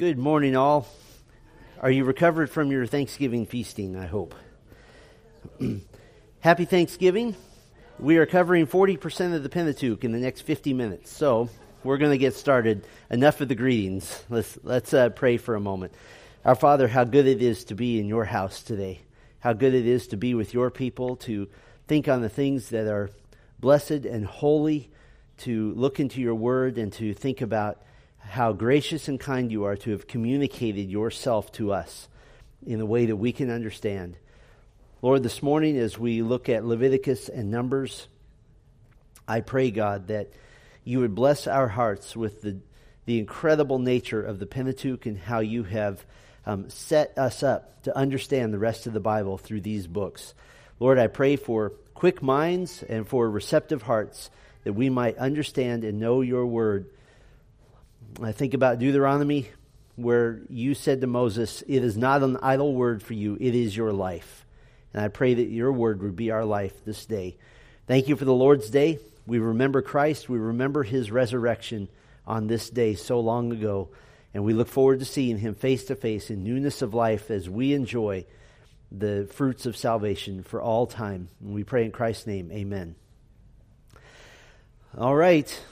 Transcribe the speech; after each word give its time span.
Good 0.00 0.16
morning, 0.16 0.56
all. 0.56 0.86
Are 1.78 1.90
you 1.90 2.06
recovered 2.06 2.48
from 2.48 2.70
your 2.70 2.86
Thanksgiving 2.86 3.44
feasting? 3.44 3.96
I 3.96 4.06
hope. 4.06 4.34
Happy 6.40 6.64
Thanksgiving. 6.64 7.36
We 7.98 8.16
are 8.16 8.24
covering 8.24 8.66
40% 8.66 9.34
of 9.34 9.42
the 9.42 9.50
Pentateuch 9.50 10.02
in 10.02 10.12
the 10.12 10.18
next 10.18 10.40
50 10.40 10.72
minutes. 10.72 11.14
So 11.14 11.50
we're 11.84 11.98
going 11.98 12.12
to 12.12 12.16
get 12.16 12.32
started. 12.32 12.86
Enough 13.10 13.42
of 13.42 13.48
the 13.48 13.54
greetings. 13.54 14.24
Let's, 14.30 14.58
let's 14.62 14.94
uh, 14.94 15.10
pray 15.10 15.36
for 15.36 15.54
a 15.54 15.60
moment. 15.60 15.92
Our 16.46 16.54
Father, 16.54 16.88
how 16.88 17.04
good 17.04 17.26
it 17.26 17.42
is 17.42 17.64
to 17.64 17.74
be 17.74 18.00
in 18.00 18.06
your 18.06 18.24
house 18.24 18.62
today. 18.62 19.02
How 19.40 19.52
good 19.52 19.74
it 19.74 19.86
is 19.86 20.06
to 20.06 20.16
be 20.16 20.32
with 20.32 20.54
your 20.54 20.70
people, 20.70 21.16
to 21.16 21.46
think 21.88 22.08
on 22.08 22.22
the 22.22 22.30
things 22.30 22.70
that 22.70 22.86
are 22.86 23.10
blessed 23.58 24.06
and 24.06 24.24
holy, 24.24 24.90
to 25.40 25.74
look 25.74 26.00
into 26.00 26.22
your 26.22 26.36
word 26.36 26.78
and 26.78 26.90
to 26.94 27.12
think 27.12 27.42
about 27.42 27.82
how 28.20 28.52
gracious 28.52 29.08
and 29.08 29.18
kind 29.18 29.50
you 29.50 29.64
are 29.64 29.76
to 29.76 29.90
have 29.90 30.06
communicated 30.06 30.88
yourself 30.88 31.50
to 31.52 31.72
us 31.72 32.08
in 32.64 32.80
a 32.80 32.86
way 32.86 33.06
that 33.06 33.16
we 33.16 33.32
can 33.32 33.50
understand. 33.50 34.16
Lord, 35.02 35.22
this 35.22 35.42
morning 35.42 35.78
as 35.78 35.98
we 35.98 36.22
look 36.22 36.48
at 36.48 36.64
Leviticus 36.64 37.28
and 37.28 37.50
Numbers, 37.50 38.06
I 39.26 39.40
pray, 39.40 39.70
God, 39.70 40.08
that 40.08 40.28
you 40.84 41.00
would 41.00 41.14
bless 41.14 41.46
our 41.46 41.68
hearts 41.68 42.14
with 42.14 42.42
the, 42.42 42.58
the 43.06 43.18
incredible 43.18 43.78
nature 43.78 44.22
of 44.22 44.38
the 44.38 44.46
Pentateuch 44.46 45.06
and 45.06 45.18
how 45.18 45.40
you 45.40 45.64
have 45.64 46.04
um, 46.46 46.68
set 46.68 47.16
us 47.16 47.42
up 47.42 47.82
to 47.82 47.96
understand 47.96 48.52
the 48.52 48.58
rest 48.58 48.86
of 48.86 48.92
the 48.92 49.00
Bible 49.00 49.38
through 49.38 49.60
these 49.62 49.86
books. 49.86 50.34
Lord, 50.78 50.98
I 50.98 51.06
pray 51.06 51.36
for 51.36 51.70
quick 51.94 52.22
minds 52.22 52.82
and 52.82 53.06
for 53.06 53.28
receptive 53.30 53.82
hearts 53.82 54.30
that 54.64 54.72
we 54.72 54.90
might 54.90 55.16
understand 55.16 55.84
and 55.84 55.98
know 55.98 56.20
your 56.20 56.46
word 56.46 56.90
I 58.22 58.32
think 58.32 58.54
about 58.54 58.78
Deuteronomy, 58.78 59.48
where 59.96 60.40
you 60.48 60.74
said 60.74 61.00
to 61.00 61.06
Moses, 61.06 61.62
It 61.66 61.84
is 61.84 61.96
not 61.96 62.22
an 62.22 62.36
idle 62.42 62.74
word 62.74 63.02
for 63.02 63.14
you, 63.14 63.36
it 63.40 63.54
is 63.54 63.76
your 63.76 63.92
life. 63.92 64.44
And 64.92 65.02
I 65.02 65.08
pray 65.08 65.34
that 65.34 65.48
your 65.48 65.72
word 65.72 66.02
would 66.02 66.16
be 66.16 66.30
our 66.30 66.44
life 66.44 66.84
this 66.84 67.06
day. 67.06 67.36
Thank 67.86 68.08
you 68.08 68.16
for 68.16 68.24
the 68.24 68.34
Lord's 68.34 68.70
Day. 68.70 68.98
We 69.26 69.38
remember 69.38 69.82
Christ, 69.82 70.28
we 70.28 70.38
remember 70.38 70.82
his 70.82 71.10
resurrection 71.10 71.88
on 72.26 72.46
this 72.46 72.68
day 72.70 72.94
so 72.94 73.20
long 73.20 73.52
ago. 73.52 73.90
And 74.32 74.44
we 74.44 74.52
look 74.52 74.68
forward 74.68 75.00
to 75.00 75.04
seeing 75.04 75.38
him 75.38 75.54
face 75.54 75.84
to 75.84 75.96
face 75.96 76.30
in 76.30 76.44
newness 76.44 76.82
of 76.82 76.94
life 76.94 77.30
as 77.30 77.48
we 77.48 77.72
enjoy 77.72 78.26
the 78.92 79.28
fruits 79.32 79.66
of 79.66 79.76
salvation 79.76 80.42
for 80.42 80.60
all 80.60 80.86
time. 80.86 81.28
And 81.40 81.54
we 81.54 81.64
pray 81.64 81.84
in 81.84 81.92
Christ's 81.92 82.26
name, 82.26 82.50
amen. 82.52 82.94
All 84.96 85.14
right, 85.14 85.62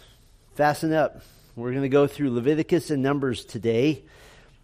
fasten 0.55 0.93
up. 0.93 1.23
We're 1.59 1.73
going 1.73 1.83
to 1.83 1.89
go 1.89 2.07
through 2.07 2.31
Leviticus 2.31 2.91
and 2.91 3.03
Numbers 3.03 3.45
today. 3.45 4.05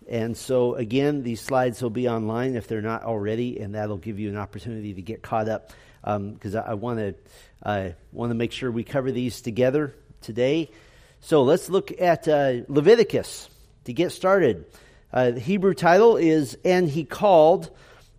And 0.09 0.37
so, 0.37 0.77
again, 0.77 1.25
these 1.25 1.41
slides 1.41 1.83
will 1.83 1.91
be 1.91 2.09
online 2.09 2.55
if 2.55 2.69
they're 2.69 2.83
not 2.83 3.03
already, 3.03 3.59
and 3.59 3.75
that'll 3.75 3.97
give 3.97 4.21
you 4.21 4.29
an 4.29 4.37
opportunity 4.37 4.95
to 4.95 5.03
get 5.03 5.21
caught 5.21 5.49
up 5.49 5.73
because 6.05 6.55
um, 6.55 6.63
I, 6.65 6.75
want 6.75 7.01
to 7.01 7.15
I 7.65 7.97
want 8.13 8.31
to 8.31 8.37
make 8.37 8.53
sure 8.53 8.71
we 8.71 8.85
cover 8.85 9.11
these 9.11 9.41
together 9.41 9.93
today. 10.21 10.71
So 11.21 11.43
let's 11.43 11.69
look 11.69 12.01
at 12.01 12.29
uh, 12.29 12.61
Leviticus 12.69 13.51
to 13.87 13.93
get 13.93 14.13
started. 14.13 14.65
Uh, 15.13 15.33
the 15.33 15.41
Hebrew 15.41 15.75
title 15.75 16.17
is 16.17 16.57
"And 16.65 16.89
He 16.89 17.05
Called." 17.05 17.71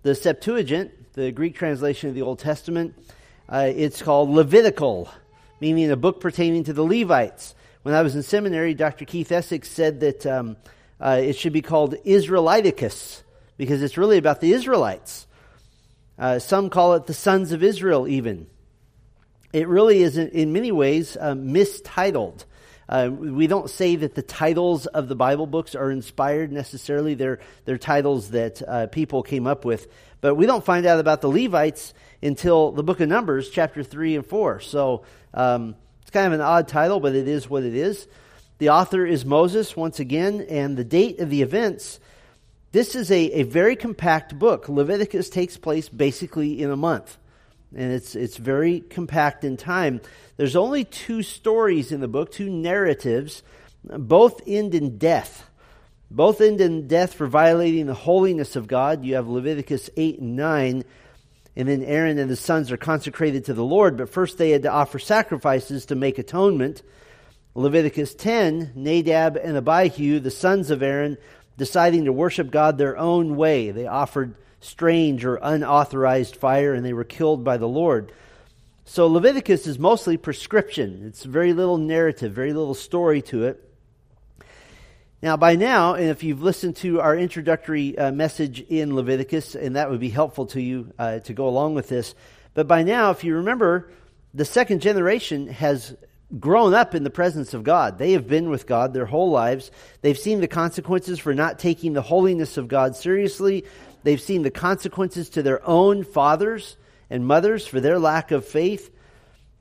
The 0.04 0.16
Septuagint, 0.16 1.14
the 1.14 1.32
Greek 1.32 1.56
translation 1.56 2.10
of 2.10 2.16
the 2.16 2.24
Old 2.24 2.40
Testament, 2.40 2.94
uh, 3.48 3.72
it's 3.74 4.02
called 4.02 4.30
Levitical, 4.30 5.10
meaning 5.62 5.90
a 5.92 5.96
book 5.96 6.20
pertaining 6.20 6.66
to 6.66 6.74
the 6.74 6.84
Levites. 6.84 7.56
When 7.86 7.94
I 7.94 8.02
was 8.02 8.16
in 8.16 8.24
seminary, 8.24 8.74
Dr. 8.74 9.06
Keith 9.06 9.32
Essex 9.32 9.70
said 9.70 10.00
that 10.00 10.26
um, 10.26 10.58
uh, 11.00 11.20
it 11.22 11.34
should 11.34 11.54
be 11.54 11.62
called 11.62 11.94
Israeliticus 12.04 13.22
because 13.58 13.84
it's 13.84 13.96
really 13.96 14.18
about 14.18 14.42
the 14.42 14.54
Israelites. 14.54 15.28
Uh, 16.18 16.40
some 16.40 16.72
call 16.72 16.96
it 16.96 17.06
the 17.06 17.14
sons 17.14 17.52
of 17.52 17.62
Israel, 17.62 18.08
even. 18.08 18.48
It 19.54 19.68
really 19.68 20.02
is, 20.02 20.18
in 20.18 20.52
many 20.52 20.72
ways, 20.72 21.16
uh, 21.16 21.36
mistitled. 21.36 22.46
Uh, 22.90 23.12
we 23.12 23.46
don't 23.46 23.70
say 23.70 23.98
that 23.98 24.16
the 24.16 24.24
titles 24.24 24.88
of 24.88 25.08
the 25.08 25.16
Bible 25.16 25.46
books 25.46 25.76
are 25.76 25.92
inspired 25.92 26.52
necessarily. 26.52 27.14
They're, 27.14 27.38
they're 27.66 27.78
titles 27.78 28.32
that 28.32 28.64
uh, 28.68 28.88
people 28.88 29.22
came 29.22 29.46
up 29.46 29.64
with. 29.64 29.88
But 30.22 30.34
we 30.34 30.48
don't 30.48 30.66
find 30.66 30.88
out 30.88 31.00
about 31.00 31.22
the 31.22 31.30
Levites 31.30 31.94
until 32.24 32.72
the 32.72 32.82
book 32.82 33.00
of 33.00 33.10
Numbers, 33.10 33.52
chapter 33.52 33.84
3 33.84 34.16
and 34.16 34.26
4. 34.26 34.60
So 34.62 35.04
um, 35.36 35.76
kind 36.12 36.28
of 36.28 36.34
an 36.34 36.42
odd 36.42 36.68
title, 36.68 37.00
but 37.00 37.16
it 37.16 37.28
is 37.28 37.50
what 37.50 37.64
it 37.64 37.76
is. 37.76 38.08
The 38.58 38.70
author 38.70 39.06
is 39.06 39.26
Moses, 39.26 39.76
once 39.76 40.00
again, 40.00 40.46
and 40.50 40.78
the 40.78 40.84
date 40.84 41.20
of 41.20 41.30
the 41.30 41.42
events. 41.42 42.00
This 42.72 42.96
is 42.96 43.12
a, 43.12 43.32
a 43.32 43.44
very 43.44 43.76
compact 43.76 44.38
book. 44.38 44.70
Leviticus 44.70 45.30
takes 45.30 45.58
place 45.58 45.90
basically 45.90 46.62
in 46.62 46.72
a 46.72 46.76
month, 46.76 47.18
and 47.76 47.92
it's, 47.92 48.16
it's 48.16 48.38
very 48.38 48.80
compact 48.82 49.44
in 49.44 49.58
time. 49.58 50.02
There's 50.38 50.56
only 50.56 50.84
two 50.84 51.24
stories 51.24 51.92
in 51.92 52.02
the 52.02 52.08
book, 52.08 52.32
two 52.32 52.50
narratives, 52.50 53.44
both 53.84 54.42
end 54.48 54.76
in 54.76 54.98
death. 54.98 55.50
Both 56.12 56.40
end 56.40 56.62
in 56.62 56.88
death 56.88 57.14
for 57.14 57.28
violating 57.28 57.88
the 57.88 57.94
holiness 57.94 58.56
of 58.56 58.68
God. 58.68 59.04
You 59.04 59.16
have 59.16 59.28
Leviticus 59.28 59.90
8 59.98 60.20
and 60.20 60.36
9 60.36 60.84
and 61.56 61.68
then 61.68 61.84
Aaron 61.84 62.18
and 62.18 62.30
his 62.30 62.40
sons 62.40 62.72
are 62.72 62.78
consecrated 62.78 63.46
to 63.46 63.54
the 63.54 63.64
Lord, 63.64 63.98
but 63.98 64.10
first 64.10 64.38
they 64.38 64.52
had 64.52 64.64
to 64.64 64.72
offer 64.72 65.00
sacrifices 65.00 65.86
to 65.86 65.96
make 65.96 66.18
atonement. 66.18 66.82
Leviticus 67.54 68.14
10, 68.16 68.74
Nadab 68.76 69.38
and 69.38 69.56
Abihu, 69.56 70.20
the 70.20 70.32
sons 70.32 70.70
of 70.70 70.84
Aaron, 70.84 71.18
deciding 71.58 72.06
to 72.06 72.14
worship 72.14 72.52
God 72.52 72.78
their 72.78 72.98
own 72.98 73.38
way. 73.38 73.72
They 73.72 73.88
offered 73.88 74.36
strange 74.60 75.24
or 75.24 75.40
unauthorized 75.42 76.36
fire 76.36 76.74
and 76.74 76.86
they 76.86 76.94
were 76.94 77.06
killed 77.06 77.46
by 77.46 77.56
the 77.56 77.68
Lord. 77.68 78.12
So 78.84 79.08
Leviticus 79.08 79.66
is 79.66 79.80
mostly 79.80 80.18
prescription. 80.18 81.04
It's 81.06 81.24
very 81.24 81.54
little 81.54 81.78
narrative, 81.78 82.34
very 82.34 82.54
little 82.54 82.74
story 82.74 83.22
to 83.24 83.46
it. 83.46 83.62
Now, 85.26 85.38
by 85.38 85.56
now, 85.56 85.96
and 85.96 86.12
if 86.12 86.22
you've 86.22 86.44
listened 86.44 86.76
to 86.76 87.02
our 87.02 87.18
introductory 87.18 87.98
uh, 87.98 88.12
message 88.12 88.62
in 88.62 88.96
Leviticus, 88.96 89.56
and 89.56 89.76
that 89.76 89.90
would 89.90 90.00
be 90.00 90.12
helpful 90.12 90.46
to 90.46 90.62
you 90.62 90.94
uh, 91.00 91.18
to 91.22 91.34
go 91.34 91.48
along 91.48 91.74
with 91.74 91.90
this, 91.90 92.14
but 92.54 92.68
by 92.68 92.84
now, 92.84 93.10
if 93.10 93.24
you 93.24 93.38
remember, 93.38 93.90
the 94.36 94.46
second 94.46 94.84
generation 94.84 95.48
has 95.48 95.96
grown 96.40 96.76
up 96.76 96.94
in 96.94 97.04
the 97.04 97.10
presence 97.10 97.56
of 97.56 97.64
God. 97.64 97.98
They 97.98 98.12
have 98.12 98.28
been 98.28 98.52
with 98.52 98.68
God 98.68 98.94
their 98.94 99.08
whole 99.08 99.32
lives. 99.32 99.72
They've 100.02 100.16
seen 100.16 100.42
the 100.42 100.48
consequences 100.48 101.18
for 101.18 101.34
not 101.34 101.58
taking 101.58 101.94
the 101.94 102.04
holiness 102.04 102.58
of 102.58 102.68
God 102.68 102.96
seriously. 102.96 103.66
They've 104.04 104.22
seen 104.22 104.44
the 104.44 104.52
consequences 104.52 105.30
to 105.30 105.42
their 105.42 105.68
own 105.68 106.04
fathers 106.04 106.78
and 107.10 107.26
mothers 107.26 107.66
for 107.66 107.80
their 107.80 107.98
lack 107.98 108.30
of 108.30 108.46
faith. 108.46 108.96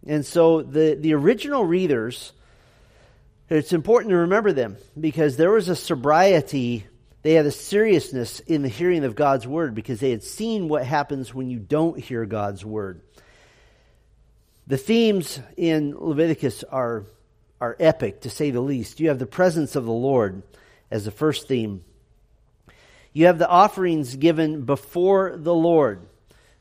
And 0.07 0.27
so 0.27 0.61
the, 0.61 0.95
the 1.01 1.15
original 1.15 1.65
readers 1.65 2.35
it's 3.49 3.73
important 3.73 4.11
to 4.11 4.17
remember 4.19 4.53
them 4.53 4.77
because 4.99 5.37
there 5.37 5.51
was 5.51 5.69
a 5.69 5.77
sobriety, 5.77 6.87
they 7.23 7.35
had 7.35 7.47
a 7.47 7.51
seriousness 7.51 8.41
in 8.41 8.63
the 8.63 8.69
hearing 8.69 9.05
of 9.05 9.15
God's 9.15 9.47
word 9.47 9.75
because 9.75 10.01
they 10.01 10.11
had 10.11 10.23
seen 10.23 10.69
what 10.69 10.85
happens 10.85 11.35
when 11.35 11.51
you 11.51 11.59
don't 11.59 11.99
hear 11.99 12.25
God's 12.25 12.65
word. 12.65 13.03
The 14.67 14.79
themes 14.79 15.41
in 15.59 15.95
Leviticus 15.97 16.65
are, 16.65 17.05
are 17.61 17.77
epic, 17.79 18.23
to 18.23 18.31
say 18.31 18.51
the 18.51 18.63
least. 18.63 18.99
You 18.99 19.09
have 19.09 19.19
the 19.19 19.27
presence 19.27 19.77
of 19.77 19.85
the 19.85 19.93
Lord 19.93 20.43
as 20.91 21.05
the 21.05 21.11
first 21.11 21.49
theme. 21.49 21.85
You 23.13 23.27
have 23.27 23.39
the 23.39 23.49
offerings 23.49 24.17
given 24.17 24.63
before 24.63 25.37
the 25.37 25.55
Lord 25.55 26.07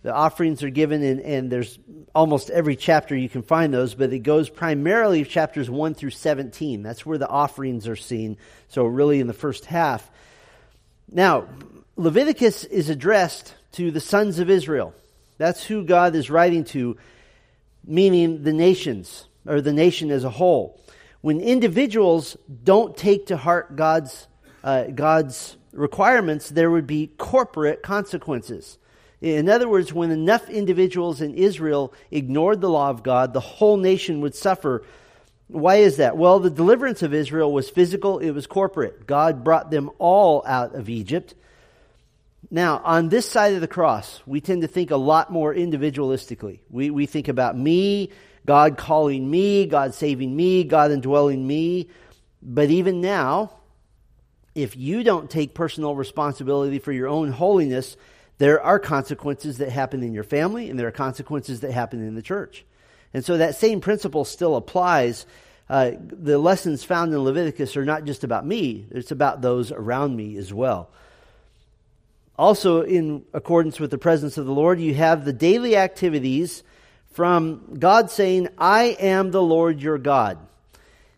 the 0.03 0.14
offerings 0.14 0.62
are 0.64 0.69
given, 0.69 1.02
and, 1.02 1.22
and 1.22 1.50
there's 1.50 1.80
almost 2.14 2.50
every 2.50 2.75
chapter 2.75 3.16
you 3.16 3.30
can 3.30 3.41
find 3.41 3.74
those, 3.74 3.96
but 3.96 4.12
it 4.12 4.19
goes 4.19 4.50
primarily 4.50 5.24
chapters 5.24 5.69
1 5.69 5.94
through 5.96 6.09
17. 6.09 6.84
That's 6.84 7.06
where 7.06 7.18
the 7.18 7.28
offerings 7.28 7.88
are 7.88 7.96
seen, 7.96 8.38
so 8.68 8.86
really 8.86 9.22
in 9.22 9.28
the 9.28 9.34
first 9.34 9.66
half. 9.66 10.12
Now, 11.10 11.48
Leviticus 11.95 12.66
is 12.66 12.89
addressed 12.89 13.56
to 13.74 13.92
the 13.92 14.01
sons 14.01 14.39
of 14.39 14.50
Israel. 14.50 14.94
That's 15.38 15.63
who 15.63 15.86
God 15.86 16.16
is 16.16 16.30
writing 16.30 16.66
to, 16.66 16.98
meaning 17.86 18.44
the 18.44 18.54
nations, 18.54 19.25
or 19.48 19.62
the 19.62 19.74
nation 19.74 20.12
as 20.12 20.25
a 20.25 20.30
whole. 20.30 20.81
When 21.22 21.39
individuals 21.39 22.36
don't 22.66 22.98
take 22.98 23.27
to 23.27 23.38
heart 23.38 23.77
God's, 23.77 24.27
uh, 24.66 24.86
God's 24.88 25.56
requirements, 25.72 26.50
there 26.50 26.69
would 26.69 26.88
be 26.88 27.07
corporate 27.07 27.83
consequences. 27.83 28.77
In 29.24 29.48
other 29.48 29.70
words, 29.70 29.94
when 29.94 30.12
enough 30.12 30.50
individuals 30.50 31.22
in 31.22 31.34
Israel 31.36 31.94
ignored 32.12 32.60
the 32.60 32.70
law 32.70 32.90
of 32.90 33.04
God, 33.04 33.31
the 33.31 33.40
whole 33.40 33.78
nation 33.78 34.20
would 34.20 34.36
suffer. 34.36 34.84
Why 35.48 35.78
is 35.78 35.96
that? 35.96 36.18
Well, 36.18 36.40
the 36.40 36.50
deliverance 36.50 37.04
of 37.04 37.14
Israel 37.14 37.54
was 37.54 37.70
physical, 37.70 38.20
it 38.20 38.31
was 38.31 38.48
corporate. 38.48 39.08
God 39.08 39.46
brought 39.46 39.72
them 39.72 39.92
all 39.98 40.44
out 40.46 40.75
of 40.75 40.90
Egypt. 40.90 41.36
Now, 42.52 42.81
on 42.84 43.08
this 43.08 43.25
side 43.25 43.54
of 43.54 43.62
the 43.62 43.68
cross, 43.68 44.22
we 44.25 44.42
tend 44.42 44.64
to 44.64 44.68
think 44.68 44.92
a 44.92 44.98
lot 44.98 45.31
more 45.31 45.56
individualistically. 45.56 46.60
We, 46.70 46.90
we 46.90 47.06
think 47.06 47.30
about 47.30 47.58
me, 47.58 48.12
God 48.46 48.78
calling 48.78 49.31
me, 49.31 49.68
God 49.68 49.94
saving 49.94 50.36
me, 50.36 50.66
God 50.66 50.92
indwelling 50.92 51.48
me. 51.48 51.88
But 52.42 52.70
even 52.72 53.00
now, 53.00 53.54
if 54.54 54.75
you 54.75 55.02
don't 55.02 55.30
take 55.30 55.54
personal 55.54 55.96
responsibility 55.96 56.80
for 56.80 56.92
your 56.92 57.08
own 57.08 57.31
holiness, 57.31 57.96
there 58.38 58.62
are 58.62 58.80
consequences 58.80 59.59
that 59.59 59.69
happen 59.69 60.03
in 60.03 60.13
your 60.13 60.24
family 60.24 60.69
and 60.69 60.80
there 60.80 60.88
are 60.88 60.91
consequences 60.91 61.62
that 61.62 61.71
happen 61.71 62.06
in 62.06 62.15
the 62.15 62.21
church. 62.21 62.65
And 63.13 63.24
so 63.24 63.38
that 63.38 63.56
same 63.56 63.80
principle 63.80 64.25
still 64.25 64.56
applies. 64.56 65.25
Uh, 65.69 65.91
the 66.00 66.38
lessons 66.38 66.83
found 66.83 67.13
in 67.13 67.19
Leviticus 67.19 67.77
are 67.77 67.85
not 67.85 68.06
just 68.06 68.24
about 68.24 68.45
me, 68.45 68.85
it's 68.91 69.12
about 69.12 69.41
those 69.41 69.71
around 69.71 70.15
me 70.15 70.38
as 70.38 70.53
well. 70.53 70.89
Also, 72.38 72.81
in 72.81 73.24
accordance 73.33 73.80
with 73.80 73.91
the 73.91 73.97
presence 73.97 74.39
of 74.39 74.45
the 74.47 74.51
Lord, 74.51 74.79
you 74.79 74.95
have 74.95 75.24
the 75.24 75.33
daily 75.33 75.77
activities 75.77 76.63
from 77.12 77.75
God 77.77 78.09
saying, 78.09 78.47
I 78.57 78.97
am 79.00 79.29
the 79.29 79.41
Lord 79.41 79.81
your 79.81 80.00
God. 80.00 80.39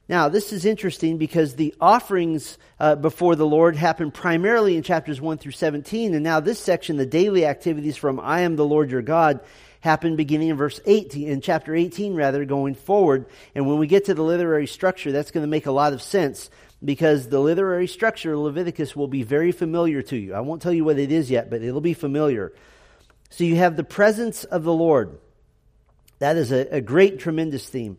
Now, 0.08 0.30
this 0.30 0.54
is 0.54 0.66
interesting 0.66 1.18
because 1.18 1.56
the 1.56 1.74
offerings 1.82 2.60
uh, 2.80 2.96
before 2.96 3.36
the 3.36 3.46
Lord 3.46 3.76
happen 3.76 4.12
primarily 4.12 4.78
in 4.78 4.84
chapters 4.84 5.20
1 5.20 5.40
through 5.40 5.54
17, 5.54 6.14
and 6.14 6.24
now 6.24 6.40
this 6.40 6.60
section, 6.60 6.98
the 6.98 7.08
daily 7.08 7.46
activities 7.46 7.98
from 7.98 8.20
I 8.20 8.42
am 8.42 8.56
the 8.56 8.66
Lord 8.66 8.92
your 8.92 9.02
God, 9.02 9.40
happen 9.80 10.16
beginning 10.16 10.50
in 10.50 10.58
verse 10.58 10.80
18, 10.86 11.28
in 11.28 11.42
chapter 11.42 11.76
18 11.76 12.16
rather, 12.16 12.46
going 12.46 12.76
forward. 12.76 13.26
And 13.56 13.68
when 13.68 13.80
we 13.80 13.88
get 13.88 14.06
to 14.06 14.14
the 14.14 14.24
literary 14.24 14.68
structure, 14.68 15.12
that's 15.12 15.32
going 15.32 15.44
to 15.44 15.50
make 15.50 15.66
a 15.66 15.72
lot 15.72 15.94
of 15.94 16.02
sense 16.02 16.52
because 16.84 17.28
the 17.30 17.40
literary 17.40 17.88
structure 17.88 18.34
of 18.34 18.40
Leviticus 18.40 18.96
will 18.96 19.08
be 19.08 19.24
very 19.24 19.52
familiar 19.52 20.02
to 20.04 20.18
you. 20.18 20.34
I 20.36 20.42
won't 20.42 20.62
tell 20.62 20.74
you 20.74 20.84
what 20.84 21.00
it 21.00 21.12
is 21.12 21.32
yet, 21.32 21.50
but 21.50 21.64
it'll 21.64 21.82
be 21.82 21.94
familiar. 21.94 22.54
So 23.30 23.44
you 23.44 23.56
have 23.56 23.76
the 23.76 23.84
presence 23.84 24.44
of 24.44 24.64
the 24.64 24.74
Lord. 24.74 25.18
That 26.20 26.38
is 26.38 26.52
a, 26.52 26.76
a 26.76 26.82
great, 26.82 27.20
tremendous 27.20 27.68
theme. 27.68 27.98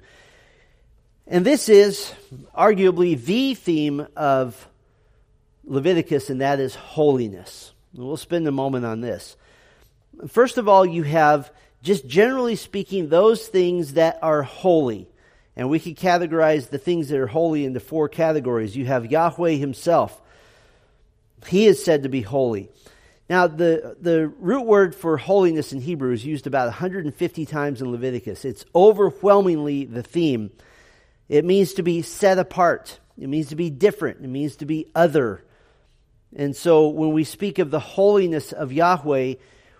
And 1.28 1.44
this 1.44 1.68
is 1.68 2.12
arguably 2.56 3.20
the 3.20 3.54
theme 3.54 4.06
of 4.14 4.68
Leviticus, 5.64 6.30
and 6.30 6.40
that 6.40 6.60
is 6.60 6.76
holiness. 6.76 7.72
We'll 7.94 8.16
spend 8.16 8.46
a 8.46 8.52
moment 8.52 8.84
on 8.84 9.00
this. 9.00 9.36
First 10.28 10.56
of 10.56 10.68
all, 10.68 10.86
you 10.86 11.02
have, 11.02 11.50
just 11.82 12.06
generally 12.06 12.54
speaking, 12.54 13.08
those 13.08 13.46
things 13.48 13.94
that 13.94 14.20
are 14.22 14.42
holy. 14.42 15.08
And 15.56 15.68
we 15.68 15.80
could 15.80 15.96
categorize 15.96 16.68
the 16.68 16.78
things 16.78 17.08
that 17.08 17.18
are 17.18 17.26
holy 17.26 17.64
into 17.64 17.80
four 17.80 18.08
categories. 18.08 18.76
You 18.76 18.86
have 18.86 19.10
Yahweh 19.10 19.52
himself. 19.52 20.22
He 21.48 21.66
is 21.66 21.84
said 21.84 22.04
to 22.04 22.08
be 22.08 22.20
holy. 22.20 22.68
Now, 23.28 23.48
the, 23.48 23.96
the 24.00 24.28
root 24.28 24.66
word 24.66 24.94
for 24.94 25.16
holiness 25.16 25.72
in 25.72 25.80
Hebrew 25.80 26.12
is 26.12 26.24
used 26.24 26.46
about 26.46 26.66
150 26.66 27.46
times 27.46 27.82
in 27.82 27.90
Leviticus. 27.90 28.44
It's 28.44 28.64
overwhelmingly 28.74 29.86
the 29.86 30.04
theme. 30.04 30.52
It 31.28 31.44
means 31.44 31.74
to 31.74 31.82
be 31.82 32.02
set 32.02 32.38
apart. 32.38 33.00
It 33.18 33.28
means 33.28 33.48
to 33.48 33.56
be 33.56 33.70
different. 33.70 34.20
It 34.22 34.28
means 34.28 34.56
to 34.56 34.66
be 34.66 34.86
other. 34.94 35.42
And 36.34 36.54
so 36.54 36.88
when 36.88 37.12
we 37.12 37.24
speak 37.24 37.58
of 37.58 37.70
the 37.70 37.80
holiness 37.80 38.52
of 38.52 38.72
Yahweh, 38.72 39.34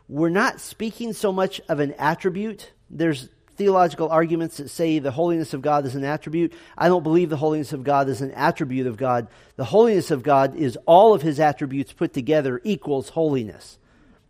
we're 0.09 0.29
not 0.29 0.61
speaking 0.61 1.13
so 1.13 1.33
much 1.33 1.61
of 1.69 1.81
an 1.81 1.93
attribute. 1.99 2.73
There's 2.89 3.29
theological 3.57 4.09
arguments 4.09 4.59
that 4.59 4.69
say 4.69 4.99
the 4.99 5.11
holiness 5.11 5.55
of 5.55 5.63
God 5.63 5.87
is 5.87 5.95
an 5.95 6.05
attribute. 6.05 6.53
I 6.77 6.89
don't 6.89 7.03
believe 7.03 7.31
the 7.31 7.37
holiness 7.37 7.73
of 7.73 7.85
God 7.85 8.09
is 8.09 8.21
an 8.21 8.33
attribute 8.33 8.87
of 8.87 8.97
God. 8.97 9.29
The 9.57 9.65
holiness 9.65 10.11
of 10.11 10.23
God 10.23 10.57
is 10.57 10.79
all 10.87 11.15
of 11.15 11.23
his 11.23 11.41
attributes 11.41 11.93
put 11.93 12.13
together 12.13 12.61
equals 12.65 13.09
holiness. 13.09 13.79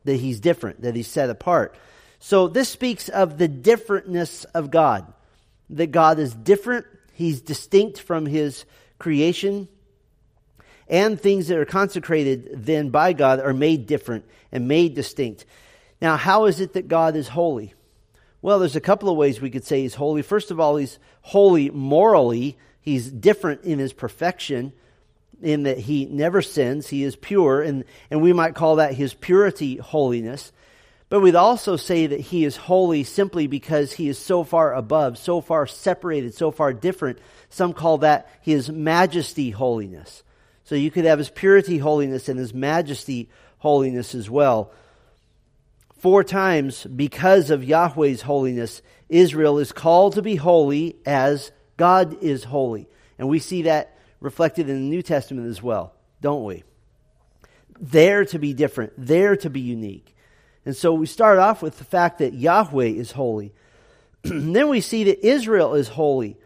That 0.05 0.17
he's 0.17 0.41
different, 0.41 0.83
that 0.83 0.95
he's 0.95 1.09
set 1.09 1.31
apart. 1.31 1.77
So 2.21 2.49
this 2.49 2.69
speaks 2.69 3.09
of 3.09 3.39
the 3.39 3.49
differentness 3.49 4.45
of 4.55 4.71
God. 4.71 5.13
That 5.71 5.91
God 5.91 6.21
is 6.21 6.33
different, 6.33 6.87
he's 7.17 7.41
distinct 7.41 8.01
from 8.01 8.27
his 8.27 8.65
creation, 8.99 9.69
and 10.87 11.21
things 11.21 11.49
that 11.49 11.59
are 11.59 11.65
consecrated 11.65 12.51
then 12.53 12.91
by 12.91 13.13
God 13.13 13.41
are 13.41 13.53
made 13.53 13.87
different 13.87 14.25
and 14.53 14.69
made 14.69 14.95
distinct. 14.95 15.45
Now, 16.01 16.17
how 16.17 16.45
is 16.45 16.61
it 16.61 16.75
that 16.75 16.89
God 16.89 17.17
is 17.17 17.29
holy? 17.29 17.75
Well, 18.43 18.59
there's 18.59 18.77
a 18.77 18.81
couple 18.81 19.09
of 19.09 19.17
ways 19.17 19.41
we 19.41 19.51
could 19.51 19.65
say 19.65 19.83
he's 19.83 19.95
holy. 19.95 20.23
First 20.23 20.51
of 20.51 20.61
all, 20.61 20.77
he's 20.77 20.99
holy 21.23 21.71
morally. 21.71 22.57
He's 22.81 23.11
different 23.11 23.65
in 23.65 23.79
his 23.79 23.93
perfection, 23.93 24.73
in 25.43 25.65
that 25.65 25.79
he 25.79 26.05
never 26.05 26.43
sins. 26.43 26.87
He 26.87 27.03
is 27.03 27.17
pure, 27.17 27.63
and, 27.63 27.85
and 28.11 28.23
we 28.23 28.33
might 28.33 28.55
call 28.55 28.77
that 28.77 28.95
his 28.95 29.15
purity 29.15 29.77
holiness. 29.79 30.53
But 31.09 31.21
we'd 31.21 31.37
also 31.37 31.77
say 31.77 32.09
that 32.09 32.21
he 32.21 32.45
is 32.45 32.57
holy 32.57 33.05
simply 33.05 33.47
because 33.47 33.93
he 33.93 34.09
is 34.09 34.19
so 34.19 34.43
far 34.43 34.75
above, 34.75 35.19
so 35.19 35.41
far 35.41 35.67
separated, 35.67 36.35
so 36.35 36.51
far 36.51 36.73
different. 36.73 37.19
Some 37.49 37.75
call 37.75 37.99
that 37.99 38.29
his 38.43 38.71
majesty 38.71 39.51
holiness. 39.51 40.25
So 40.65 40.75
you 40.75 40.91
could 40.91 41.05
have 41.05 41.19
his 41.19 41.31
purity 41.31 41.79
holiness 41.79 42.29
and 42.29 42.39
his 42.39 42.53
majesty 42.53 43.31
holiness 43.59 44.17
as 44.17 44.29
well. 44.29 44.73
Four 45.99 46.25
times, 46.25 46.85
because 46.85 47.51
of 47.51 47.63
Yahweh's 47.63 48.23
holiness, 48.23 48.83
Israel 49.09 49.59
is 49.59 49.71
called 49.71 50.15
to 50.15 50.23
be 50.23 50.35
holy 50.35 50.97
as 51.07 51.53
God 51.77 52.23
is 52.23 52.43
holy. 52.43 52.89
And 53.17 53.29
we 53.29 53.39
see 53.39 53.63
that 53.63 53.97
reflected 54.19 54.69
in 54.69 54.75
the 54.75 54.91
New 54.91 55.03
Testament 55.03 55.49
as 55.49 55.63
well, 55.63 55.95
don't 56.21 56.45
we? 56.45 56.65
There 57.79 58.25
to 58.27 58.39
be 58.41 58.55
different, 58.55 58.93
there 58.99 59.37
to 59.37 59.49
be 59.49 59.61
unique. 59.61 60.16
And 60.67 60.77
so 60.77 60.93
we 60.93 61.07
start 61.07 61.39
off 61.39 61.63
with 61.63 61.79
the 61.79 61.85
fact 61.85 62.19
that 62.19 62.35
Yahweh 62.35 62.87
is 62.87 63.13
holy. 63.13 63.53
then 64.23 64.69
we 64.69 64.81
see 64.81 65.05
that 65.05 65.25
Israel 65.25 65.75
is 65.75 65.87
holy. 65.87 66.37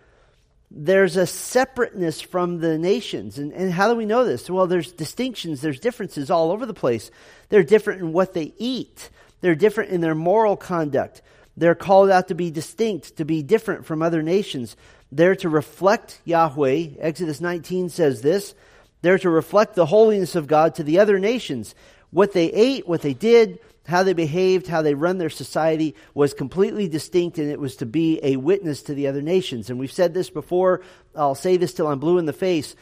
There's 0.71 1.17
a 1.17 1.27
separateness 1.27 2.21
from 2.21 2.61
the 2.61 2.77
nations. 2.77 3.39
And, 3.39 3.51
and 3.53 3.73
how 3.73 3.89
do 3.89 3.97
we 3.97 4.05
know 4.05 4.27
this? 4.27 4.49
Well, 4.49 4.67
there's 4.67 4.93
distinctions, 4.93 5.63
there's 5.63 5.81
differences 5.81 6.31
all 6.31 6.53
over 6.53 6.67
the 6.67 6.75
place. 6.75 7.11
They're 7.49 7.63
different 7.63 8.03
in 8.03 8.13
what 8.13 8.35
they 8.35 8.53
eat, 8.59 9.09
they're 9.41 9.55
different 9.55 9.91
in 9.91 10.03
their 10.03 10.15
moral 10.15 10.57
conduct. 10.57 11.23
They're 11.57 11.75
called 11.75 12.11
out 12.11 12.29
to 12.29 12.35
be 12.35 12.51
distinct, 12.51 13.17
to 13.17 13.25
be 13.25 13.43
different 13.43 13.85
from 13.85 14.03
other 14.03 14.23
nations. 14.23 14.77
They're 15.11 15.37
to 15.37 15.49
reflect 15.49 16.21
Yahweh. 16.25 16.91
Exodus 16.99 17.41
19 17.41 17.89
says 17.89 18.23
this. 18.23 18.55
They're 19.03 19.19
to 19.19 19.31
reflect 19.31 19.75
the 19.75 19.85
holiness 19.85 20.37
of 20.37 20.47
God 20.47 20.77
to 20.77 20.85
the 20.85 21.01
other 21.01 21.19
nations. 21.19 21.75
What 22.11 22.33
they 22.33 22.47
ate, 22.47 22.87
what 22.87 23.03
they 23.03 23.15
did, 23.15 23.59
how 23.87 24.03
they 24.03 24.13
behaved, 24.13 24.67
how 24.67 24.83
they 24.83 24.95
run 24.95 25.19
their 25.19 25.31
society 25.31 25.95
was 26.15 26.35
completely 26.35 26.89
distinct, 26.89 27.39
and 27.39 27.51
it 27.51 27.61
was 27.61 27.77
to 27.77 27.87
be 27.87 28.21
a 28.23 28.37
witness 28.37 28.83
to 28.83 28.95
the 28.95 29.07
other 29.07 29.23
nations. 29.23 29.71
And 29.71 29.79
we've 29.79 29.93
said 29.93 30.15
this 30.15 30.31
before. 30.31 30.83
I'll 31.15 31.35
say 31.35 31.57
this 31.57 31.75
till 31.75 31.89
I'm 31.89 31.99
blue 31.99 32.19
in 32.19 32.27
the 32.27 32.33
face 32.33 32.77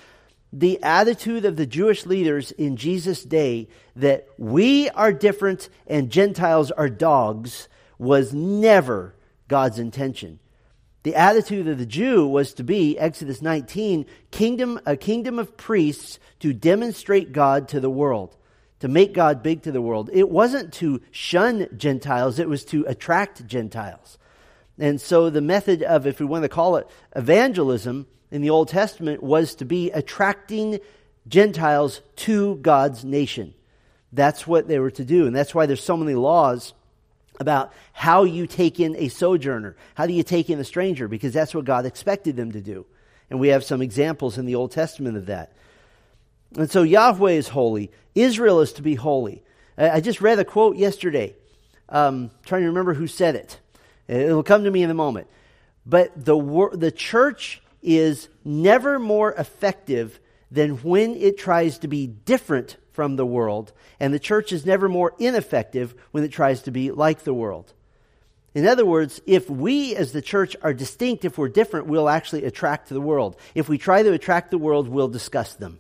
the 0.53 0.83
attitude 0.83 1.45
of 1.45 1.57
the 1.57 1.67
Jewish 1.67 2.07
leaders 2.07 2.53
in 2.53 2.77
Jesus' 2.77 3.23
day 3.23 3.69
that 3.97 4.29
we 4.39 4.89
are 4.91 5.13
different 5.13 5.69
and 5.87 6.11
Gentiles 6.11 6.71
are 6.71 6.89
dogs 6.89 7.69
was 7.99 8.33
never 8.33 9.15
God's 9.49 9.79
intention. 9.79 10.39
The 11.03 11.15
attitude 11.15 11.69
of 11.69 11.79
the 11.79 11.87
Jew 11.87 12.27
was 12.27 12.55
to 12.55 12.65
be, 12.65 12.99
Exodus 12.99 13.41
19, 13.43 14.07
kingdom, 14.31 14.81
a 14.85 14.97
kingdom 14.97 15.39
of 15.39 15.57
priests 15.57 16.19
to 16.41 16.53
demonstrate 16.53 17.33
God 17.33 17.69
to 17.69 17.81
the 17.81 17.91
world, 17.91 18.37
to 18.81 18.89
make 18.89 19.13
God 19.13 19.43
big 19.43 19.63
to 19.63 19.73
the 19.73 19.83
world. 19.83 20.11
It 20.13 20.29
wasn't 20.29 20.73
to 20.75 21.01
shun 21.11 21.69
Gentiles, 21.77 22.39
it 22.39 22.49
was 22.49 22.65
to 22.67 22.85
attract 22.87 23.47
Gentiles. 23.47 24.19
And 24.79 25.01
so 25.01 25.29
the 25.29 25.41
method 25.41 25.83
of, 25.83 26.07
if 26.07 26.21
we 26.21 26.27
want 26.27 26.45
to 26.45 26.49
call 26.49 26.77
it 26.77 26.87
evangelism, 27.17 28.07
in 28.31 28.43
the 28.43 28.51
Old 28.51 28.69
Testament 28.69 29.23
was 29.23 29.55
to 29.57 29.65
be 29.65 29.91
attracting 29.91 30.81
Gentiles 31.27 32.01
to 32.17 32.57
God's 32.57 33.05
nation. 33.05 33.55
That's 34.13 34.47
what 34.47 34.69
they 34.69 34.79
were 34.79 34.91
to 34.93 35.05
do. 35.05 35.27
And 35.27 35.35
that's 35.35 35.55
why 35.55 35.67
there's 35.67 35.83
so 35.83 35.97
many 35.97 36.15
laws 36.15 36.73
about 37.41 37.73
how 37.93 38.25
you 38.25 38.47
take 38.47 38.81
in 38.81 38.97
a 38.97 39.09
sojourner. 39.09 39.77
How 39.95 40.07
do 40.07 40.13
you 40.13 40.23
take 40.23 40.51
in 40.51 40.59
a 40.59 40.65
stranger? 40.65 41.09
Because 41.09 41.33
that's 41.33 41.55
what 41.55 41.65
God 41.65 41.87
expected 41.87 42.37
them 42.37 42.53
to 42.53 42.61
do. 42.61 42.87
And 43.31 43.39
we 43.39 43.49
have 43.49 43.65
some 43.65 43.83
examples 43.83 44.39
in 44.39 44.47
the 44.47 44.55
Old 44.55 44.73
Testament 44.73 45.17
of 45.17 45.27
that. 45.27 45.53
And 46.57 46.71
so 46.71 46.83
Yahweh 46.83 47.33
is 47.33 47.49
holy. 47.49 47.91
Israel 48.15 48.61
is 48.61 48.73
to 48.75 48.83
be 48.83 48.95
holy. 48.95 49.43
I 49.77 50.01
just 50.01 50.21
read 50.21 50.39
a 50.39 50.45
quote 50.45 50.77
yesterday. 50.77 51.37
Um, 51.89 52.31
trying 52.45 52.63
to 52.63 52.69
remember 52.69 52.95
who 52.95 53.07
said 53.07 53.35
it. 53.35 53.59
It'll 54.09 54.43
come 54.43 54.65
to 54.65 54.71
me 54.71 54.83
in 54.83 54.91
a 54.91 54.95
moment. 54.95 55.29
But 55.87 56.25
the, 56.25 56.71
the 56.73 56.91
church 56.91 57.63
is 57.83 58.29
never 58.45 58.99
more 58.99 59.33
effective 59.33 60.19
than 60.51 60.77
when 60.83 61.15
it 61.15 61.39
tries 61.39 61.79
to 61.79 61.89
be 61.89 62.07
different 62.07 62.77
from 62.93 63.17
the 63.17 63.27
world, 63.27 63.73
and 64.01 64.13
the 64.13 64.19
church 64.19 64.53
is 64.53 64.67
never 64.67 64.89
more 64.89 65.15
ineffective 65.19 65.95
when 66.11 66.25
it 66.25 66.33
tries 66.33 66.63
to 66.63 66.71
be 66.71 66.91
like 66.91 67.21
the 67.21 67.35
world. 67.35 67.73
In 68.55 68.67
other 68.67 68.85
words, 68.85 69.21
if 69.25 69.49
we 69.49 69.95
as 69.95 70.13
the 70.13 70.23
church 70.23 70.57
are 70.63 70.75
distinct, 70.75 71.25
if 71.25 71.39
we're 71.39 71.49
different, 71.49 71.87
we'll 71.87 72.09
actually 72.09 72.45
attract 72.45 72.89
the 72.89 73.01
world. 73.01 73.37
If 73.55 73.69
we 73.69 73.79
try 73.79 74.03
to 74.03 74.13
attract 74.13 74.51
the 74.51 74.59
world, 74.59 74.89
we'll 74.89 75.09
disgust 75.09 75.61
them 75.61 75.79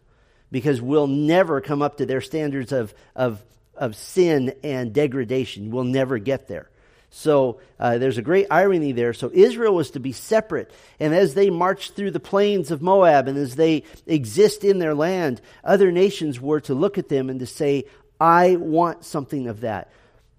because 0.50 0.80
we'll 0.80 1.06
never 1.06 1.60
come 1.60 1.82
up 1.82 1.98
to 1.98 2.06
their 2.06 2.20
standards 2.20 2.72
of, 2.72 2.94
of, 3.14 3.42
of 3.74 3.96
sin 3.96 4.54
and 4.62 4.92
degradation. 4.92 5.70
We'll 5.70 5.84
never 5.84 6.18
get 6.18 6.48
there. 6.48 6.68
So 7.10 7.60
uh, 7.80 7.98
there's 7.98 8.18
a 8.18 8.22
great 8.22 8.48
irony 8.50 8.92
there. 8.92 9.14
So 9.14 9.30
Israel 9.32 9.74
was 9.74 9.92
to 9.92 10.00
be 10.00 10.12
separate. 10.12 10.70
And 11.00 11.14
as 11.14 11.34
they 11.34 11.48
marched 11.50 11.94
through 11.94 12.10
the 12.10 12.20
plains 12.20 12.70
of 12.70 12.82
Moab 12.82 13.28
and 13.28 13.38
as 13.38 13.56
they 13.56 13.84
exist 14.06 14.62
in 14.62 14.78
their 14.78 14.94
land, 14.94 15.40
other 15.64 15.90
nations 15.90 16.40
were 16.40 16.60
to 16.62 16.74
look 16.74 16.98
at 16.98 17.08
them 17.08 17.30
and 17.30 17.40
to 17.40 17.46
say, 17.46 17.84
I 18.20 18.56
want 18.56 19.04
something 19.04 19.48
of 19.48 19.60
that. 19.60 19.90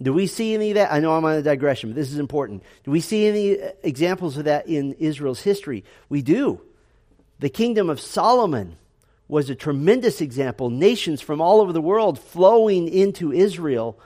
Do 0.01 0.13
we 0.13 0.27
see 0.27 0.53
any 0.53 0.71
of 0.71 0.75
that? 0.75 0.93
I 0.93 0.99
know 0.99 1.15
I'm 1.15 1.25
on 1.25 1.35
a 1.35 1.41
digression, 1.41 1.89
but 1.89 1.95
this 1.95 2.11
is 2.11 2.19
important. 2.19 2.63
Do 2.85 2.91
we 2.91 3.01
see 3.01 3.27
any 3.27 3.57
examples 3.83 4.37
of 4.37 4.45
that 4.45 4.67
in 4.67 4.93
Israel's 4.93 5.41
history? 5.41 5.83
We 6.07 6.21
do. 6.21 6.61
The 7.39 7.49
kingdom 7.49 7.89
of 7.89 7.99
Solomon 7.99 8.77
was 9.29 9.49
a 9.49 9.55
tremendous 9.55 10.19
example. 10.19 10.69
Nations 10.71 11.21
from 11.21 11.39
all 11.39 11.61
over 11.61 11.71
the 11.71 11.79
world 11.79 12.19
flowing 12.19 12.89
into 12.89 13.31
Israel, 13.31 13.97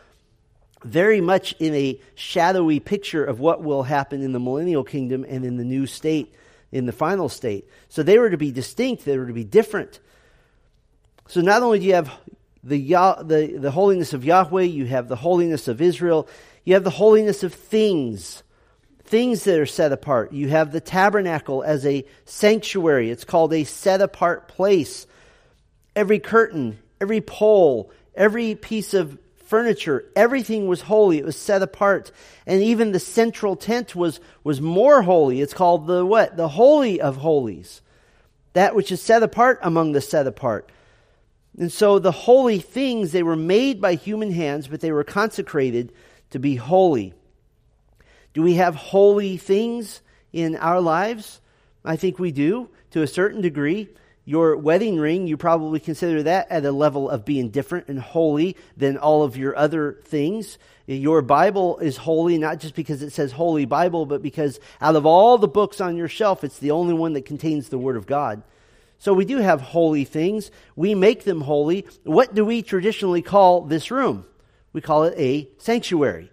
very 0.84 1.22
much 1.22 1.56
in 1.60 1.74
a 1.74 2.00
shadowy 2.14 2.82
picture 2.82 3.24
of 3.24 3.40
what 3.40 3.64
will 3.64 3.84
happen 3.84 4.22
in 4.22 4.34
the 4.34 4.40
millennial 4.40 4.84
kingdom 4.84 5.26
and 5.28 5.46
in 5.46 5.56
the 5.56 5.64
new 5.64 5.88
state, 5.88 6.36
in 6.74 6.86
the 6.86 6.92
final 6.92 7.30
state. 7.30 7.68
So 7.88 8.04
they 8.04 8.20
were 8.20 8.30
to 8.30 8.38
be 8.38 8.52
distinct, 8.52 9.06
they 9.06 9.18
were 9.18 9.26
to 9.26 9.34
be 9.34 9.46
different. 9.46 10.02
So 11.30 11.40
not 11.40 11.64
only 11.64 11.80
do 11.80 11.86
you 11.86 11.94
have 11.94 12.12
the, 12.62 12.86
the, 13.24 13.58
the 13.60 13.72
holiness 13.72 14.12
of 14.12 14.26
Yahweh, 14.26 14.64
you 14.64 14.86
have 14.88 15.08
the 15.08 15.16
holiness 15.16 15.70
of 15.70 15.82
Israel, 15.82 16.28
you 16.66 16.74
have 16.74 16.84
the 16.84 16.90
holiness 16.90 17.44
of 17.44 17.54
things, 17.54 18.44
things 19.06 19.46
that 19.46 19.58
are 19.58 19.66
set 19.66 19.94
apart. 19.94 20.34
You 20.34 20.50
have 20.50 20.74
the 20.74 20.82
tabernacle 20.82 21.64
as 21.64 21.86
a 21.86 22.04
sanctuary, 22.26 23.10
it's 23.10 23.24
called 23.24 23.54
a 23.54 23.64
set 23.64 24.02
apart 24.02 24.50
place. 24.50 25.08
Every 25.96 26.20
curtain, 26.20 26.80
every 27.00 27.22
pole, 27.22 27.92
every 28.16 28.56
piece 28.56 28.94
of 28.94 29.18
furniture, 29.46 30.06
everything 30.16 30.68
was 30.68 30.82
holy. 30.82 31.20
It 31.20 31.26
was 31.26 31.36
set 31.36 31.62
apart. 31.62 32.12
And 32.48 32.62
even 32.62 32.92
the 32.92 33.00
central 33.00 33.56
tent 33.56 33.96
was, 33.96 34.20
was 34.44 34.60
more 34.60 35.04
holy. 35.04 35.42
It's 35.42 35.54
called 35.54 35.86
the 35.86 36.06
what? 36.06 36.38
The 36.38 36.48
Holy 36.48 37.00
of 37.00 37.18
Holies. 37.18 37.82
That 38.54 38.76
which 38.76 38.92
is 38.92 39.02
set 39.02 39.24
apart 39.24 39.60
among 39.62 39.92
the 39.92 40.02
set 40.02 40.28
apart. 40.28 40.70
And 41.58 41.72
so 41.72 42.00
the 42.00 42.12
holy 42.12 42.60
things, 42.60 43.12
they 43.12 43.24
were 43.24 43.36
made 43.36 43.80
by 43.80 43.96
human 43.96 44.32
hands, 44.32 44.68
but 44.68 44.82
they 44.82 44.92
were 44.92 45.04
consecrated 45.04 45.94
to 46.32 46.40
be 46.40 46.56
holy. 46.56 47.14
Do 48.34 48.42
we 48.42 48.56
have 48.56 48.76
holy 48.76 49.38
things 49.38 50.02
in 50.32 50.56
our 50.56 50.82
lives? 50.82 51.40
I 51.86 51.96
think 51.96 52.18
we 52.18 52.32
do 52.32 52.70
to 52.92 53.04
a 53.04 53.08
certain 53.08 53.42
degree. 53.42 53.90
Your 54.26 54.56
wedding 54.56 54.98
ring, 54.98 55.28
you 55.28 55.36
probably 55.36 55.82
consider 55.82 56.24
that 56.24 56.50
at 56.50 56.66
a 56.66 56.72
level 56.72 57.10
of 57.10 57.26
being 57.26 57.50
different 57.50 57.90
and 57.90 58.00
holy 58.00 58.56
than 58.78 58.98
all 58.98 59.24
of 59.24 59.36
your 59.36 59.56
other 59.58 60.00
things. 60.06 60.58
Your 60.88 61.22
Bible 61.22 61.78
is 61.80 61.98
holy 61.98 62.38
not 62.38 62.60
just 62.60 62.74
because 62.74 63.02
it 63.02 63.12
says 63.12 63.34
Holy 63.34 63.66
Bible, 63.66 64.06
but 64.06 64.22
because 64.22 64.60
out 64.80 64.96
of 64.96 65.06
all 65.06 65.38
the 65.38 65.48
books 65.48 65.82
on 65.82 65.98
your 65.98 66.08
shelf, 66.08 66.44
it's 66.44 66.60
the 66.60 66.72
only 66.72 66.94
one 66.94 67.14
that 67.14 67.26
contains 67.26 67.68
the 67.68 67.78
Word 67.78 67.98
of 67.98 68.06
God. 68.06 68.44
So 68.98 69.14
we 69.14 69.26
do 69.26 69.38
have 69.40 69.60
holy 69.60 70.06
things. 70.06 70.52
We 70.78 70.96
make 70.96 71.26
them 71.26 71.42
holy. 71.42 71.86
What 72.04 72.34
do 72.34 72.46
we 72.46 72.62
traditionally 72.62 73.22
call 73.22 73.62
this 73.62 73.92
room? 73.92 74.26
We 74.72 74.80
call 74.80 75.04
it 75.04 75.16
a 75.18 75.50
sanctuary. 75.58 76.32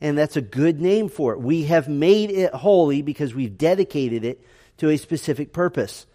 And 0.00 0.16
that's 0.16 0.36
a 0.36 0.40
good 0.40 0.80
name 0.80 1.08
for 1.08 1.32
it. 1.32 1.40
We 1.40 1.64
have 1.64 1.88
made 1.88 2.30
it 2.30 2.54
holy 2.54 3.02
because 3.02 3.34
we've 3.34 3.58
dedicated 3.58 4.24
it 4.24 4.40
to 4.78 4.90
a 4.90 4.96
specific 4.96 5.52
purpose. 5.52 6.06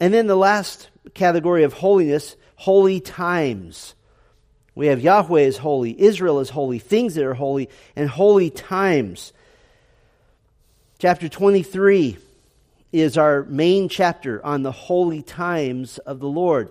And 0.00 0.14
then 0.14 0.26
the 0.26 0.36
last 0.36 0.88
category 1.12 1.62
of 1.62 1.74
holiness, 1.74 2.34
holy 2.56 3.00
times. 3.00 3.94
We 4.74 4.86
have 4.86 5.00
Yahweh 5.00 5.42
is 5.42 5.58
holy, 5.58 6.00
Israel 6.00 6.40
is 6.40 6.48
holy, 6.48 6.78
things 6.78 7.14
that 7.14 7.24
are 7.24 7.34
holy, 7.34 7.68
and 7.94 8.08
holy 8.08 8.48
times. 8.48 9.34
Chapter 10.98 11.28
23 11.28 12.16
is 12.92 13.18
our 13.18 13.44
main 13.44 13.88
chapter 13.88 14.44
on 14.44 14.62
the 14.62 14.72
holy 14.72 15.22
times 15.22 15.98
of 15.98 16.18
the 16.18 16.28
Lord. 16.28 16.70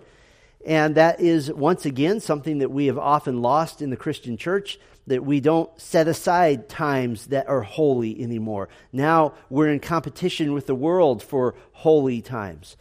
And 0.66 0.96
that 0.96 1.22
is, 1.22 1.52
once 1.52 1.86
again, 1.86 2.20
something 2.20 2.60
that 2.60 2.72
we 2.72 2.88
have 2.88 2.98
often 2.98 3.42
lost 3.42 3.82
in 3.82 3.92
the 3.92 3.98
Christian 3.98 4.38
church, 4.38 4.80
that 5.08 5.24
we 5.24 5.40
don't 5.40 5.70
set 5.80 6.08
aside 6.08 6.68
times 6.68 7.28
that 7.28 7.48
are 7.48 7.62
holy 7.62 8.22
anymore. 8.22 8.70
Now 8.92 9.34
we're 9.50 9.70
in 9.70 9.80
competition 9.80 10.54
with 10.54 10.68
the 10.68 10.76
world 10.76 11.24
for 11.24 11.56
holy 11.72 12.22
times. 12.22 12.76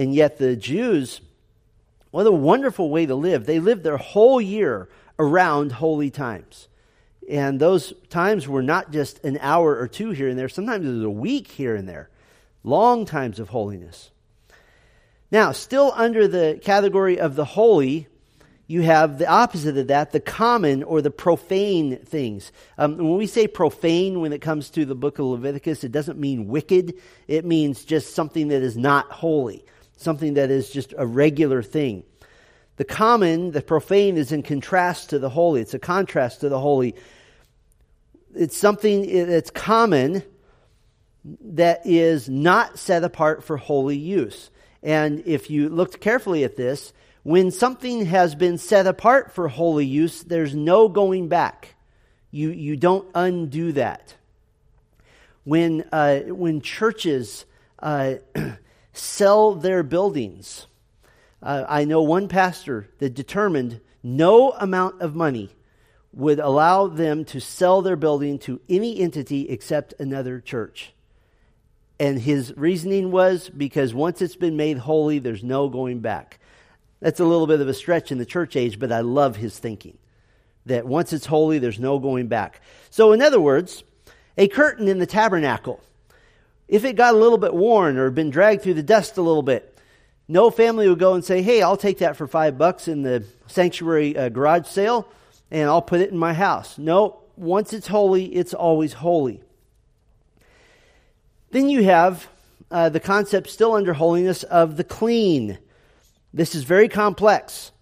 And 0.00 0.14
yet 0.14 0.38
the 0.38 0.56
Jews, 0.56 1.20
what 2.10 2.26
a 2.26 2.32
wonderful 2.32 2.88
way 2.88 3.04
to 3.04 3.14
live. 3.14 3.44
They 3.44 3.60
lived 3.60 3.84
their 3.84 3.98
whole 3.98 4.40
year 4.40 4.88
around 5.18 5.72
holy 5.72 6.08
times. 6.08 6.68
And 7.28 7.60
those 7.60 7.92
times 8.08 8.48
were 8.48 8.62
not 8.62 8.92
just 8.92 9.22
an 9.24 9.36
hour 9.42 9.78
or 9.78 9.88
two 9.88 10.12
here 10.12 10.30
and 10.30 10.38
there, 10.38 10.48
sometimes 10.48 10.86
it 10.86 10.90
was 10.90 11.02
a 11.02 11.10
week 11.10 11.48
here 11.48 11.76
and 11.76 11.86
there 11.86 12.08
long 12.64 13.04
times 13.04 13.38
of 13.40 13.50
holiness. 13.50 14.10
Now, 15.30 15.52
still 15.52 15.92
under 15.94 16.26
the 16.26 16.58
category 16.62 17.20
of 17.20 17.36
the 17.36 17.44
holy, 17.44 18.08
you 18.66 18.80
have 18.80 19.18
the 19.18 19.28
opposite 19.28 19.76
of 19.76 19.88
that, 19.88 20.12
the 20.12 20.20
common 20.20 20.82
or 20.82 21.02
the 21.02 21.10
profane 21.10 21.98
things. 21.98 22.52
Um, 22.78 22.96
when 22.96 23.18
we 23.18 23.26
say 23.26 23.48
profane 23.48 24.20
when 24.20 24.32
it 24.32 24.40
comes 24.40 24.70
to 24.70 24.86
the 24.86 24.94
book 24.94 25.18
of 25.18 25.26
Leviticus, 25.26 25.84
it 25.84 25.92
doesn't 25.92 26.18
mean 26.18 26.48
wicked. 26.48 26.94
It 27.28 27.44
means 27.44 27.84
just 27.84 28.14
something 28.14 28.48
that 28.48 28.62
is 28.62 28.78
not 28.78 29.10
holy, 29.10 29.62
something 30.02 30.34
that 30.34 30.50
is 30.50 30.70
just 30.70 30.94
a 30.96 31.06
regular 31.06 31.62
thing. 31.62 32.04
The 32.76 32.84
common, 32.84 33.50
the 33.50 33.60
profane, 33.60 34.16
is 34.16 34.32
in 34.32 34.42
contrast 34.42 35.10
to 35.10 35.18
the 35.18 35.28
holy. 35.28 35.60
It's 35.60 35.74
a 35.74 35.78
contrast 35.78 36.40
to 36.40 36.48
the 36.48 36.58
holy. 36.58 36.94
It's 38.34 38.56
something 38.56 39.26
that's 39.26 39.50
common 39.50 40.22
that 41.24 41.82
is 41.84 42.28
not 42.28 42.78
set 42.78 43.04
apart 43.04 43.44
for 43.44 43.56
holy 43.56 43.98
use. 43.98 44.50
And 44.82 45.22
if 45.26 45.50
you 45.50 45.68
looked 45.68 46.00
carefully 46.00 46.44
at 46.44 46.56
this, 46.56 46.92
when 47.22 47.50
something 47.50 48.06
has 48.06 48.34
been 48.34 48.56
set 48.56 48.86
apart 48.86 49.32
for 49.32 49.48
holy 49.48 49.84
use, 49.84 50.22
there's 50.22 50.54
no 50.54 50.88
going 50.88 51.28
back. 51.28 51.74
You, 52.30 52.50
you 52.50 52.76
don't 52.76 53.06
undo 53.14 53.72
that. 53.72 54.14
When, 55.44 55.84
uh, 55.92 56.20
when 56.20 56.62
churches 56.62 57.44
uh, 57.78 58.14
sell 58.92 59.54
their 59.54 59.82
buildings, 59.82 60.66
uh, 61.42 61.64
I 61.68 61.84
know 61.84 62.02
one 62.02 62.28
pastor 62.28 62.88
that 62.98 63.14
determined 63.14 63.80
no 64.02 64.52
amount 64.52 65.00
of 65.00 65.14
money 65.14 65.50
would 66.12 66.40
allow 66.40 66.86
them 66.86 67.24
to 67.24 67.40
sell 67.40 67.82
their 67.82 67.96
building 67.96 68.38
to 68.40 68.60
any 68.68 68.98
entity 69.00 69.48
except 69.48 69.94
another 69.98 70.40
church. 70.40 70.92
And 71.98 72.18
his 72.18 72.52
reasoning 72.56 73.10
was 73.10 73.48
because 73.48 73.94
once 73.94 74.22
it's 74.22 74.36
been 74.36 74.56
made 74.56 74.78
holy, 74.78 75.18
there's 75.18 75.44
no 75.44 75.68
going 75.68 76.00
back. 76.00 76.38
That's 77.00 77.20
a 77.20 77.24
little 77.24 77.46
bit 77.46 77.60
of 77.60 77.68
a 77.68 77.74
stretch 77.74 78.10
in 78.10 78.18
the 78.18 78.26
church 78.26 78.56
age, 78.56 78.78
but 78.78 78.90
I 78.90 79.00
love 79.00 79.36
his 79.36 79.58
thinking 79.58 79.98
that 80.66 80.86
once 80.86 81.12
it's 81.12 81.26
holy, 81.26 81.58
there's 81.58 81.78
no 81.78 81.98
going 81.98 82.26
back. 82.26 82.60
So, 82.90 83.12
in 83.12 83.22
other 83.22 83.40
words, 83.40 83.84
a 84.36 84.48
curtain 84.48 84.88
in 84.88 84.98
the 84.98 85.06
tabernacle, 85.06 85.80
if 86.70 86.84
it 86.84 86.94
got 86.94 87.14
a 87.14 87.18
little 87.18 87.36
bit 87.36 87.52
worn 87.52 87.98
or 87.98 88.10
been 88.10 88.30
dragged 88.30 88.62
through 88.62 88.74
the 88.74 88.82
dust 88.82 89.18
a 89.18 89.22
little 89.22 89.42
bit, 89.42 89.76
no 90.28 90.50
family 90.50 90.88
would 90.88 91.00
go 91.00 91.14
and 91.14 91.24
say, 91.24 91.42
Hey, 91.42 91.62
I'll 91.62 91.76
take 91.76 91.98
that 91.98 92.16
for 92.16 92.28
five 92.28 92.56
bucks 92.56 92.86
in 92.86 93.02
the 93.02 93.24
sanctuary 93.48 94.16
uh, 94.16 94.28
garage 94.28 94.68
sale 94.68 95.08
and 95.50 95.68
I'll 95.68 95.82
put 95.82 96.00
it 96.00 96.10
in 96.10 96.16
my 96.16 96.32
house. 96.32 96.78
No, 96.78 97.22
once 97.36 97.72
it's 97.72 97.88
holy, 97.88 98.26
it's 98.26 98.54
always 98.54 98.92
holy. 98.92 99.42
Then 101.50 101.68
you 101.68 101.82
have 101.82 102.28
uh, 102.70 102.88
the 102.88 103.00
concept 103.00 103.50
still 103.50 103.72
under 103.72 103.92
holiness 103.92 104.44
of 104.44 104.76
the 104.76 104.84
clean. 104.84 105.58
This 106.32 106.54
is 106.54 106.62
very 106.62 106.88
complex. 106.88 107.72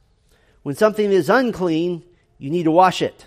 When 0.63 0.75
something 0.75 1.13
is 1.13 1.29
unclean, 1.29 2.05
you 2.39 2.49
need 2.49 2.63
to 2.63 2.71
wash 2.71 3.03
it. 3.03 3.27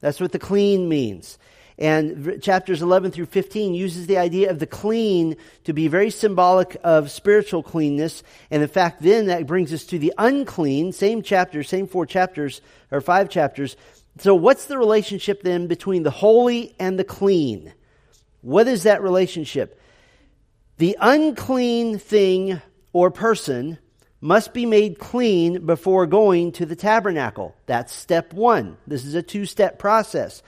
That's 0.00 0.18
what 0.18 0.32
the 0.32 0.40
clean 0.40 0.88
means. 0.88 1.38
And 1.78 2.42
chapters 2.42 2.82
11 2.82 3.12
through 3.12 3.26
15 3.26 3.72
uses 3.72 4.08
the 4.08 4.18
idea 4.18 4.50
of 4.50 4.58
the 4.58 4.66
clean 4.66 5.36
to 5.64 5.72
be 5.72 5.86
very 5.86 6.10
symbolic 6.10 6.76
of 6.82 7.10
spiritual 7.10 7.62
cleanness. 7.62 8.24
And 8.50 8.62
in 8.62 8.68
fact, 8.68 9.00
then 9.00 9.26
that 9.26 9.46
brings 9.46 9.72
us 9.72 9.84
to 9.86 9.98
the 9.98 10.12
unclean, 10.18 10.92
same 10.92 11.22
chapter, 11.22 11.62
same 11.62 11.86
four 11.86 12.04
chapters, 12.04 12.60
or 12.90 13.00
five 13.00 13.28
chapters. 13.28 13.76
So 14.18 14.34
what's 14.34 14.64
the 14.64 14.76
relationship 14.76 15.42
then 15.42 15.68
between 15.68 16.02
the 16.02 16.10
holy 16.10 16.74
and 16.80 16.98
the 16.98 17.04
clean? 17.04 17.72
What 18.40 18.66
is 18.66 18.82
that 18.82 19.00
relationship? 19.00 19.80
The 20.78 20.96
unclean 21.00 21.98
thing 21.98 22.60
or 22.92 23.12
person 23.12 23.78
must 24.20 24.52
be 24.52 24.66
made 24.66 24.98
clean 24.98 25.64
before 25.64 26.06
going 26.06 26.50
to 26.52 26.66
the 26.66 26.74
tabernacle. 26.74 27.54
That's 27.66 27.92
step 27.92 28.32
one. 28.32 28.76
This 28.86 29.04
is 29.04 29.14
a 29.14 29.22
two 29.22 29.46
step 29.46 29.78
process. 29.78 30.42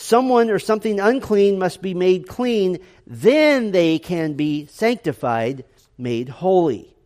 Someone 0.00 0.48
or 0.48 0.58
something 0.58 0.98
unclean 0.98 1.58
must 1.58 1.82
be 1.82 1.92
made 1.92 2.26
clean, 2.26 2.78
then 3.06 3.70
they 3.70 3.98
can 3.98 4.32
be 4.32 4.64
sanctified, 4.64 5.62
made 5.98 6.30
holy. 6.30 6.96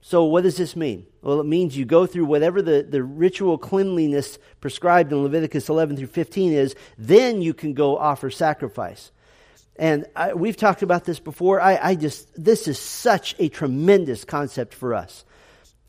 So, 0.00 0.22
what 0.22 0.44
does 0.44 0.56
this 0.56 0.76
mean? 0.76 1.06
Well, 1.22 1.40
it 1.40 1.46
means 1.46 1.76
you 1.76 1.84
go 1.84 2.06
through 2.06 2.26
whatever 2.26 2.62
the, 2.62 2.86
the 2.88 3.02
ritual 3.02 3.58
cleanliness 3.58 4.38
prescribed 4.60 5.10
in 5.10 5.24
Leviticus 5.24 5.68
11 5.68 5.96
through 5.96 6.06
15 6.06 6.52
is, 6.52 6.76
then 6.96 7.42
you 7.42 7.52
can 7.52 7.74
go 7.74 7.98
offer 7.98 8.30
sacrifice. 8.30 9.10
And 9.74 10.06
I, 10.14 10.34
we've 10.34 10.56
talked 10.56 10.82
about 10.82 11.04
this 11.04 11.18
before. 11.18 11.60
I, 11.60 11.80
I 11.82 11.94
just, 11.96 12.28
this 12.42 12.68
is 12.68 12.78
such 12.78 13.34
a 13.40 13.48
tremendous 13.48 14.24
concept 14.24 14.72
for 14.72 14.94
us. 14.94 15.24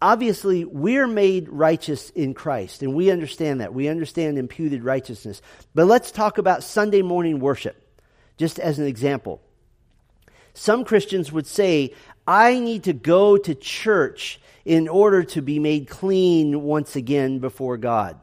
Obviously, 0.02 0.64
we're 0.64 1.08
made 1.08 1.50
righteous 1.50 2.10
in 2.12 2.34
Christ, 2.34 2.82
and 2.82 2.94
we 2.94 3.12
understand 3.12 3.60
that. 3.60 3.74
We 3.74 3.90
understand 3.90 4.38
imputed 4.38 4.84
righteousness. 4.84 5.42
But 5.76 5.88
let's 5.88 6.12
talk 6.12 6.38
about 6.38 6.64
Sunday 6.64 7.02
morning 7.02 7.40
worship, 7.40 7.76
just 8.38 8.60
as 8.60 8.80
an 8.80 8.86
example. 8.86 9.42
Some 10.54 10.86
Christians 10.86 11.32
would 11.32 11.48
say, 11.48 11.94
I 12.26 12.60
need 12.60 12.84
to 12.84 12.94
go 12.94 13.38
to 13.38 13.56
church 13.56 14.40
in 14.64 14.88
order 14.88 15.24
to 15.24 15.42
be 15.42 15.60
made 15.60 15.90
clean 15.90 16.62
once 16.62 16.96
again 16.96 17.40
before 17.40 17.78
God. 17.78 18.18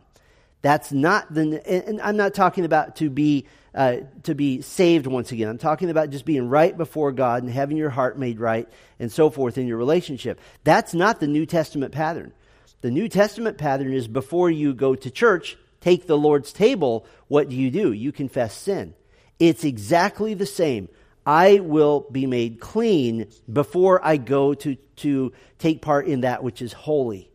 That's 0.66 0.90
not 0.90 1.32
the, 1.32 1.62
and 1.64 2.00
I'm 2.00 2.16
not 2.16 2.35
talking 2.35 2.64
about 2.64 2.96
to 2.96 3.08
be, 3.08 3.46
uh, 3.73 3.99
to 4.25 4.35
be 4.35 4.62
saved 4.62 5.06
once 5.06 5.30
again. 5.30 5.49
I'm 5.49 5.58
talking 5.58 5.90
about 5.90 6.11
just 6.11 6.25
being 6.25 6.49
right 6.49 6.76
before 6.76 7.12
God 7.12 7.44
and 7.44 7.52
having 7.52 7.76
your 7.76 7.88
heart 7.88 8.18
made 8.18 8.40
right 8.40 8.68
and 8.99 9.12
so 9.12 9.30
forth 9.30 9.58
in 9.58 9.68
your 9.68 9.76
relationship. 9.76 10.40
That's 10.64 10.92
not 10.92 11.20
the 11.20 11.28
New 11.28 11.46
Testament 11.46 11.92
pattern. 11.92 12.32
The 12.80 12.90
New 12.90 13.08
Testament 13.08 13.58
pattern 13.58 13.92
is 13.92 14.08
before 14.08 14.50
you 14.50 14.75
go 14.75 14.96
to 14.96 15.08
church, 15.08 15.56
take 15.80 16.08
the 16.08 16.18
Lord's 16.18 16.52
table, 16.52 17.06
what 17.28 17.49
do 17.49 17.54
you 17.54 17.70
do? 17.70 17.92
You 17.92 18.11
confess 18.11 18.52
sin. 18.52 18.94
It's 19.38 19.62
exactly 19.62 20.35
the 20.35 20.46
same. 20.46 20.88
I 21.25 21.61
will 21.61 22.08
be 22.11 22.26
made 22.26 22.58
clean 22.58 23.28
before 23.52 24.04
I 24.04 24.16
go 24.16 24.52
to, 24.54 24.75
to 24.75 25.32
take 25.61 25.80
part 25.80 26.08
in 26.08 26.23
that 26.23 26.42
which 26.42 26.61
is 26.61 26.73
holy. 26.73 27.30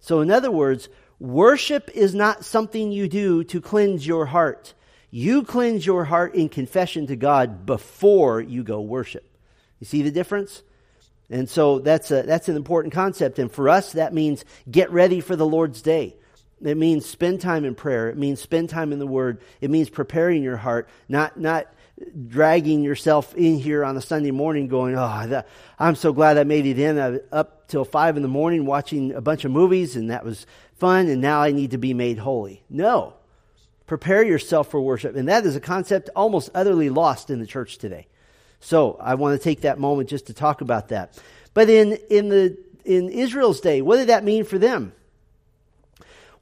So, 0.00 0.20
in 0.20 0.30
other 0.30 0.50
words, 0.50 0.90
worship 1.18 1.90
is 1.94 2.14
not 2.14 2.44
something 2.44 2.92
you 2.92 3.08
do 3.08 3.44
to 3.44 3.60
cleanse 3.60 4.06
your 4.06 4.26
heart. 4.26 4.74
You 5.10 5.44
cleanse 5.44 5.86
your 5.86 6.04
heart 6.04 6.34
in 6.34 6.48
confession 6.48 7.06
to 7.06 7.16
God 7.16 7.64
before 7.64 8.40
you 8.40 8.62
go 8.62 8.80
worship. 8.80 9.24
You 9.80 9.86
see 9.86 10.02
the 10.02 10.10
difference? 10.10 10.62
And 11.30 11.48
so 11.48 11.78
that's, 11.78 12.10
a, 12.10 12.22
that's 12.22 12.48
an 12.48 12.56
important 12.56 12.94
concept. 12.94 13.38
And 13.38 13.50
for 13.50 13.68
us, 13.68 13.92
that 13.92 14.14
means 14.14 14.44
get 14.70 14.90
ready 14.90 15.20
for 15.20 15.36
the 15.36 15.46
Lord's 15.46 15.82
day. 15.82 16.16
It 16.62 16.76
means 16.76 17.04
spend 17.06 17.40
time 17.40 17.64
in 17.64 17.74
prayer. 17.74 18.08
It 18.08 18.16
means 18.16 18.40
spend 18.40 18.70
time 18.70 18.92
in 18.92 18.98
the 18.98 19.06
Word. 19.06 19.42
It 19.60 19.70
means 19.70 19.90
preparing 19.90 20.42
your 20.42 20.56
heart, 20.56 20.88
not, 21.08 21.38
not 21.38 21.66
dragging 22.28 22.82
yourself 22.82 23.34
in 23.34 23.58
here 23.58 23.84
on 23.84 23.96
a 23.96 24.00
Sunday 24.00 24.30
morning 24.30 24.68
going, 24.68 24.96
oh, 24.96 25.42
I'm 25.78 25.94
so 25.94 26.12
glad 26.12 26.38
I 26.38 26.44
made 26.44 26.66
it 26.66 26.78
in. 26.78 26.98
I 26.98 27.20
up 27.34 27.68
till 27.68 27.84
five 27.84 28.16
in 28.16 28.22
the 28.22 28.28
morning 28.28 28.66
watching 28.66 29.12
a 29.12 29.20
bunch 29.20 29.44
of 29.44 29.50
movies 29.50 29.96
and 29.96 30.10
that 30.10 30.24
was 30.24 30.46
fun 30.78 31.08
and 31.08 31.20
now 31.20 31.40
I 31.40 31.52
need 31.52 31.72
to 31.72 31.78
be 31.78 31.94
made 31.94 32.18
holy. 32.18 32.62
No. 32.68 33.14
Prepare 33.86 34.24
yourself 34.24 34.70
for 34.70 34.80
worship. 34.80 35.14
And 35.16 35.28
that 35.28 35.46
is 35.46 35.56
a 35.56 35.60
concept 35.60 36.10
almost 36.16 36.50
utterly 36.54 36.90
lost 36.90 37.30
in 37.30 37.38
the 37.38 37.46
church 37.46 37.78
today. 37.78 38.06
So 38.60 38.96
I 39.00 39.14
want 39.14 39.38
to 39.38 39.42
take 39.42 39.60
that 39.60 39.78
moment 39.78 40.08
just 40.08 40.26
to 40.26 40.34
talk 40.34 40.60
about 40.60 40.88
that. 40.88 41.18
But 41.54 41.70
in, 41.70 41.98
in 42.10 42.28
the, 42.28 42.58
in 42.84 43.08
Israel's 43.08 43.60
day, 43.60 43.80
what 43.82 43.96
did 43.96 44.08
that 44.08 44.24
mean 44.24 44.44
for 44.44 44.58
them? 44.58 44.92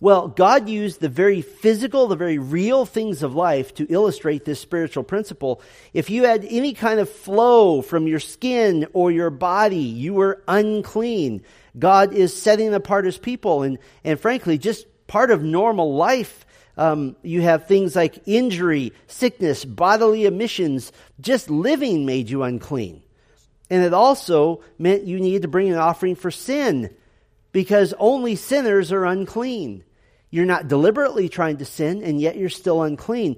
Well, 0.00 0.28
God 0.28 0.68
used 0.68 1.00
the 1.00 1.08
very 1.08 1.40
physical, 1.40 2.08
the 2.08 2.16
very 2.16 2.36
real 2.38 2.84
things 2.84 3.22
of 3.22 3.34
life 3.34 3.74
to 3.76 3.86
illustrate 3.88 4.44
this 4.44 4.60
spiritual 4.60 5.02
principle. 5.02 5.62
If 5.94 6.10
you 6.10 6.24
had 6.24 6.44
any 6.44 6.74
kind 6.74 7.00
of 7.00 7.08
flow 7.08 7.80
from 7.80 8.06
your 8.06 8.20
skin 8.20 8.86
or 8.92 9.10
your 9.10 9.30
body, 9.30 9.76
you 9.76 10.12
were 10.12 10.42
unclean. 10.46 11.42
God 11.78 12.12
is 12.12 12.40
setting 12.40 12.72
apart 12.74 13.04
his 13.04 13.18
people. 13.18 13.62
And, 13.62 13.78
and 14.04 14.18
frankly, 14.18 14.58
just 14.58 14.86
part 15.06 15.30
of 15.30 15.42
normal 15.42 15.94
life. 15.94 16.46
Um, 16.76 17.16
you 17.22 17.42
have 17.42 17.66
things 17.66 17.94
like 17.94 18.26
injury, 18.26 18.92
sickness, 19.06 19.64
bodily 19.64 20.26
emissions. 20.26 20.92
Just 21.20 21.50
living 21.50 22.04
made 22.06 22.30
you 22.30 22.42
unclean. 22.42 23.02
And 23.70 23.82
it 23.82 23.94
also 23.94 24.62
meant 24.78 25.04
you 25.04 25.18
needed 25.18 25.42
to 25.42 25.48
bring 25.48 25.70
an 25.70 25.78
offering 25.78 26.16
for 26.16 26.30
sin 26.30 26.94
because 27.52 27.94
only 27.98 28.36
sinners 28.36 28.92
are 28.92 29.04
unclean. 29.04 29.84
You're 30.30 30.44
not 30.44 30.68
deliberately 30.68 31.28
trying 31.28 31.58
to 31.58 31.64
sin, 31.64 32.02
and 32.02 32.20
yet 32.20 32.36
you're 32.36 32.48
still 32.48 32.82
unclean. 32.82 33.36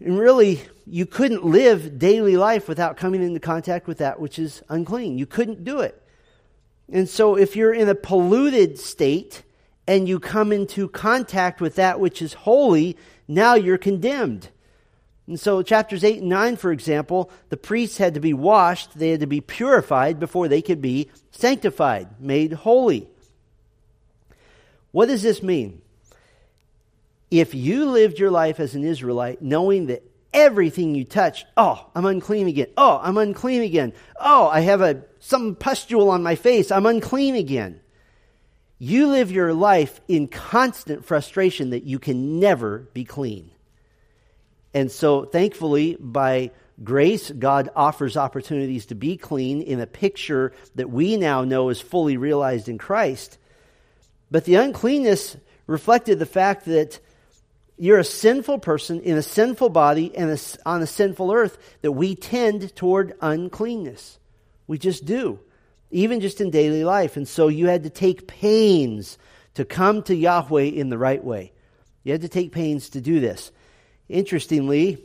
And 0.00 0.18
really, 0.18 0.60
you 0.86 1.06
couldn't 1.06 1.44
live 1.44 1.98
daily 1.98 2.36
life 2.36 2.66
without 2.66 2.96
coming 2.96 3.22
into 3.22 3.40
contact 3.40 3.86
with 3.86 3.98
that 3.98 4.18
which 4.18 4.38
is 4.38 4.62
unclean. 4.68 5.18
You 5.18 5.26
couldn't 5.26 5.64
do 5.64 5.80
it. 5.80 6.01
And 6.92 7.08
so, 7.08 7.36
if 7.36 7.56
you're 7.56 7.72
in 7.72 7.88
a 7.88 7.94
polluted 7.94 8.78
state 8.78 9.42
and 9.88 10.06
you 10.06 10.20
come 10.20 10.52
into 10.52 10.88
contact 10.88 11.60
with 11.60 11.76
that 11.76 11.98
which 11.98 12.20
is 12.20 12.34
holy, 12.34 12.98
now 13.26 13.54
you're 13.54 13.78
condemned. 13.78 14.50
And 15.26 15.40
so, 15.40 15.62
chapters 15.62 16.04
8 16.04 16.20
and 16.20 16.28
9, 16.28 16.56
for 16.56 16.70
example, 16.70 17.30
the 17.48 17.56
priests 17.56 17.96
had 17.96 18.12
to 18.14 18.20
be 18.20 18.34
washed, 18.34 18.98
they 18.98 19.08
had 19.08 19.20
to 19.20 19.26
be 19.26 19.40
purified 19.40 20.20
before 20.20 20.48
they 20.48 20.60
could 20.60 20.82
be 20.82 21.08
sanctified, 21.30 22.20
made 22.20 22.52
holy. 22.52 23.08
What 24.90 25.06
does 25.06 25.22
this 25.22 25.42
mean? 25.42 25.80
If 27.30 27.54
you 27.54 27.86
lived 27.86 28.18
your 28.18 28.30
life 28.30 28.60
as 28.60 28.74
an 28.74 28.84
Israelite 28.84 29.40
knowing 29.40 29.86
that 29.86 30.02
everything 30.32 30.94
you 30.94 31.04
touch, 31.04 31.44
oh, 31.56 31.88
I'm 31.94 32.04
unclean 32.04 32.48
again. 32.48 32.68
Oh, 32.76 33.00
I'm 33.02 33.18
unclean 33.18 33.62
again. 33.62 33.92
Oh, 34.20 34.48
I 34.48 34.60
have 34.60 34.80
a 34.80 35.04
some 35.18 35.54
pustule 35.54 36.10
on 36.10 36.22
my 36.22 36.34
face. 36.34 36.70
I'm 36.70 36.86
unclean 36.86 37.36
again. 37.36 37.80
You 38.78 39.06
live 39.06 39.30
your 39.30 39.54
life 39.54 40.00
in 40.08 40.26
constant 40.26 41.04
frustration 41.04 41.70
that 41.70 41.84
you 41.84 42.00
can 42.00 42.40
never 42.40 42.88
be 42.92 43.04
clean. 43.04 43.52
And 44.74 44.90
so, 44.90 45.24
thankfully, 45.24 45.96
by 46.00 46.50
grace, 46.82 47.30
God 47.30 47.68
offers 47.76 48.16
opportunities 48.16 48.86
to 48.86 48.96
be 48.96 49.16
clean 49.16 49.62
in 49.62 49.80
a 49.80 49.86
picture 49.86 50.52
that 50.74 50.90
we 50.90 51.16
now 51.16 51.44
know 51.44 51.68
is 51.68 51.80
fully 51.80 52.16
realized 52.16 52.68
in 52.68 52.78
Christ. 52.78 53.38
But 54.30 54.46
the 54.46 54.56
uncleanness 54.56 55.36
reflected 55.66 56.18
the 56.18 56.26
fact 56.26 56.64
that 56.64 56.98
you're 57.76 57.98
a 57.98 58.04
sinful 58.04 58.58
person 58.58 59.00
in 59.00 59.16
a 59.16 59.22
sinful 59.22 59.70
body 59.70 60.14
and 60.16 60.30
a, 60.30 60.38
on 60.66 60.82
a 60.82 60.86
sinful 60.86 61.32
earth 61.32 61.58
that 61.82 61.92
we 61.92 62.14
tend 62.14 62.74
toward 62.76 63.14
uncleanness. 63.20 64.18
We 64.66 64.78
just 64.78 65.04
do, 65.04 65.40
even 65.90 66.20
just 66.20 66.40
in 66.40 66.50
daily 66.50 66.84
life. 66.84 67.16
And 67.16 67.26
so 67.26 67.48
you 67.48 67.66
had 67.66 67.82
to 67.84 67.90
take 67.90 68.26
pains 68.26 69.18
to 69.54 69.64
come 69.64 70.02
to 70.04 70.14
Yahweh 70.14 70.64
in 70.64 70.88
the 70.88 70.98
right 70.98 71.22
way. 71.22 71.52
You 72.04 72.12
had 72.12 72.22
to 72.22 72.28
take 72.28 72.52
pains 72.52 72.90
to 72.90 73.00
do 73.00 73.20
this. 73.20 73.50
Interestingly, 74.08 75.02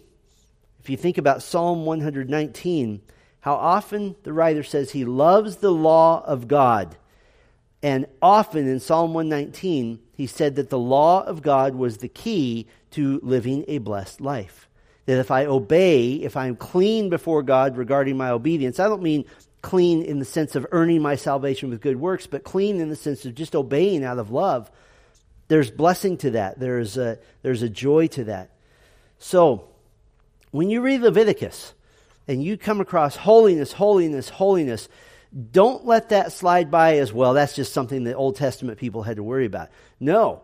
if 0.80 0.90
you 0.90 0.98
think 0.98 1.18
about 1.18 1.44
Psalm 1.44 1.86
119, 1.86 3.02
how 3.40 3.56
often 3.56 4.16
the 4.24 4.34
writer 4.34 4.64
says 4.64 4.92
he 4.92 5.06
loves 5.06 5.58
the 5.58 5.72
law 5.72 6.24
of 6.26 6.48
God. 6.48 6.98
And 7.82 8.08
often 8.22 8.68
in 8.68 8.80
Psalm 8.80 9.14
119, 9.14 10.00
he 10.18 10.26
said 10.26 10.56
that 10.56 10.72
the 10.72 10.80
law 10.80 11.22
of 11.22 11.44
God 11.44 11.76
was 11.76 11.98
the 11.98 12.08
key 12.08 12.66
to 12.92 13.20
living 13.22 13.64
a 13.68 13.78
blessed 13.78 14.20
life. 14.20 14.68
That 15.06 15.20
if 15.20 15.30
I 15.30 15.46
obey, 15.46 16.14
if 16.14 16.36
I'm 16.36 16.56
clean 16.56 17.10
before 17.10 17.44
God 17.44 17.78
regarding 17.78 18.18
my 18.18 18.32
obedience, 18.32 18.80
I 18.80 18.90
don't 18.90 19.04
mean 19.04 19.26
clean 19.62 20.02
in 20.02 20.18
the 20.18 20.26
sense 20.26 20.56
of 20.56 20.66
earning 20.72 21.04
my 21.04 21.16
salvation 21.16 21.70
with 21.70 21.82
good 21.82 22.00
works, 22.00 22.26
but 22.26 22.44
clean 22.44 22.80
in 22.80 22.90
the 22.90 22.96
sense 22.96 23.26
of 23.26 23.36
just 23.36 23.56
obeying 23.56 24.04
out 24.04 24.18
of 24.18 24.32
love. 24.32 24.72
There's 25.50 25.70
blessing 25.70 26.18
to 26.18 26.32
that. 26.32 26.60
There's 26.60 26.98
a, 26.98 27.20
there's 27.44 27.62
a 27.62 27.70
joy 27.70 28.08
to 28.08 28.24
that. 28.24 28.50
So, 29.20 29.68
when 30.50 30.72
you 30.72 30.82
read 30.82 31.02
Leviticus 31.02 31.74
and 32.28 32.44
you 32.44 32.58
come 32.58 32.82
across 32.82 33.16
holiness, 33.18 33.74
holiness, 33.74 34.30
holiness, 34.30 34.90
don't 35.52 35.86
let 35.86 36.10
that 36.10 36.32
slide 36.32 36.72
by 36.72 36.98
as 36.98 37.14
well. 37.14 37.34
That's 37.34 37.56
just 37.56 37.74
something 37.74 38.06
that 38.06 38.16
Old 38.16 38.36
Testament 38.36 38.80
people 38.80 39.04
had 39.04 39.18
to 39.18 39.24
worry 39.24 39.46
about. 39.46 39.70
No. 40.00 40.42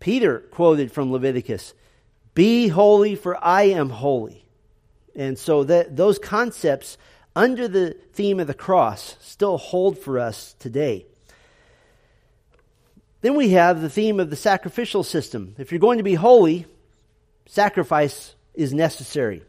Peter 0.00 0.38
quoted 0.38 0.92
from 0.92 1.10
Leviticus 1.10 1.74
Be 2.34 2.68
holy, 2.68 3.16
for 3.16 3.42
I 3.42 3.64
am 3.64 3.90
holy. 3.90 4.44
And 5.16 5.36
so 5.36 5.64
that, 5.64 5.96
those 5.96 6.18
concepts 6.18 6.98
under 7.34 7.66
the 7.66 7.96
theme 8.12 8.38
of 8.38 8.46
the 8.46 8.54
cross 8.54 9.16
still 9.20 9.58
hold 9.58 9.98
for 9.98 10.18
us 10.18 10.54
today. 10.60 11.06
Then 13.20 13.34
we 13.34 13.50
have 13.50 13.80
the 13.80 13.90
theme 13.90 14.20
of 14.20 14.30
the 14.30 14.36
sacrificial 14.36 15.02
system. 15.02 15.56
If 15.58 15.72
you're 15.72 15.80
going 15.80 15.98
to 15.98 16.04
be 16.04 16.14
holy, 16.14 16.66
sacrifice 17.46 18.36
is 18.54 18.72
necessary. 18.72 19.42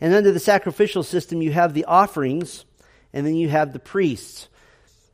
And 0.00 0.14
under 0.14 0.30
the 0.30 0.38
sacrificial 0.38 1.02
system, 1.02 1.42
you 1.42 1.52
have 1.52 1.74
the 1.74 1.86
offerings 1.86 2.64
and 3.12 3.26
then 3.26 3.34
you 3.34 3.48
have 3.48 3.72
the 3.72 3.78
priests. 3.78 4.48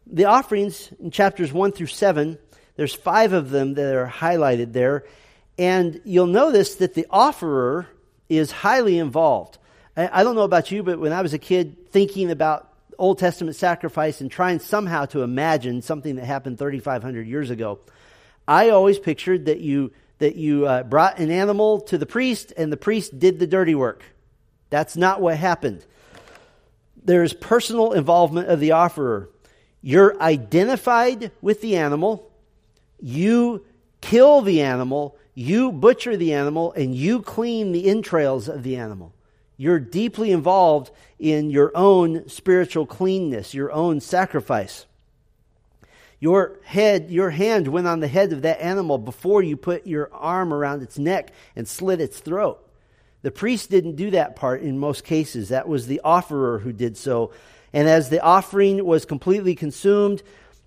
The 0.06 0.26
offerings 0.26 0.92
in 1.00 1.10
chapters 1.10 1.52
1 1.52 1.72
through 1.72 1.88
7, 1.88 2.38
there's 2.76 2.94
five 2.94 3.32
of 3.32 3.50
them 3.50 3.74
that 3.74 3.94
are 3.94 4.08
highlighted 4.08 4.72
there. 4.72 5.04
And 5.58 6.00
you'll 6.04 6.26
notice 6.26 6.76
that 6.76 6.94
the 6.94 7.06
offerer 7.10 7.86
is 8.28 8.50
highly 8.50 8.98
involved. 8.98 9.58
I, 9.96 10.24
don't 10.24 10.34
know 10.34 10.42
about 10.42 10.70
you, 10.70 10.82
but 10.82 10.98
when 10.98 11.12
I 11.12 11.22
was 11.22 11.32
a 11.32 11.38
kid 11.38 11.90
thinking 11.90 12.30
about 12.30 12.70
Old 12.98 13.18
Testament 13.18 13.56
sacrifice 13.56 14.20
and 14.20 14.30
trying 14.30 14.58
somehow 14.58 15.06
to 15.06 15.22
imagine 15.22 15.80
something 15.80 16.16
that 16.16 16.26
happened 16.26 16.58
3,500 16.58 17.26
years 17.26 17.48
ago, 17.48 17.78
I 18.46 18.70
always 18.70 18.98
pictured 18.98 19.46
that 19.46 19.60
you, 19.60 19.92
that 20.18 20.36
you 20.36 20.66
uh, 20.66 20.82
brought 20.82 21.18
an 21.18 21.30
animal 21.30 21.80
to 21.82 21.96
the 21.96 22.04
priest 22.04 22.52
and 22.58 22.70
the 22.70 22.76
priest 22.76 23.18
did 23.18 23.38
the 23.38 23.46
dirty 23.46 23.74
work. 23.74 24.04
That's 24.68 24.98
not 24.98 25.22
what 25.22 25.38
happened. 25.38 25.86
There's 27.06 27.32
personal 27.32 27.92
involvement 27.92 28.48
of 28.48 28.58
the 28.58 28.72
offerer. 28.72 29.30
You're 29.80 30.20
identified 30.20 31.30
with 31.40 31.60
the 31.60 31.76
animal, 31.76 32.28
you 33.00 33.64
kill 34.00 34.42
the 34.42 34.60
animal, 34.60 35.16
you 35.32 35.70
butcher 35.70 36.16
the 36.16 36.34
animal, 36.34 36.72
and 36.72 36.96
you 36.96 37.22
clean 37.22 37.70
the 37.70 37.86
entrails 37.88 38.48
of 38.48 38.64
the 38.64 38.76
animal. 38.76 39.14
You're 39.56 39.78
deeply 39.78 40.32
involved 40.32 40.90
in 41.20 41.50
your 41.50 41.70
own 41.76 42.28
spiritual 42.28 42.86
cleanness, 42.86 43.54
your 43.54 43.70
own 43.70 44.00
sacrifice. 44.00 44.86
Your 46.18 46.58
head, 46.64 47.10
your 47.10 47.30
hand 47.30 47.68
went 47.68 47.86
on 47.86 48.00
the 48.00 48.08
head 48.08 48.32
of 48.32 48.42
that 48.42 48.60
animal 48.60 48.98
before 48.98 49.44
you 49.44 49.56
put 49.56 49.86
your 49.86 50.12
arm 50.12 50.52
around 50.52 50.82
its 50.82 50.98
neck 50.98 51.32
and 51.54 51.68
slit 51.68 52.00
its 52.00 52.18
throat. 52.18 52.65
The 53.22 53.30
priest 53.30 53.70
didn't 53.70 53.96
do 53.96 54.10
that 54.10 54.36
part 54.36 54.62
in 54.62 54.78
most 54.78 55.04
cases. 55.04 55.48
That 55.48 55.68
was 55.68 55.86
the 55.86 56.00
offerer 56.04 56.58
who 56.58 56.72
did 56.72 56.96
so. 56.96 57.32
And 57.72 57.88
as 57.88 58.08
the 58.08 58.22
offering 58.22 58.84
was 58.84 59.04
completely 59.04 59.54
consumed, 59.54 60.22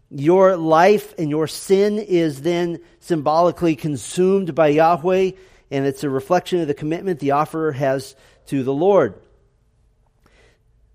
your 0.09 0.57
life 0.57 1.13
and 1.17 1.29
your 1.29 1.47
sin 1.47 1.99
is 1.99 2.41
then 2.41 2.79
symbolically 2.99 3.75
consumed 3.75 4.55
by 4.55 4.69
Yahweh, 4.69 5.31
and 5.71 5.85
it's 5.85 6.03
a 6.03 6.09
reflection 6.09 6.59
of 6.59 6.67
the 6.67 6.73
commitment 6.73 7.19
the 7.19 7.31
offerer 7.31 7.71
has 7.71 8.15
to 8.47 8.63
the 8.63 8.73
Lord. 8.73 9.21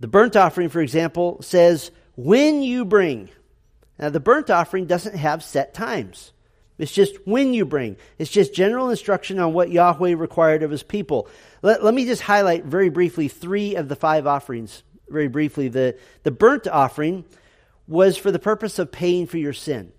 The 0.01 0.09
burnt 0.09 0.37
offering, 0.37 0.69
for 0.69 0.81
example, 0.81 1.41
says, 1.41 1.91
when 2.17 2.63
you 2.63 2.85
bring. 2.85 3.31
Now, 3.99 4.11
the 4.11 4.21
burnt 4.21 4.51
offering 4.51 4.87
doesn't 4.87 5.17
have 5.17 5.43
set 5.43 5.73
times. 5.73 6.33
It's 6.77 6.93
just 6.93 7.15
when 7.27 7.55
you 7.55 7.65
bring. 7.65 7.97
It's 8.19 8.31
just 8.31 8.53
general 8.53 8.91
instruction 8.91 9.39
on 9.39 9.53
what 9.53 9.71
Yahweh 9.71 10.15
required 10.15 10.63
of 10.63 10.71
his 10.71 10.83
people. 10.83 11.29
Let, 11.63 11.85
let 11.85 11.95
me 11.95 12.05
just 12.05 12.23
highlight 12.23 12.65
very 12.65 12.89
briefly 12.89 13.29
three 13.29 13.77
of 13.77 13.89
the 13.89 13.97
five 13.97 14.27
offerings. 14.27 14.83
Very 15.09 15.29
briefly. 15.29 15.69
The, 15.69 15.97
the 16.25 16.31
burnt 16.31 16.67
offering 16.67 17.25
was 17.87 18.17
for 18.17 18.33
the 18.33 18.39
purpose 18.39 18.79
of 18.79 18.91
paying 18.91 19.27
for 19.27 19.39
your 19.39 19.53
sin. 19.53 19.93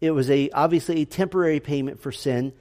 It 0.00 0.12
was 0.12 0.30
a 0.30 0.50
obviously 0.50 1.02
a 1.02 1.06
temporary 1.06 1.60
payment 1.60 2.00
for 2.00 2.12
sin. 2.12 2.52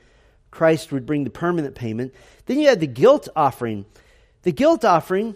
Christ 0.52 0.92
would 0.92 1.06
bring 1.06 1.24
the 1.24 1.30
permanent 1.30 1.76
payment. 1.76 2.14
Then 2.46 2.60
you 2.60 2.68
had 2.68 2.80
the 2.80 2.88
guilt 2.88 3.30
offering. 3.36 3.86
The 4.44 4.52
guilt 4.52 4.84
offering 4.84 5.36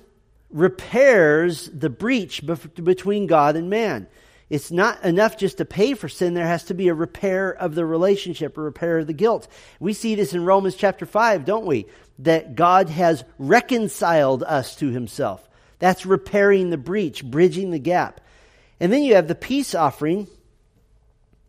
repairs 0.50 1.69
the 1.74 1.89
breach 1.89 2.43
between 2.46 3.28
God 3.28 3.56
and 3.56 3.69
man. 3.69 4.08
It's 4.49 4.71
not 4.71 5.03
enough 5.03 5.38
just 5.38 5.58
to 5.58 5.65
pay 5.65 5.93
for 5.93 6.10
sin. 6.10 6.34
There 6.34 6.45
has 6.45 6.65
to 6.65 6.73
be 6.73 6.88
a 6.88 6.93
repair 6.93 7.51
of 7.51 7.75
the 7.75 7.86
relationship, 7.86 8.58
a 8.58 8.62
repair 8.62 8.99
of 8.99 9.08
the 9.08 9.13
guilt. 9.13 9.47
We 9.79 9.93
see 9.93 10.15
this 10.15 10.34
in 10.34 10.45
Romans 10.45 10.75
chapter 10.75 11.06
5, 11.06 11.45
don't 11.45 11.65
we? 11.65 11.88
That 12.19 12.56
God 12.56 12.89
has 12.89 13.23
reconciled 13.39 14.43
us 14.43 14.75
to 14.77 14.89
himself. 14.89 15.47
That's 15.79 16.06
repairing 16.06 16.69
the 16.69 16.77
breach, 16.77 17.23
bridging 17.23 17.71
the 17.71 17.79
gap. 17.79 18.21
And 18.79 18.91
then 18.91 19.03
you 19.03 19.15
have 19.15 19.27
the 19.27 19.36
peace 19.36 19.73
offering. 19.73 20.27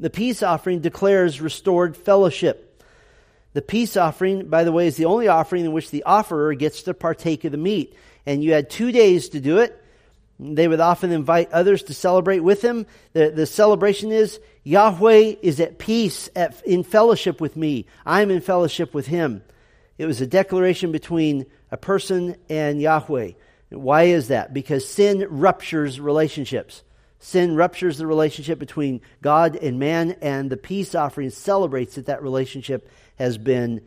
The 0.00 0.10
peace 0.10 0.42
offering 0.42 0.80
declares 0.80 1.40
restored 1.40 1.96
fellowship. 1.96 2.82
The 3.52 3.62
peace 3.62 3.96
offering, 3.96 4.48
by 4.48 4.64
the 4.64 4.72
way, 4.72 4.86
is 4.86 4.96
the 4.96 5.04
only 5.04 5.28
offering 5.28 5.64
in 5.64 5.72
which 5.72 5.90
the 5.90 6.02
offerer 6.04 6.54
gets 6.54 6.82
to 6.82 6.94
partake 6.94 7.44
of 7.44 7.52
the 7.52 7.58
meat. 7.58 7.96
And 8.26 8.42
you 8.42 8.52
had 8.52 8.70
two 8.70 8.90
days 8.90 9.28
to 9.30 9.40
do 9.40 9.58
it. 9.58 9.80
They 10.38 10.66
would 10.66 10.80
often 10.80 11.12
invite 11.12 11.52
others 11.52 11.84
to 11.84 11.94
celebrate 11.94 12.40
with 12.40 12.60
them. 12.60 12.86
The, 13.12 13.30
the 13.30 13.46
celebration 13.46 14.10
is 14.10 14.40
Yahweh 14.64 15.36
is 15.42 15.60
at 15.60 15.78
peace, 15.78 16.28
at, 16.34 16.60
in 16.66 16.82
fellowship 16.82 17.40
with 17.40 17.56
me. 17.56 17.86
I'm 18.04 18.30
in 18.30 18.40
fellowship 18.40 18.94
with 18.94 19.06
him. 19.06 19.42
It 19.96 20.06
was 20.06 20.20
a 20.20 20.26
declaration 20.26 20.90
between 20.90 21.46
a 21.70 21.76
person 21.76 22.36
and 22.48 22.80
Yahweh. 22.80 23.32
Why 23.70 24.04
is 24.04 24.28
that? 24.28 24.52
Because 24.52 24.88
sin 24.88 25.26
ruptures 25.30 26.00
relationships. 26.00 26.82
Sin 27.20 27.56
ruptures 27.56 27.98
the 27.98 28.06
relationship 28.06 28.58
between 28.58 29.00
God 29.22 29.56
and 29.56 29.78
man, 29.78 30.16
and 30.20 30.50
the 30.50 30.56
peace 30.56 30.94
offering 30.94 31.30
celebrates 31.30 31.94
that 31.94 32.06
that 32.06 32.22
relationship 32.22 32.90
has 33.16 33.38
been 33.38 33.80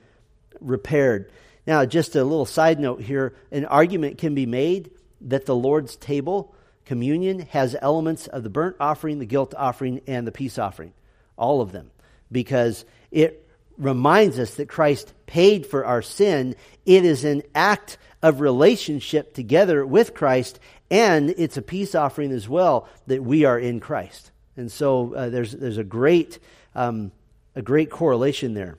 repaired. 0.60 1.30
Now, 1.68 1.86
just 1.86 2.16
a 2.16 2.24
little 2.24 2.46
side 2.46 2.80
note 2.80 3.02
here 3.02 3.36
an 3.52 3.66
argument 3.66 4.18
can 4.18 4.34
be 4.34 4.46
made 4.46 4.92
that 5.22 5.46
the 5.46 5.56
Lord's 5.56 5.96
table, 5.96 6.54
communion, 6.86 7.40
has 7.40 7.76
elements 7.82 8.28
of 8.28 8.44
the 8.44 8.50
burnt 8.50 8.76
offering, 8.80 9.20
the 9.20 9.26
guilt 9.26 9.54
offering, 9.58 10.02
and 10.08 10.26
the 10.26 10.32
peace 10.32 10.58
offering. 10.58 10.94
All 11.38 11.62
of 11.62 11.72
them. 11.72 11.92
Because 12.32 12.86
it 13.12 13.48
reminds 13.78 14.40
us 14.40 14.56
that 14.56 14.68
Christ 14.68 15.14
paid 15.26 15.66
for 15.66 15.86
our 15.86 16.02
sin. 16.02 16.56
It 16.86 17.06
is 17.06 17.24
an 17.24 17.44
act 17.54 17.98
of 18.24 18.42
relationship 18.42 19.34
together 19.34 19.86
with 19.86 20.14
Christ, 20.14 20.60
and 20.90 21.30
it's 21.38 21.58
a 21.58 21.62
peace 21.62 21.94
offering 21.94 22.32
as 22.32 22.50
well 22.50 22.90
that 23.06 23.24
we 23.24 23.46
are 23.46 23.60
in 23.60 23.80
Christ. 23.80 24.32
And 24.56 24.72
so 24.72 25.14
uh, 25.14 25.30
there's, 25.30 25.52
there's 25.52 25.78
a, 25.78 25.84
great, 25.84 26.40
um, 26.74 27.12
a 27.56 27.62
great 27.62 27.92
correlation 27.92 28.56
there. 28.56 28.78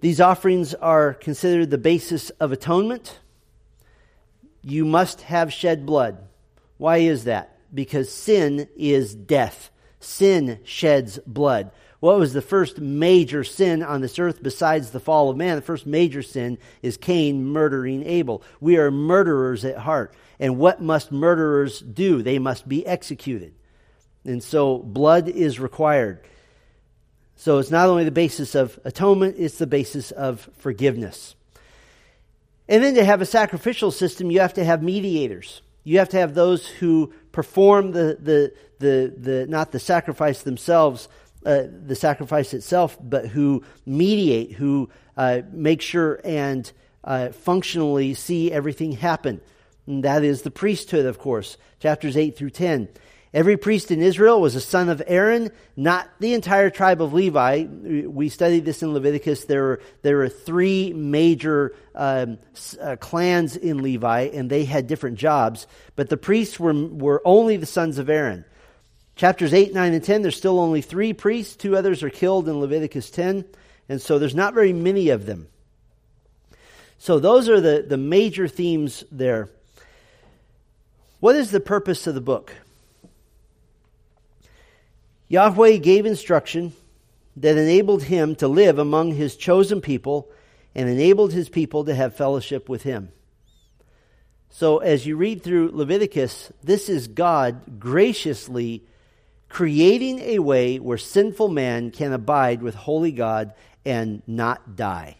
These 0.00 0.20
offerings 0.20 0.74
are 0.74 1.14
considered 1.14 1.70
the 1.70 1.78
basis 1.78 2.30
of 2.30 2.52
atonement. 2.52 3.18
You 4.64 4.84
must 4.84 5.20
have 5.22 5.52
shed 5.52 5.84
blood. 5.84 6.18
Why 6.78 6.98
is 6.98 7.24
that? 7.24 7.56
Because 7.72 8.10
sin 8.12 8.68
is 8.76 9.14
death. 9.14 9.70
Sin 10.00 10.58
sheds 10.64 11.18
blood. 11.26 11.70
What 12.00 12.18
was 12.18 12.32
the 12.32 12.42
first 12.42 12.80
major 12.80 13.44
sin 13.44 13.82
on 13.82 14.00
this 14.00 14.18
earth 14.18 14.42
besides 14.42 14.90
the 14.90 15.00
fall 15.00 15.30
of 15.30 15.36
man? 15.36 15.56
The 15.56 15.62
first 15.62 15.86
major 15.86 16.22
sin 16.22 16.58
is 16.82 16.96
Cain 16.96 17.46
murdering 17.46 18.04
Abel. 18.04 18.42
We 18.60 18.76
are 18.76 18.90
murderers 18.90 19.64
at 19.64 19.78
heart. 19.78 20.14
And 20.38 20.58
what 20.58 20.82
must 20.82 21.12
murderers 21.12 21.80
do? 21.80 22.22
They 22.22 22.38
must 22.38 22.68
be 22.68 22.86
executed. 22.86 23.54
And 24.24 24.42
so 24.42 24.78
blood 24.78 25.28
is 25.28 25.60
required. 25.60 26.20
So 27.36 27.58
it's 27.58 27.70
not 27.70 27.88
only 27.88 28.04
the 28.04 28.10
basis 28.10 28.54
of 28.54 28.78
atonement, 28.84 29.36
it's 29.38 29.58
the 29.58 29.66
basis 29.66 30.10
of 30.10 30.48
forgiveness. 30.58 31.34
And 32.68 32.82
then 32.82 32.94
to 32.94 33.04
have 33.04 33.20
a 33.20 33.26
sacrificial 33.26 33.90
system, 33.90 34.30
you 34.30 34.40
have 34.40 34.54
to 34.54 34.64
have 34.64 34.82
mediators. 34.82 35.62
You 35.84 35.98
have 35.98 36.08
to 36.10 36.18
have 36.18 36.34
those 36.34 36.66
who 36.66 37.12
perform 37.30 37.92
the, 37.92 38.18
the, 38.20 38.52
the, 38.78 39.14
the 39.16 39.46
not 39.46 39.72
the 39.72 39.78
sacrifice 39.78 40.42
themselves, 40.42 41.08
uh, 41.44 41.64
the 41.86 41.94
sacrifice 41.94 42.54
itself, 42.54 42.96
but 43.02 43.28
who 43.28 43.62
mediate, 43.84 44.52
who 44.52 44.88
uh, 45.16 45.42
make 45.52 45.82
sure 45.82 46.20
and 46.24 46.70
uh, 47.04 47.28
functionally 47.30 48.14
see 48.14 48.50
everything 48.50 48.92
happen. 48.92 49.42
And 49.86 50.04
that 50.04 50.24
is 50.24 50.42
the 50.42 50.50
priesthood, 50.50 51.04
of 51.04 51.18
course, 51.18 51.58
chapters 51.80 52.16
8 52.16 52.36
through 52.36 52.50
10. 52.50 52.88
Every 53.34 53.56
priest 53.56 53.90
in 53.90 54.00
Israel 54.00 54.40
was 54.40 54.54
a 54.54 54.60
son 54.60 54.88
of 54.88 55.02
Aaron, 55.08 55.50
not 55.76 56.08
the 56.20 56.34
entire 56.34 56.70
tribe 56.70 57.02
of 57.02 57.12
Levi. 57.12 57.64
We 57.64 58.28
studied 58.28 58.64
this 58.64 58.80
in 58.80 58.94
Leviticus. 58.94 59.46
There 59.46 59.62
were, 59.62 59.80
there 60.02 60.18
were 60.18 60.28
three 60.28 60.92
major 60.92 61.74
um, 61.96 62.38
uh, 62.80 62.94
clans 62.94 63.56
in 63.56 63.82
Levi, 63.82 64.30
and 64.32 64.48
they 64.48 64.64
had 64.64 64.86
different 64.86 65.18
jobs. 65.18 65.66
But 65.96 66.10
the 66.10 66.16
priests 66.16 66.60
were, 66.60 66.72
were 66.72 67.20
only 67.24 67.56
the 67.56 67.66
sons 67.66 67.98
of 67.98 68.08
Aaron. 68.08 68.44
Chapters 69.16 69.52
8, 69.52 69.74
9, 69.74 69.94
and 69.94 70.04
10, 70.04 70.22
there's 70.22 70.36
still 70.36 70.60
only 70.60 70.80
three 70.80 71.12
priests. 71.12 71.56
Two 71.56 71.76
others 71.76 72.04
are 72.04 72.10
killed 72.10 72.48
in 72.48 72.60
Leviticus 72.60 73.10
10. 73.10 73.44
And 73.88 74.00
so 74.00 74.20
there's 74.20 74.36
not 74.36 74.54
very 74.54 74.72
many 74.72 75.08
of 75.08 75.26
them. 75.26 75.48
So 76.98 77.18
those 77.18 77.48
are 77.48 77.60
the, 77.60 77.84
the 77.86 77.98
major 77.98 78.46
themes 78.46 79.02
there. 79.10 79.50
What 81.18 81.34
is 81.34 81.50
the 81.50 81.58
purpose 81.58 82.06
of 82.06 82.14
the 82.14 82.20
book? 82.20 82.54
Yahweh 85.34 85.78
gave 85.78 86.06
instruction 86.06 86.72
that 87.34 87.58
enabled 87.58 88.04
him 88.04 88.36
to 88.36 88.46
live 88.46 88.78
among 88.78 89.10
his 89.10 89.34
chosen 89.34 89.80
people 89.80 90.30
and 90.76 90.88
enabled 90.88 91.32
his 91.32 91.48
people 91.48 91.84
to 91.84 91.92
have 91.92 92.14
fellowship 92.14 92.68
with 92.68 92.84
him. 92.84 93.08
So, 94.48 94.78
as 94.78 95.04
you 95.04 95.16
read 95.16 95.42
through 95.42 95.72
Leviticus, 95.72 96.52
this 96.62 96.88
is 96.88 97.08
God 97.08 97.80
graciously 97.80 98.84
creating 99.48 100.20
a 100.20 100.38
way 100.38 100.78
where 100.78 100.98
sinful 100.98 101.48
man 101.48 101.90
can 101.90 102.12
abide 102.12 102.62
with 102.62 102.76
holy 102.76 103.10
God 103.10 103.54
and 103.84 104.22
not 104.28 104.76
die. 104.76 105.16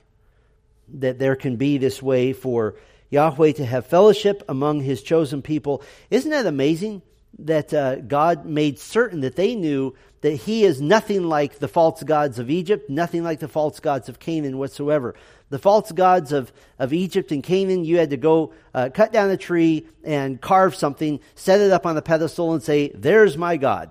That 1.00 1.18
there 1.18 1.35
can 1.35 1.57
be 1.57 1.77
this 1.77 2.00
way 2.00 2.33
for 2.33 2.77
Yahweh 3.11 3.50
to 3.55 3.66
have 3.66 3.87
fellowship 3.87 4.44
among 4.48 4.83
his 4.83 5.03
chosen 5.03 5.42
people. 5.42 5.83
Isn't 6.09 6.31
that 6.31 6.46
amazing? 6.46 7.03
That 7.40 7.75
uh, 7.75 7.97
God 7.97 8.47
made 8.47 8.79
certain 8.79 9.20
that 9.20 9.37
they 9.37 9.55
knew 9.55 9.94
that 10.20 10.35
He 10.35 10.64
is 10.64 10.81
nothing 10.81 11.25
like 11.25 11.59
the 11.59 11.68
false 11.68 12.03
gods 12.03 12.38
of 12.38 12.51
Egypt, 12.51 12.88
nothing 12.88 13.23
like 13.23 13.40
the 13.40 13.49
false 13.49 13.81
gods 13.81 14.09
of 14.09 14.18
Canaan 14.18 14.59
whatsoever. 14.59 15.14
The 15.51 15.59
false 15.59 15.92
gods 15.92 16.33
of, 16.33 16.53
of 16.79 16.92
Egypt 16.92 17.31
and 17.31 17.42
Canaan, 17.42 17.85
you 17.85 17.99
had 17.99 18.11
to 18.11 18.16
go 18.16 18.53
uh, 18.73 18.90
cut 18.92 19.12
down 19.12 19.31
a 19.31 19.37
tree 19.37 19.87
and 20.03 20.40
carve 20.40 20.75
something, 20.75 21.20
set 21.35 21.61
it 21.61 21.70
up 21.70 21.87
on 21.87 21.94
the 21.94 22.03
pedestal, 22.03 22.55
and 22.55 22.62
say, 22.62 22.88
There's 22.94 23.37
my 23.37 23.57
God. 23.57 23.90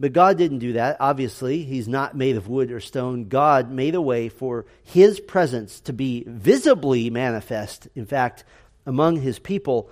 But 0.00 0.14
God 0.14 0.38
didn't 0.38 0.60
do 0.60 0.72
that, 0.72 0.96
obviously. 0.98 1.62
He's 1.62 1.86
not 1.86 2.16
made 2.16 2.36
of 2.36 2.48
wood 2.48 2.72
or 2.72 2.80
stone. 2.80 3.28
God 3.28 3.70
made 3.70 3.94
a 3.94 4.00
way 4.00 4.30
for 4.30 4.64
His 4.82 5.20
presence 5.20 5.80
to 5.80 5.92
be 5.92 6.24
visibly 6.26 7.10
manifest, 7.10 7.86
in 7.94 8.06
fact, 8.06 8.42
among 8.86 9.16
His 9.16 9.38
people. 9.38 9.90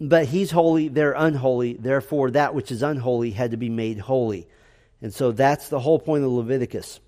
But 0.00 0.26
He's 0.26 0.50
holy, 0.50 0.88
they're 0.88 1.12
unholy. 1.12 1.74
Therefore, 1.74 2.30
that 2.30 2.54
which 2.54 2.72
is 2.72 2.82
unholy 2.82 3.32
had 3.32 3.50
to 3.50 3.56
be 3.56 3.68
made 3.68 3.98
holy. 3.98 4.48
And 5.02 5.12
so 5.12 5.32
that's 5.32 5.68
the 5.68 5.80
whole 5.80 5.98
point 5.98 6.24
of 6.24 6.30
Leviticus. 6.30 7.00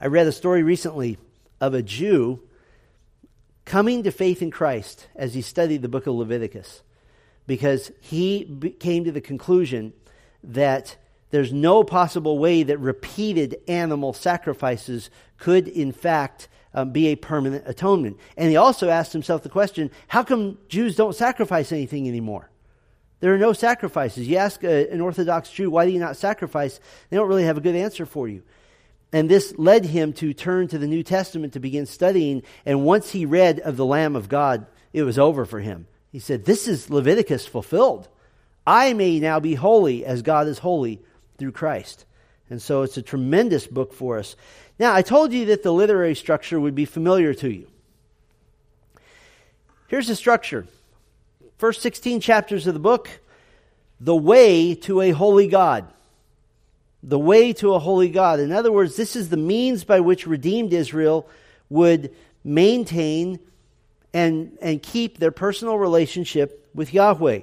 I 0.00 0.06
read 0.06 0.26
a 0.26 0.32
story 0.32 0.62
recently 0.62 1.18
of 1.60 1.74
a 1.74 1.82
Jew 1.82 2.40
coming 3.64 4.02
to 4.02 4.10
faith 4.10 4.42
in 4.42 4.50
Christ 4.50 5.06
as 5.14 5.34
he 5.34 5.42
studied 5.42 5.82
the 5.82 5.88
book 5.88 6.06
of 6.06 6.14
Leviticus 6.14 6.82
because 7.46 7.92
he 8.00 8.74
came 8.80 9.04
to 9.04 9.12
the 9.12 9.20
conclusion 9.20 9.92
that 10.42 10.96
there's 11.30 11.52
no 11.52 11.82
possible 11.84 12.38
way 12.38 12.62
that 12.62 12.78
repeated 12.78 13.56
animal 13.66 14.12
sacrifices 14.12 15.10
could, 15.38 15.66
in 15.68 15.92
fact, 15.92 16.48
um, 16.74 16.90
be 16.90 17.08
a 17.08 17.16
permanent 17.16 17.64
atonement. 17.66 18.18
And 18.36 18.50
he 18.50 18.56
also 18.56 18.88
asked 18.88 19.12
himself 19.12 19.42
the 19.42 19.48
question 19.48 19.90
how 20.08 20.22
come 20.22 20.58
Jews 20.68 20.96
don't 20.96 21.14
sacrifice 21.14 21.72
anything 21.72 22.08
anymore? 22.08 22.50
There 23.20 23.32
are 23.32 23.38
no 23.38 23.52
sacrifices. 23.52 24.26
You 24.26 24.38
ask 24.38 24.64
a, 24.64 24.90
an 24.90 25.00
Orthodox 25.00 25.50
Jew, 25.50 25.70
why 25.70 25.86
do 25.86 25.92
you 25.92 26.00
not 26.00 26.16
sacrifice? 26.16 26.80
They 27.08 27.16
don't 27.16 27.28
really 27.28 27.44
have 27.44 27.56
a 27.56 27.62
good 27.62 27.76
answer 27.76 28.04
for 28.04 28.26
you. 28.26 28.42
And 29.12 29.28
this 29.28 29.56
led 29.58 29.84
him 29.84 30.12
to 30.14 30.32
turn 30.32 30.68
to 30.68 30.78
the 30.78 30.86
New 30.88 31.02
Testament 31.02 31.52
to 31.52 31.60
begin 31.60 31.86
studying. 31.86 32.42
And 32.66 32.84
once 32.84 33.10
he 33.10 33.26
read 33.26 33.60
of 33.60 33.76
the 33.76 33.86
Lamb 33.86 34.16
of 34.16 34.28
God, 34.28 34.66
it 34.92 35.02
was 35.02 35.18
over 35.18 35.44
for 35.44 35.60
him. 35.60 35.86
He 36.10 36.18
said, 36.18 36.44
This 36.44 36.66
is 36.66 36.90
Leviticus 36.90 37.46
fulfilled. 37.46 38.08
I 38.66 38.92
may 38.92 39.20
now 39.20 39.38
be 39.38 39.54
holy 39.54 40.04
as 40.04 40.22
God 40.22 40.48
is 40.48 40.58
holy 40.58 41.00
through 41.38 41.52
Christ. 41.52 42.06
And 42.48 42.60
so 42.60 42.82
it's 42.82 42.96
a 42.96 43.02
tremendous 43.02 43.66
book 43.66 43.92
for 43.92 44.18
us. 44.18 44.36
Now, 44.78 44.94
I 44.94 45.02
told 45.02 45.32
you 45.32 45.46
that 45.46 45.62
the 45.62 45.72
literary 45.72 46.14
structure 46.14 46.58
would 46.58 46.74
be 46.74 46.84
familiar 46.84 47.34
to 47.34 47.50
you. 47.50 47.66
Here's 49.88 50.08
the 50.08 50.16
structure. 50.16 50.66
First 51.58 51.82
16 51.82 52.20
chapters 52.20 52.66
of 52.66 52.74
the 52.74 52.80
book, 52.80 53.08
the 54.00 54.16
way 54.16 54.74
to 54.74 55.00
a 55.00 55.10
holy 55.10 55.46
God. 55.46 55.86
The 57.02 57.18
way 57.18 57.52
to 57.54 57.74
a 57.74 57.78
holy 57.78 58.08
God. 58.08 58.40
In 58.40 58.52
other 58.52 58.72
words, 58.72 58.96
this 58.96 59.16
is 59.16 59.28
the 59.28 59.36
means 59.36 59.84
by 59.84 60.00
which 60.00 60.26
redeemed 60.26 60.72
Israel 60.72 61.28
would 61.68 62.14
maintain 62.42 63.38
and, 64.12 64.56
and 64.60 64.82
keep 64.82 65.18
their 65.18 65.30
personal 65.30 65.78
relationship 65.78 66.68
with 66.74 66.92
Yahweh. 66.92 67.40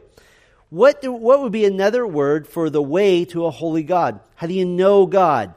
What, 0.69 1.01
do, 1.01 1.11
what 1.11 1.41
would 1.41 1.51
be 1.51 1.65
another 1.65 2.05
word 2.05 2.47
for 2.47 2.69
the 2.69 2.81
way 2.81 3.25
to 3.25 3.45
a 3.45 3.51
holy 3.51 3.83
God? 3.83 4.19
How 4.35 4.47
do 4.47 4.53
you 4.53 4.65
know 4.65 5.05
God? 5.05 5.53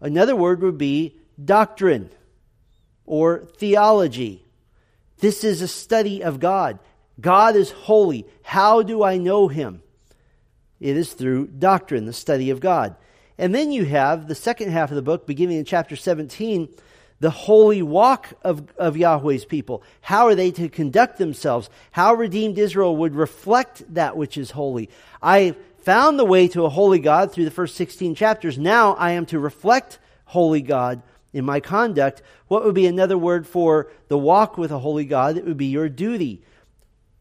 Another 0.00 0.36
word 0.36 0.62
would 0.62 0.78
be 0.78 1.16
doctrine 1.42 2.10
or 3.04 3.44
theology. 3.56 4.44
This 5.18 5.44
is 5.44 5.62
a 5.62 5.68
study 5.68 6.22
of 6.22 6.40
God. 6.40 6.78
God 7.20 7.56
is 7.56 7.70
holy. 7.70 8.26
How 8.42 8.82
do 8.82 9.02
I 9.02 9.16
know 9.16 9.48
him? 9.48 9.82
It 10.80 10.96
is 10.96 11.14
through 11.14 11.46
doctrine, 11.46 12.04
the 12.04 12.12
study 12.12 12.50
of 12.50 12.60
God. 12.60 12.96
And 13.38 13.54
then 13.54 13.72
you 13.72 13.84
have 13.84 14.28
the 14.28 14.34
second 14.34 14.70
half 14.70 14.90
of 14.90 14.96
the 14.96 15.02
book, 15.02 15.26
beginning 15.26 15.58
in 15.58 15.64
chapter 15.64 15.96
17, 15.96 16.68
the 17.20 17.30
holy 17.30 17.82
walk 17.82 18.32
of, 18.42 18.68
of 18.76 18.96
Yahweh's 18.96 19.46
people. 19.46 19.82
How 20.02 20.26
are 20.26 20.34
they 20.34 20.50
to 20.52 20.68
conduct 20.68 21.18
themselves? 21.18 21.70
How 21.92 22.14
redeemed 22.14 22.58
Israel 22.58 22.96
would 22.96 23.14
reflect 23.14 23.82
that 23.94 24.16
which 24.16 24.36
is 24.36 24.50
holy. 24.50 24.90
I 25.22 25.56
found 25.86 26.18
the 26.18 26.24
way 26.24 26.48
to 26.48 26.64
a 26.64 26.68
holy 26.68 26.98
God 26.98 27.30
through 27.30 27.44
the 27.44 27.50
first 27.52 27.76
16 27.76 28.16
chapters. 28.16 28.58
Now 28.58 28.94
I 28.94 29.12
am 29.12 29.24
to 29.26 29.38
reflect 29.38 30.00
holy 30.24 30.60
God 30.60 31.00
in 31.32 31.44
my 31.44 31.60
conduct. 31.60 32.22
What 32.48 32.64
would 32.64 32.74
be 32.74 32.88
another 32.88 33.16
word 33.16 33.46
for 33.46 33.92
the 34.08 34.18
walk 34.18 34.58
with 34.58 34.72
a 34.72 34.80
holy 34.80 35.04
God? 35.04 35.36
It 35.36 35.44
would 35.44 35.56
be 35.56 35.66
your 35.66 35.88
duty. 35.88 36.42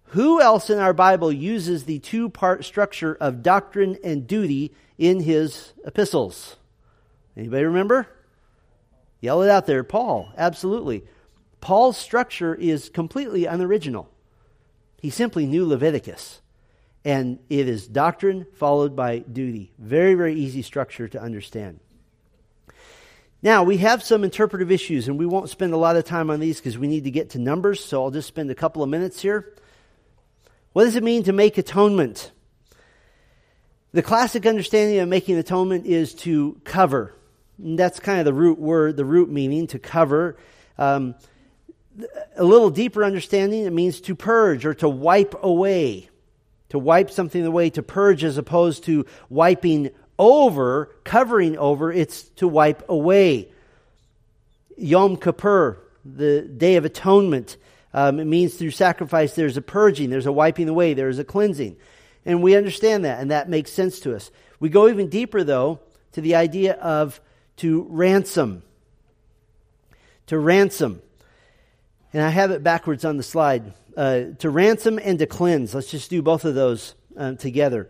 Who 0.06 0.42
else 0.42 0.72
in 0.72 0.80
our 0.80 0.94
Bible 0.94 1.32
uses 1.32 1.84
the 1.84 2.00
two 2.00 2.28
part 2.28 2.66
structure 2.66 3.16
of 3.22 3.44
doctrine 3.44 4.00
and 4.04 4.26
duty 4.26 4.74
in 4.98 5.20
his 5.20 5.74
epistles? 5.86 6.56
Anybody 7.38 7.66
remember? 7.66 8.08
Yell 9.22 9.44
it 9.44 9.50
out 9.52 9.68
there. 9.68 9.84
Paul, 9.84 10.32
absolutely. 10.40 11.04
Paul's 11.62 11.98
structure 11.98 12.56
is 12.56 12.90
completely 12.90 13.46
unoriginal. 13.46 14.10
He 15.00 15.12
simply 15.12 15.46
knew 15.46 15.68
Leviticus. 15.68 16.42
And 17.06 17.40
it 17.50 17.70
is 17.70 17.88
doctrine 17.88 18.48
followed 18.56 18.96
by 18.96 19.20
duty. 19.20 19.72
Very, 19.78 20.16
very 20.16 20.34
easy 20.34 20.64
structure 20.64 21.08
to 21.08 21.22
understand. 21.22 21.80
Now, 23.44 23.64
we 23.64 23.78
have 23.78 24.02
some 24.02 24.24
interpretive 24.24 24.72
issues, 24.72 25.08
and 25.08 25.20
we 25.20 25.28
won't 25.28 25.52
spend 25.52 25.72
a 25.74 25.78
lot 25.78 25.98
of 25.98 26.04
time 26.04 26.32
on 26.32 26.40
these 26.40 26.58
because 26.58 26.80
we 26.80 26.88
need 26.88 27.04
to 27.04 27.12
get 27.12 27.30
to 27.32 27.40
numbers, 27.40 27.86
so 27.86 28.04
I'll 28.04 28.10
just 28.10 28.28
spend 28.28 28.50
a 28.50 28.56
couple 28.56 28.82
of 28.82 28.90
minutes 28.90 29.22
here. 29.22 29.54
What 30.74 30.86
does 30.86 30.96
it 30.96 31.04
mean 31.04 31.22
to 31.24 31.32
make 31.32 31.60
atonement? 31.60 32.32
The 33.92 34.02
classic 34.02 34.48
understanding 34.48 34.98
of 34.98 35.08
making 35.08 35.38
atonement 35.38 35.86
is 35.86 36.16
to 36.16 36.60
cover. 36.64 37.14
That's 37.60 38.00
kind 38.00 38.18
of 38.18 38.26
the 38.26 38.34
root 38.34 38.58
word, 38.58 38.98
the 38.98 39.06
root 39.06 39.30
meaning, 39.30 39.68
to 39.68 39.80
cover. 39.80 40.38
Um, 40.80 41.14
a 42.36 42.44
little 42.44 42.72
deeper 42.72 43.04
understanding, 43.06 43.66
it 43.66 43.72
means 43.72 44.02
to 44.02 44.16
purge 44.16 44.66
or 44.66 44.74
to 44.74 44.90
wipe 44.90 45.36
away. 45.44 46.10
To 46.76 46.80
wipe 46.80 47.10
something 47.10 47.46
away, 47.46 47.70
to 47.70 47.82
purge 47.82 48.26
as 48.26 48.38
opposed 48.38 48.84
to 48.84 49.06
wiping 49.30 49.92
over, 50.20 50.94
covering 51.06 51.58
over, 51.58 51.90
it's 51.90 52.24
to 52.36 52.50
wipe 52.50 52.90
away. 52.90 53.48
Yom 54.76 55.16
Kippur, 55.16 55.78
the 56.04 56.42
Day 56.42 56.76
of 56.76 56.84
Atonement, 56.84 57.56
um, 57.94 58.20
it 58.20 58.26
means 58.26 58.56
through 58.56 58.72
sacrifice 58.72 59.36
there's 59.36 59.56
a 59.56 59.62
purging, 59.62 60.10
there's 60.10 60.26
a 60.26 60.34
wiping 60.34 60.68
away, 60.68 60.94
there's 60.94 61.18
a 61.18 61.24
cleansing. 61.24 61.78
And 62.26 62.44
we 62.44 62.58
understand 62.58 63.06
that, 63.06 63.22
and 63.22 63.32
that 63.32 63.48
makes 63.48 63.72
sense 63.72 64.02
to 64.02 64.14
us. 64.14 64.30
We 64.60 64.68
go 64.68 64.90
even 64.90 65.08
deeper, 65.08 65.46
though, 65.46 65.80
to 66.12 66.20
the 66.20 66.36
idea 66.36 66.74
of 66.74 67.22
to 67.56 67.88
ransom. 67.90 68.64
To 70.28 70.38
ransom. 70.38 71.02
And 72.16 72.24
I 72.24 72.30
have 72.30 72.52
it 72.52 72.64
backwards 72.64 73.04
on 73.04 73.18
the 73.18 73.24
slide. 73.24 73.74
Uh, 73.98 74.28
to 74.40 74.50
ransom 74.50 75.02
and 75.04 75.20
to 75.20 75.26
cleanse. 75.26 75.76
Let's 75.76 75.92
just 75.92 76.10
do 76.10 76.22
both 76.22 76.46
of 76.46 76.56
those 76.56 76.96
uh, 77.18 77.34
together. 77.34 77.90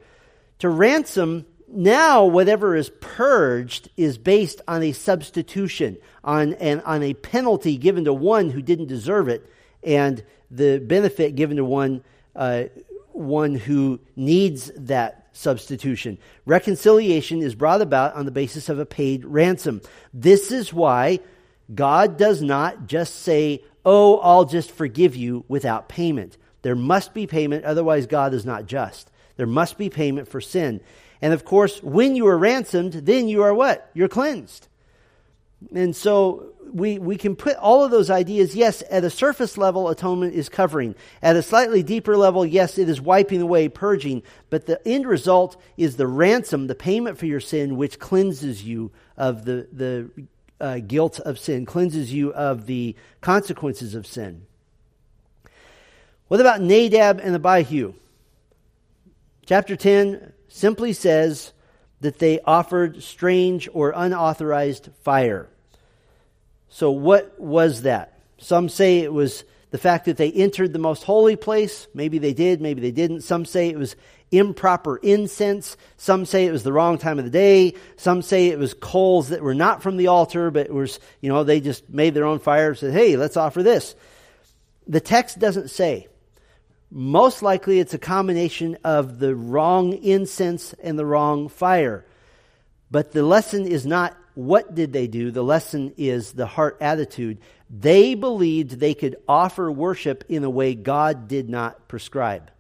To 0.60 0.70
ransom, 0.70 1.46
now 1.68 2.26
whatever 2.26 2.76
is 2.76 2.90
purged 3.02 3.92
is 3.98 4.18
based 4.18 4.62
on 4.68 4.82
a 4.82 4.94
substitution, 4.94 5.98
on, 6.24 6.56
an, 6.56 6.82
on 6.82 7.04
a 7.04 7.14
penalty 7.14 7.78
given 7.78 8.06
to 8.06 8.14
one 8.14 8.50
who 8.50 8.64
didn't 8.64 8.88
deserve 8.88 9.28
it, 9.28 9.48
and 9.84 10.24
the 10.50 10.80
benefit 10.80 11.36
given 11.36 11.58
to 11.58 11.64
one, 11.64 12.04
uh, 12.36 12.64
one 13.12 13.54
who 13.54 14.00
needs 14.16 14.72
that 14.76 15.28
substitution. 15.34 16.18
Reconciliation 16.48 17.44
is 17.44 17.54
brought 17.54 17.84
about 17.84 18.16
on 18.16 18.26
the 18.26 18.32
basis 18.32 18.70
of 18.70 18.80
a 18.80 18.88
paid 18.88 19.24
ransom. 19.24 19.82
This 20.16 20.52
is 20.52 20.74
why 20.74 21.20
God 21.74 22.18
does 22.18 22.42
not 22.42 22.88
just 22.88 23.22
say, 23.22 23.64
Oh, 23.86 24.18
I'll 24.18 24.46
just 24.46 24.72
forgive 24.72 25.16
you 25.16 25.46
without 25.48 25.88
payment. 25.88 26.38
There 26.64 26.76
must 26.76 27.14
be 27.14 27.28
payment, 27.28 27.64
otherwise, 27.64 28.08
God 28.08 28.34
is 28.34 28.46
not 28.46 28.66
just. 28.66 29.12
There 29.38 29.46
must 29.46 29.78
be 29.78 29.90
payment 29.90 30.28
for 30.28 30.42
sin. 30.42 30.82
And 31.22 31.34
of 31.34 31.46
course, 31.46 31.82
when 31.84 32.16
you 32.16 32.26
are 32.28 32.38
ransomed, 32.38 32.94
then 32.94 33.28
you 33.28 33.44
are 33.44 33.54
what? 33.54 33.90
You're 33.94 34.08
cleansed. 34.08 34.68
And 35.74 35.96
so 35.96 36.54
we, 36.72 37.00
we 37.00 37.18
can 37.18 37.36
put 37.36 37.56
all 37.58 37.84
of 37.84 37.92
those 37.92 38.10
ideas, 38.10 38.56
yes, 38.56 38.84
at 38.90 39.04
a 39.04 39.10
surface 39.10 39.58
level, 39.58 39.90
atonement 39.90 40.34
is 40.34 40.50
covering. 40.50 40.96
At 41.22 41.36
a 41.36 41.44
slightly 41.44 41.84
deeper 41.84 42.18
level, 42.18 42.46
yes, 42.46 42.78
it 42.78 42.90
is 42.90 43.00
wiping 43.00 43.42
away, 43.42 43.70
purging. 43.70 44.24
But 44.50 44.66
the 44.66 44.86
end 44.88 45.06
result 45.06 45.60
is 45.78 45.96
the 45.96 46.08
ransom, 46.08 46.68
the 46.68 46.76
payment 46.76 47.18
for 47.18 47.26
your 47.28 47.40
sin, 47.40 47.78
which 47.78 48.00
cleanses 48.00 48.64
you 48.64 48.92
of 49.18 49.46
the, 49.46 49.68
the 49.72 50.10
uh, 50.60 50.80
guilt 50.80 51.20
of 51.20 51.38
sin, 51.40 51.66
cleanses 51.66 52.14
you 52.14 52.34
of 52.34 52.66
the 52.66 52.96
consequences 53.22 53.96
of 53.96 54.08
sin. 54.08 54.46
What 56.28 56.42
about 56.42 56.62
Nadab 56.62 57.20
and 57.20 57.36
Abihu? 57.36 57.94
Chapter 59.46 59.76
10 59.76 60.34
simply 60.48 60.94
says 60.94 61.54
that 62.02 62.20
they 62.20 62.40
offered 62.42 63.04
strange 63.04 63.70
or 63.74 63.94
unauthorized 63.96 64.90
fire. 65.04 65.50
So, 66.70 66.92
what 66.92 67.40
was 67.40 67.84
that? 67.84 68.20
Some 68.38 68.70
say 68.70 69.00
it 69.00 69.14
was 69.14 69.44
the 69.72 69.78
fact 69.78 70.06
that 70.06 70.18
they 70.18 70.32
entered 70.32 70.74
the 70.74 70.80
most 70.80 71.04
holy 71.04 71.36
place. 71.36 71.88
Maybe 71.94 72.18
they 72.18 72.34
did, 72.34 72.60
maybe 72.62 72.82
they 72.82 72.92
didn't. 72.92 73.22
Some 73.22 73.46
say 73.46 73.70
it 73.70 73.78
was 73.78 73.96
improper 74.38 74.98
incense. 74.98 75.78
Some 75.98 76.26
say 76.26 76.46
it 76.46 76.52
was 76.52 76.64
the 76.64 76.74
wrong 76.74 76.98
time 76.98 77.20
of 77.20 77.26
the 77.26 77.32
day. 77.32 77.76
Some 77.98 78.22
say 78.22 78.48
it 78.48 78.60
was 78.60 78.74
coals 78.74 79.30
that 79.30 79.42
were 79.42 79.56
not 79.56 79.84
from 79.84 79.98
the 79.98 80.08
altar, 80.08 80.52
but 80.52 80.70
was, 80.70 81.00
you 81.22 81.30
know, 81.30 81.44
they 81.44 81.60
just 81.60 81.90
made 81.90 82.14
their 82.14 82.26
own 82.26 82.40
fire 82.40 82.70
and 82.70 82.78
said, 82.78 82.94
hey, 82.94 83.18
let's 83.18 83.38
offer 83.38 83.64
this. 83.64 83.96
The 84.88 85.02
text 85.02 85.40
doesn't 85.40 85.70
say. 85.70 86.08
Most 86.92 87.42
likely 87.42 87.80
it's 87.80 87.94
a 87.94 88.00
combination 88.00 88.78
of 88.84 89.20
the 89.20 89.36
wrong 89.36 89.94
incense 89.94 90.74
and 90.74 90.98
the 90.98 91.06
wrong 91.06 91.50
fire. 91.50 92.06
But 92.92 93.12
the 93.12 93.24
lesson 93.24 93.68
is 93.68 93.86
not 93.86 94.16
what 94.36 94.76
did 94.76 94.94
they 94.94 95.08
do? 95.08 95.32
The 95.32 95.44
lesson 95.44 95.94
is 95.98 96.34
the 96.34 96.46
heart 96.46 96.78
attitude. 96.82 97.40
They 97.70 98.14
believed 98.14 98.72
they 98.72 98.94
could 98.94 99.16
offer 99.28 99.72
worship 99.72 100.26
in 100.30 100.44
a 100.44 100.50
way 100.50 100.76
God 100.76 101.28
did 101.28 101.50
not 101.50 101.88
prescribe. 101.88 102.52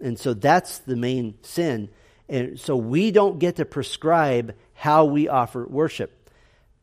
And 0.00 0.18
so 0.18 0.34
that's 0.34 0.78
the 0.78 0.96
main 0.96 1.34
sin. 1.42 1.90
And 2.28 2.58
so 2.58 2.76
we 2.76 3.10
don't 3.10 3.38
get 3.38 3.56
to 3.56 3.64
prescribe 3.64 4.54
how 4.74 5.04
we 5.04 5.28
offer 5.28 5.66
worship. 5.66 6.16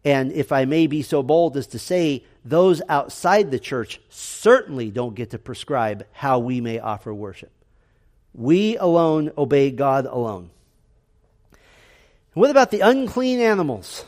And 0.03 0.31
if 0.31 0.51
I 0.51 0.65
may 0.65 0.87
be 0.87 1.01
so 1.01 1.23
bold 1.23 1.57
as 1.57 1.67
to 1.67 1.79
say, 1.79 2.23
those 2.45 2.81
outside 2.87 3.51
the 3.51 3.59
church 3.59 3.99
certainly 4.09 4.91
don't 4.91 5.15
get 5.15 5.31
to 5.31 5.39
prescribe 5.39 6.05
how 6.13 6.39
we 6.39 6.61
may 6.61 6.79
offer 6.79 7.13
worship. 7.13 7.51
We 8.33 8.77
alone 8.77 9.31
obey 9.37 9.71
God 9.71 10.05
alone. 10.05 10.51
What 12.33 12.51
about 12.51 12.71
the 12.71 12.81
unclean 12.81 13.39
animals? 13.39 14.05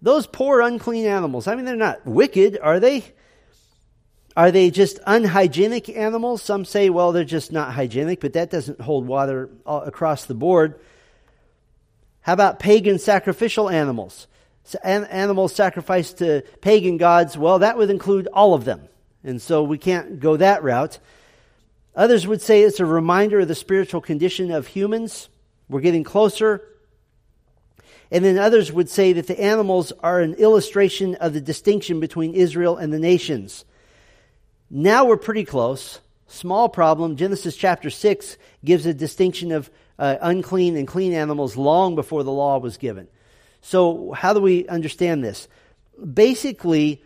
Those 0.00 0.26
poor 0.26 0.60
unclean 0.60 1.06
animals. 1.06 1.46
I 1.46 1.54
mean, 1.56 1.64
they're 1.64 1.76
not 1.76 2.06
wicked, 2.06 2.58
are 2.62 2.80
they? 2.80 3.04
Are 4.36 4.50
they 4.50 4.70
just 4.70 5.00
unhygienic 5.06 5.88
animals? 5.88 6.42
Some 6.42 6.64
say, 6.64 6.88
well, 6.90 7.12
they're 7.12 7.24
just 7.24 7.52
not 7.52 7.72
hygienic, 7.72 8.20
but 8.20 8.34
that 8.34 8.50
doesn't 8.50 8.80
hold 8.80 9.06
water 9.06 9.50
across 9.66 10.24
the 10.24 10.34
board. 10.34 10.80
How 12.20 12.32
about 12.32 12.58
pagan 12.58 12.98
sacrificial 12.98 13.68
animals? 13.68 14.26
Animals 14.84 15.54
sacrificed 15.54 16.18
to 16.18 16.42
pagan 16.60 16.96
gods, 16.96 17.36
well, 17.36 17.58
that 17.60 17.76
would 17.76 17.90
include 17.90 18.28
all 18.32 18.54
of 18.54 18.64
them. 18.64 18.88
And 19.24 19.42
so 19.42 19.62
we 19.64 19.78
can't 19.78 20.20
go 20.20 20.36
that 20.36 20.62
route. 20.62 20.98
Others 21.96 22.26
would 22.26 22.40
say 22.40 22.62
it's 22.62 22.78
a 22.78 22.86
reminder 22.86 23.40
of 23.40 23.48
the 23.48 23.54
spiritual 23.54 24.00
condition 24.00 24.52
of 24.52 24.68
humans. 24.68 25.28
We're 25.68 25.80
getting 25.80 26.04
closer 26.04 26.62
and 28.10 28.24
then 28.24 28.38
others 28.38 28.72
would 28.72 28.88
say 28.88 29.12
that 29.12 29.26
the 29.26 29.40
animals 29.40 29.92
are 30.02 30.20
an 30.20 30.34
illustration 30.34 31.14
of 31.16 31.32
the 31.32 31.40
distinction 31.40 32.00
between 32.00 32.34
Israel 32.34 32.76
and 32.76 32.92
the 32.92 32.98
nations. 32.98 33.64
Now 34.70 35.04
we're 35.04 35.16
pretty 35.16 35.44
close. 35.44 36.00
Small 36.28 36.68
problem. 36.68 37.16
Genesis 37.16 37.56
chapter 37.56 37.90
6 37.90 38.38
gives 38.64 38.86
a 38.86 38.94
distinction 38.94 39.50
of 39.50 39.68
uh, 39.98 40.16
unclean 40.22 40.76
and 40.76 40.86
clean 40.86 41.12
animals 41.12 41.56
long 41.56 41.96
before 41.96 42.22
the 42.22 42.30
law 42.30 42.58
was 42.58 42.76
given. 42.76 43.08
So, 43.62 44.12
how 44.12 44.32
do 44.32 44.40
we 44.40 44.66
understand 44.68 45.24
this? 45.24 45.48
Basically, 46.14 47.02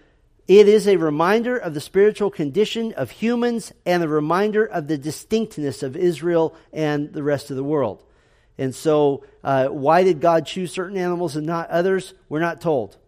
it 0.47 0.69
is 0.69 0.87
a 0.87 0.97
reminder 0.97 1.57
of 1.57 1.73
the 1.73 1.81
spiritual 1.81 2.31
condition 2.31 2.93
of 2.93 3.11
humans 3.11 3.73
and 3.87 4.03
a 4.03 4.09
reminder 4.09 4.67
of 4.67 4.87
the 4.87 4.99
distinctness 4.99 5.83
of 5.83 5.97
Israel 5.97 6.55
and 6.71 7.13
the 7.15 7.23
rest 7.23 7.51
of 7.51 7.57
the 7.57 7.65
world. 7.65 8.05
And 8.59 8.75
so, 8.75 9.25
uh, 9.43 9.69
why 9.69 10.05
did 10.05 10.21
God 10.21 10.47
choose 10.47 10.71
certain 10.71 10.99
animals 10.99 11.35
and 11.35 11.47
not 11.47 11.71
others? 11.71 12.13
We're 12.29 12.41
not 12.41 12.61
told. 12.61 12.99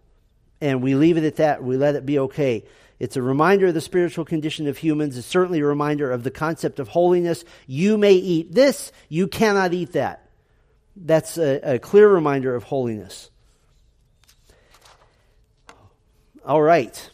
And 0.62 0.82
we 0.82 0.94
leave 0.94 1.18
it 1.18 1.24
at 1.24 1.36
that. 1.36 1.62
We 1.62 1.76
let 1.76 1.94
it 1.94 2.06
be 2.06 2.18
okay. 2.20 2.64
It's 2.98 3.16
a 3.16 3.22
reminder 3.22 3.66
of 3.66 3.74
the 3.74 3.80
spiritual 3.80 4.24
condition 4.24 4.66
of 4.68 4.78
humans. 4.78 5.18
It's 5.18 5.26
certainly 5.26 5.60
a 5.60 5.66
reminder 5.66 6.10
of 6.10 6.22
the 6.22 6.30
concept 6.30 6.78
of 6.78 6.88
holiness. 6.88 7.44
You 7.66 7.98
may 7.98 8.14
eat 8.14 8.52
this, 8.52 8.90
you 9.08 9.28
cannot 9.28 9.74
eat 9.74 9.92
that. 9.92 10.28
That's 10.96 11.36
a, 11.36 11.74
a 11.74 11.78
clear 11.78 12.08
reminder 12.08 12.54
of 12.54 12.64
holiness. 12.64 13.30
All 16.44 16.62
right. 16.62 17.10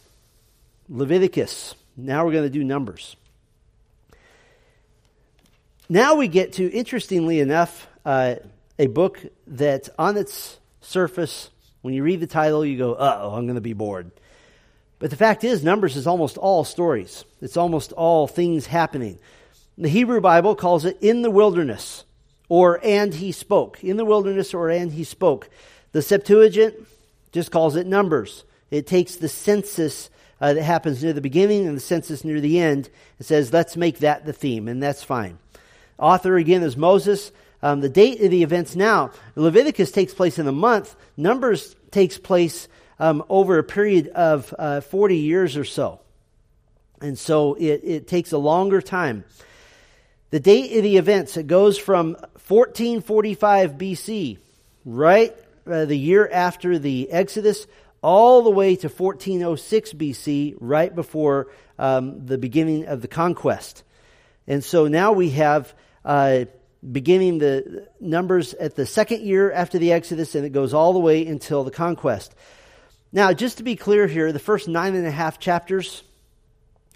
Leviticus. 0.88 1.74
Now 1.96 2.24
we're 2.24 2.32
going 2.32 2.44
to 2.44 2.50
do 2.50 2.62
Numbers. 2.62 3.16
Now 5.88 6.14
we 6.14 6.28
get 6.28 6.54
to, 6.54 6.70
interestingly 6.70 7.40
enough, 7.40 7.88
uh, 8.04 8.36
a 8.78 8.86
book 8.86 9.20
that 9.48 9.88
on 9.98 10.16
its 10.16 10.58
surface, 10.80 11.50
when 11.82 11.92
you 11.92 12.02
read 12.02 12.20
the 12.20 12.26
title, 12.26 12.64
you 12.64 12.78
go, 12.78 12.96
oh, 12.98 13.34
I'm 13.34 13.46
going 13.46 13.56
to 13.56 13.60
be 13.60 13.72
bored. 13.72 14.10
But 15.02 15.10
the 15.10 15.16
fact 15.16 15.42
is, 15.42 15.64
Numbers 15.64 15.96
is 15.96 16.06
almost 16.06 16.38
all 16.38 16.62
stories, 16.62 17.24
it's 17.40 17.56
almost 17.56 17.90
all 17.90 18.28
things 18.28 18.66
happening. 18.66 19.18
The 19.76 19.88
Hebrew 19.88 20.20
Bible 20.20 20.54
calls 20.54 20.84
it 20.84 20.96
in 21.00 21.22
the 21.22 21.30
wilderness 21.30 22.04
or 22.48 22.78
and 22.84 23.12
he 23.12 23.32
spoke. 23.32 23.82
In 23.82 23.96
the 23.96 24.04
wilderness 24.04 24.54
or 24.54 24.70
and 24.70 24.92
he 24.92 25.02
spoke. 25.02 25.50
The 25.90 26.02
Septuagint 26.02 26.76
just 27.32 27.50
calls 27.50 27.74
it 27.74 27.84
Numbers. 27.84 28.44
It 28.70 28.86
takes 28.86 29.16
the 29.16 29.28
census 29.28 30.08
uh, 30.40 30.54
that 30.54 30.62
happens 30.62 31.02
near 31.02 31.12
the 31.12 31.20
beginning 31.20 31.66
and 31.66 31.76
the 31.76 31.80
census 31.80 32.24
near 32.24 32.40
the 32.40 32.60
end 32.60 32.88
and 33.18 33.26
says, 33.26 33.52
let's 33.52 33.76
make 33.76 33.98
that 33.98 34.24
the 34.24 34.32
theme, 34.32 34.68
and 34.68 34.80
that's 34.80 35.02
fine. 35.02 35.36
Author 35.98 36.36
again 36.36 36.62
is 36.62 36.76
Moses. 36.76 37.32
Um, 37.60 37.80
the 37.80 37.88
date 37.88 38.22
of 38.22 38.30
the 38.30 38.44
events 38.44 38.76
now, 38.76 39.10
Leviticus 39.34 39.90
takes 39.90 40.14
place 40.14 40.38
in 40.38 40.46
a 40.46 40.52
month. 40.52 40.94
Numbers 41.16 41.74
takes 41.90 42.18
place 42.18 42.68
um, 43.02 43.24
over 43.28 43.58
a 43.58 43.64
period 43.64 44.06
of 44.08 44.54
uh, 44.56 44.80
40 44.80 45.16
years 45.16 45.56
or 45.56 45.64
so. 45.64 45.98
And 47.00 47.18
so 47.18 47.54
it, 47.54 47.80
it 47.82 48.06
takes 48.06 48.30
a 48.30 48.38
longer 48.38 48.80
time. 48.80 49.24
The 50.30 50.38
date 50.38 50.76
of 50.76 50.84
the 50.84 50.98
events, 50.98 51.36
it 51.36 51.48
goes 51.48 51.76
from 51.76 52.12
1445 52.46 53.72
BC, 53.72 54.38
right, 54.84 55.34
uh, 55.66 55.84
the 55.84 55.98
year 55.98 56.30
after 56.32 56.78
the 56.78 57.10
Exodus, 57.10 57.66
all 58.04 58.42
the 58.42 58.50
way 58.50 58.76
to 58.76 58.88
1406 58.88 59.94
BC, 59.94 60.54
right 60.60 60.94
before 60.94 61.48
um, 61.80 62.24
the 62.24 62.38
beginning 62.38 62.86
of 62.86 63.02
the 63.02 63.08
conquest. 63.08 63.82
And 64.46 64.62
so 64.62 64.86
now 64.86 65.10
we 65.10 65.30
have 65.30 65.74
uh, 66.04 66.44
beginning 66.88 67.38
the 67.38 67.88
numbers 67.98 68.54
at 68.54 68.76
the 68.76 68.86
second 68.86 69.22
year 69.22 69.50
after 69.50 69.80
the 69.80 69.90
Exodus, 69.90 70.36
and 70.36 70.46
it 70.46 70.50
goes 70.50 70.72
all 70.72 70.92
the 70.92 71.00
way 71.00 71.26
until 71.26 71.64
the 71.64 71.72
conquest. 71.72 72.32
Now, 73.12 73.32
just 73.34 73.58
to 73.58 73.62
be 73.62 73.76
clear 73.76 74.06
here, 74.06 74.32
the 74.32 74.38
first 74.38 74.68
nine 74.68 74.94
and 74.94 75.06
a 75.06 75.10
half 75.10 75.38
chapters 75.38 76.02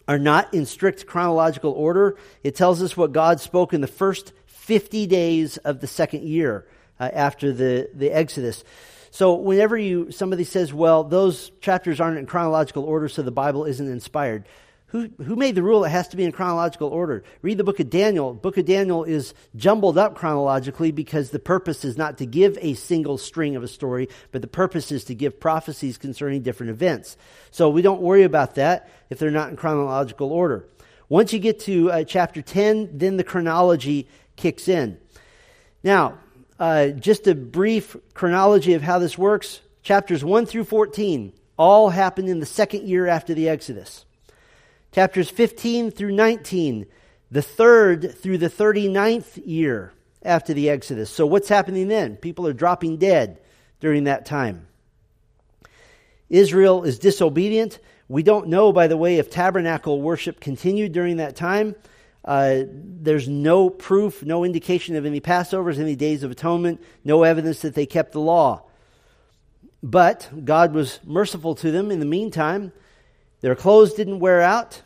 are 0.08 0.18
not 0.18 0.54
in 0.54 0.64
strict 0.64 1.06
chronological 1.06 1.72
order. 1.72 2.16
It 2.42 2.54
tells 2.54 2.82
us 2.82 2.96
what 2.96 3.12
God 3.12 3.40
spoke 3.40 3.74
in 3.74 3.80
the 3.80 3.86
first 3.86 4.32
50 4.46 5.06
days 5.06 5.58
of 5.58 5.80
the 5.80 5.86
second 5.86 6.24
year 6.24 6.66
uh, 6.98 7.10
after 7.12 7.52
the, 7.52 7.90
the 7.92 8.10
Exodus. 8.10 8.64
So 9.10 9.34
whenever 9.34 9.76
you 9.76 10.10
somebody 10.10 10.44
says, 10.44 10.72
well, 10.72 11.04
those 11.04 11.50
chapters 11.60 12.00
aren't 12.00 12.18
in 12.18 12.26
chronological 12.26 12.84
order, 12.84 13.08
so 13.08 13.22
the 13.22 13.30
Bible 13.30 13.64
isn't 13.64 13.88
inspired. 13.88 14.44
Who, 14.96 15.10
who 15.22 15.36
made 15.36 15.54
the 15.54 15.62
rule 15.62 15.84
it 15.84 15.90
has 15.90 16.08
to 16.08 16.16
be 16.16 16.24
in 16.24 16.32
chronological 16.32 16.88
order? 16.88 17.22
Read 17.42 17.58
the 17.58 17.64
book 17.64 17.80
of 17.80 17.90
Daniel. 17.90 18.32
book 18.32 18.56
of 18.56 18.64
Daniel 18.64 19.04
is 19.04 19.34
jumbled 19.54 19.98
up 19.98 20.14
chronologically 20.14 20.90
because 20.90 21.28
the 21.28 21.38
purpose 21.38 21.84
is 21.84 21.98
not 21.98 22.16
to 22.16 22.24
give 22.24 22.56
a 22.62 22.72
single 22.72 23.18
string 23.18 23.56
of 23.56 23.62
a 23.62 23.68
story, 23.68 24.08
but 24.32 24.40
the 24.40 24.48
purpose 24.48 24.90
is 24.90 25.04
to 25.04 25.14
give 25.14 25.38
prophecies 25.38 25.98
concerning 25.98 26.40
different 26.40 26.70
events. 26.70 27.18
So 27.50 27.68
we 27.68 27.82
don't 27.82 28.00
worry 28.00 28.22
about 28.22 28.54
that 28.54 28.88
if 29.10 29.18
they're 29.18 29.30
not 29.30 29.50
in 29.50 29.56
chronological 29.56 30.32
order. 30.32 30.66
Once 31.10 31.30
you 31.30 31.40
get 31.40 31.60
to 31.60 31.92
uh, 31.92 32.04
chapter 32.04 32.40
10, 32.40 32.96
then 32.96 33.18
the 33.18 33.24
chronology 33.24 34.08
kicks 34.36 34.66
in. 34.66 34.96
Now, 35.84 36.20
uh, 36.58 36.88
just 36.88 37.26
a 37.26 37.34
brief 37.34 37.98
chronology 38.14 38.72
of 38.72 38.80
how 38.80 38.98
this 38.98 39.18
works. 39.18 39.60
Chapters 39.82 40.24
1 40.24 40.46
through 40.46 40.64
14 40.64 41.34
all 41.58 41.90
happened 41.90 42.30
in 42.30 42.40
the 42.40 42.46
second 42.46 42.88
year 42.88 43.06
after 43.06 43.34
the 43.34 43.50
Exodus. 43.50 44.06
Chapters 44.96 45.28
15 45.28 45.90
through 45.90 46.12
19, 46.12 46.86
the 47.30 47.42
third 47.42 48.18
through 48.18 48.38
the 48.38 48.48
39th 48.48 49.42
year 49.44 49.92
after 50.22 50.54
the 50.54 50.70
Exodus. 50.70 51.10
So, 51.10 51.26
what's 51.26 51.50
happening 51.50 51.88
then? 51.88 52.16
People 52.16 52.46
are 52.46 52.54
dropping 52.54 52.96
dead 52.96 53.38
during 53.78 54.04
that 54.04 54.24
time. 54.24 54.66
Israel 56.30 56.84
is 56.84 56.98
disobedient. 56.98 57.78
We 58.08 58.22
don't 58.22 58.48
know, 58.48 58.72
by 58.72 58.86
the 58.86 58.96
way, 58.96 59.18
if 59.18 59.28
tabernacle 59.28 60.00
worship 60.00 60.40
continued 60.40 60.92
during 60.92 61.18
that 61.18 61.36
time. 61.36 61.74
Uh, 62.24 62.62
there's 62.66 63.28
no 63.28 63.68
proof, 63.68 64.22
no 64.22 64.44
indication 64.44 64.96
of 64.96 65.04
any 65.04 65.20
Passovers, 65.20 65.78
any 65.78 65.94
days 65.94 66.22
of 66.22 66.30
atonement, 66.30 66.82
no 67.04 67.22
evidence 67.22 67.60
that 67.60 67.74
they 67.74 67.84
kept 67.84 68.12
the 68.12 68.20
law. 68.20 68.62
But 69.82 70.30
God 70.46 70.72
was 70.72 71.00
merciful 71.04 71.54
to 71.56 71.70
them 71.70 71.90
in 71.90 72.00
the 72.00 72.06
meantime. 72.06 72.72
Their 73.42 73.54
clothes 73.54 73.92
didn't 73.92 74.20
wear 74.20 74.40
out. 74.40 74.80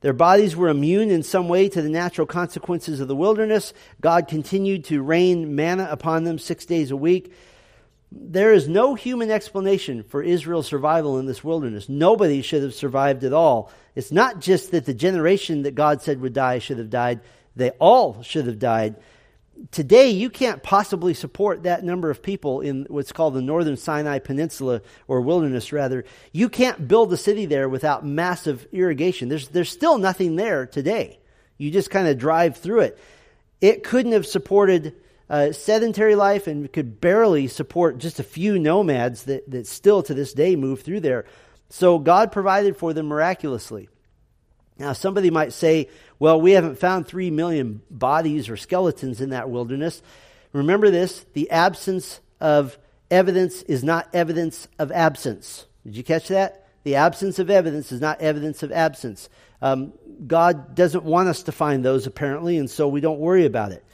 Their 0.00 0.12
bodies 0.12 0.56
were 0.56 0.68
immune 0.68 1.10
in 1.10 1.22
some 1.22 1.48
way 1.48 1.68
to 1.68 1.82
the 1.82 1.90
natural 1.90 2.26
consequences 2.26 3.00
of 3.00 3.08
the 3.08 3.16
wilderness. 3.16 3.74
God 4.00 4.28
continued 4.28 4.84
to 4.86 5.02
rain 5.02 5.54
manna 5.54 5.88
upon 5.90 6.24
them 6.24 6.38
six 6.38 6.64
days 6.64 6.90
a 6.90 6.96
week. 6.96 7.34
There 8.12 8.52
is 8.52 8.66
no 8.66 8.94
human 8.94 9.30
explanation 9.30 10.02
for 10.02 10.22
Israel's 10.22 10.66
survival 10.66 11.18
in 11.18 11.26
this 11.26 11.44
wilderness. 11.44 11.88
Nobody 11.88 12.42
should 12.42 12.62
have 12.62 12.74
survived 12.74 13.24
at 13.24 13.32
all. 13.32 13.70
It's 13.94 14.10
not 14.10 14.40
just 14.40 14.72
that 14.72 14.86
the 14.86 14.94
generation 14.94 15.62
that 15.62 15.74
God 15.74 16.02
said 16.02 16.20
would 16.20 16.32
die 16.32 16.58
should 16.58 16.78
have 16.78 16.90
died. 16.90 17.20
They 17.54 17.70
all 17.70 18.22
should 18.22 18.46
have 18.46 18.58
died. 18.58 18.96
Today, 19.72 20.08
you 20.10 20.30
can't 20.30 20.62
possibly 20.62 21.12
support 21.12 21.64
that 21.64 21.84
number 21.84 22.10
of 22.10 22.22
people 22.22 22.60
in 22.60 22.86
what's 22.88 23.12
called 23.12 23.34
the 23.34 23.42
northern 23.42 23.76
Sinai 23.76 24.18
Peninsula, 24.18 24.80
or 25.06 25.20
wilderness 25.20 25.72
rather. 25.72 26.04
You 26.32 26.48
can't 26.48 26.88
build 26.88 27.12
a 27.12 27.16
city 27.16 27.44
there 27.46 27.68
without 27.68 28.06
massive 28.06 28.66
irrigation. 28.72 29.28
There's, 29.28 29.48
there's 29.48 29.68
still 29.68 29.98
nothing 29.98 30.36
there 30.36 30.66
today. 30.66 31.18
You 31.58 31.70
just 31.70 31.90
kind 31.90 32.08
of 32.08 32.16
drive 32.16 32.56
through 32.56 32.80
it. 32.80 32.98
It 33.60 33.84
couldn't 33.84 34.12
have 34.12 34.26
supported 34.26 34.94
uh, 35.28 35.52
sedentary 35.52 36.14
life 36.14 36.46
and 36.46 36.72
could 36.72 37.00
barely 37.00 37.46
support 37.46 37.98
just 37.98 38.18
a 38.18 38.24
few 38.24 38.58
nomads 38.58 39.24
that, 39.24 39.48
that 39.50 39.66
still 39.66 40.02
to 40.04 40.14
this 40.14 40.32
day 40.32 40.56
move 40.56 40.82
through 40.82 41.00
there. 41.00 41.26
So 41.68 41.98
God 41.98 42.32
provided 42.32 42.76
for 42.76 42.94
them 42.94 43.06
miraculously. 43.08 43.88
Now, 44.80 44.94
somebody 44.94 45.30
might 45.30 45.52
say, 45.52 45.90
well, 46.18 46.40
we 46.40 46.52
haven't 46.52 46.78
found 46.78 47.06
three 47.06 47.30
million 47.30 47.82
bodies 47.90 48.48
or 48.48 48.56
skeletons 48.56 49.20
in 49.20 49.28
that 49.28 49.50
wilderness. 49.50 50.00
Remember 50.54 50.90
this 50.90 51.26
the 51.34 51.50
absence 51.50 52.20
of 52.40 52.78
evidence 53.10 53.60
is 53.62 53.84
not 53.84 54.08
evidence 54.14 54.68
of 54.78 54.90
absence. 54.90 55.66
Did 55.84 55.98
you 55.98 56.02
catch 56.02 56.28
that? 56.28 56.66
The 56.84 56.94
absence 56.94 57.38
of 57.38 57.50
evidence 57.50 57.92
is 57.92 58.00
not 58.00 58.22
evidence 58.22 58.62
of 58.62 58.72
absence. 58.72 59.28
Um, 59.60 59.92
God 60.26 60.74
doesn't 60.74 61.04
want 61.04 61.28
us 61.28 61.42
to 61.42 61.52
find 61.52 61.84
those, 61.84 62.06
apparently, 62.06 62.56
and 62.56 62.70
so 62.70 62.88
we 62.88 63.02
don't 63.02 63.20
worry 63.20 63.44
about 63.44 63.72
it. 63.72 63.84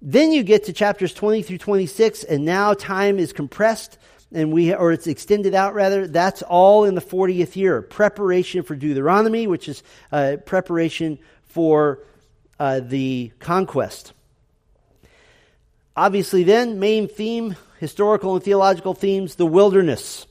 Then 0.00 0.32
you 0.32 0.42
get 0.42 0.64
to 0.64 0.72
chapters 0.72 1.12
20 1.12 1.42
through 1.42 1.58
26, 1.58 2.24
and 2.24 2.46
now 2.46 2.72
time 2.72 3.18
is 3.18 3.34
compressed 3.34 3.98
and 4.32 4.52
we 4.52 4.72
or 4.74 4.92
it's 4.92 5.06
extended 5.06 5.54
out 5.54 5.74
rather 5.74 6.06
that's 6.06 6.42
all 6.42 6.84
in 6.84 6.94
the 6.94 7.00
40th 7.00 7.56
year. 7.56 7.82
Preparation 7.82 8.62
for 8.62 8.74
deuteronomy 8.76 9.46
which 9.46 9.68
is 9.68 9.82
uh, 10.12 10.36
preparation 10.44 11.18
for 11.44 12.02
uh, 12.58 12.80
the 12.80 13.32
conquest. 13.38 14.12
Obviously 15.96 16.44
then 16.44 16.78
main 16.78 17.08
theme 17.08 17.56
historical 17.78 18.34
and 18.34 18.44
theological 18.44 18.94
themes 18.94 19.34
the 19.34 19.46
wilderness. 19.46 20.26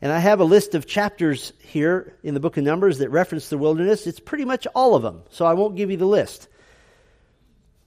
And 0.00 0.12
i 0.12 0.18
have 0.18 0.40
a 0.40 0.44
list 0.44 0.74
of 0.74 0.86
chapters 0.86 1.52
here 1.60 2.14
in 2.22 2.34
the 2.34 2.40
book 2.40 2.56
of 2.56 2.64
numbers 2.64 2.98
that 2.98 3.10
reference 3.10 3.48
the 3.48 3.58
wilderness. 3.58 4.06
It's 4.06 4.20
pretty 4.20 4.44
much 4.44 4.66
all 4.74 4.94
of 4.94 5.02
them 5.02 5.22
so 5.30 5.44
i 5.44 5.54
won't 5.54 5.76
give 5.76 5.90
you 5.90 5.96
the 5.96 6.06
list. 6.06 6.48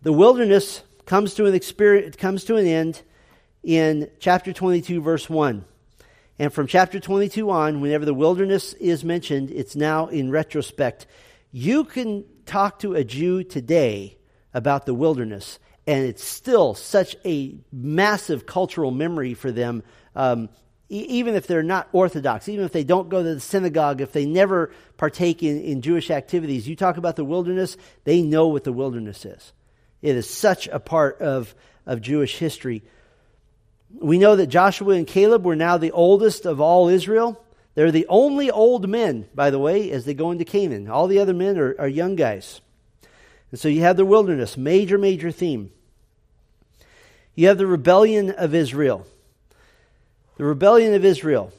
The 0.01 0.13
wilderness 0.13 0.83
comes 1.05 1.35
to 1.35 1.45
an 1.45 1.55
experience 1.55 2.17
comes 2.17 2.43
to 2.45 2.57
an 2.57 2.67
end 2.67 3.01
in 3.68 4.09
chapter 4.20 4.53
22 4.53 5.01
verse 5.01 5.30
1 5.30 5.65
and 6.39 6.53
from 6.53 6.68
chapter 6.68 7.01
22 7.01 7.49
on 7.49 7.82
whenever 7.82 8.05
the 8.05 8.13
wilderness 8.13 8.72
is 8.76 9.03
mentioned 9.03 9.51
it's 9.51 9.76
now 9.76 10.07
in 10.07 10.32
retrospect. 10.32 11.05
You 11.51 11.84
can 11.84 12.24
talk 12.45 12.80
to 12.80 12.95
a 12.95 13.03
jew 13.03 13.43
today 13.43 14.18
about 14.53 14.86
the 14.86 14.93
wilderness 14.93 15.59
and 15.86 16.05
it's 16.05 16.24
still 16.24 16.76
such 16.76 17.18
a 17.26 17.57
massive 17.74 18.45
cultural 18.45 18.91
memory 18.91 19.34
for 19.34 19.51
them 19.51 19.84
um, 20.15 20.47
even 20.88 21.36
if 21.36 21.45
they're 21.45 21.61
not 21.61 21.89
orthodox 21.91 22.47
even 22.47 22.63
if 22.63 22.72
they 22.72 22.86
don't 22.86 23.09
go 23.09 23.22
to 23.22 23.34
the 23.34 23.41
synagogue 23.41 23.99
if 23.99 24.13
they 24.13 24.26
never 24.26 24.72
partake 24.95 25.43
in, 25.43 25.59
in 25.59 25.82
jewish 25.82 26.09
activities. 26.09 26.70
You 26.70 26.78
talk 26.78 26.95
about 26.95 27.18
the 27.18 27.26
wilderness 27.26 27.76
they 28.05 28.22
know 28.22 28.47
what 28.47 28.63
the 28.63 28.72
wilderness 28.72 29.26
is. 29.26 29.51
It 30.01 30.15
is 30.15 30.30
such 30.30 30.68
a 30.70 30.80
part 30.80 31.20
of, 31.22 31.53
of 31.86 32.01
Jewish 32.01 32.38
history. 32.38 32.84
We 33.89 34.17
know 34.17 34.35
that 34.35 34.47
Joshua 34.47 34.95
and 34.95 35.07
Caleb 35.07 35.45
were 35.45 35.55
now 35.55 35.77
the 35.77 35.91
oldest 35.91 36.45
of 36.45 36.59
all 36.59 36.88
Israel. 36.88 37.41
They're 37.75 37.91
the 37.91 38.07
only 38.09 38.49
old 38.51 38.89
men, 38.89 39.27
by 39.35 39.49
the 39.49 39.59
way, 39.59 39.91
as 39.91 40.05
they 40.05 40.13
go 40.13 40.31
into 40.31 40.45
Canaan. 40.45 40.89
All 40.89 41.07
the 41.07 41.19
other 41.19 41.33
men 41.33 41.57
are, 41.57 41.75
are 41.79 41.88
young 41.88 42.15
guys. 42.15 42.61
And 43.51 43.59
so 43.59 43.67
you 43.67 43.81
have 43.81 43.97
the 43.97 44.05
wilderness, 44.05 44.57
major, 44.57 44.97
major 44.97 45.31
theme. 45.31 45.71
You 47.35 47.47
have 47.47 47.57
the 47.57 47.67
rebellion 47.67 48.31
of 48.31 48.55
Israel. 48.55 49.05
The 50.38 50.43
rebellion 50.43 50.93
of 50.93 51.05
Israel. 51.05 51.53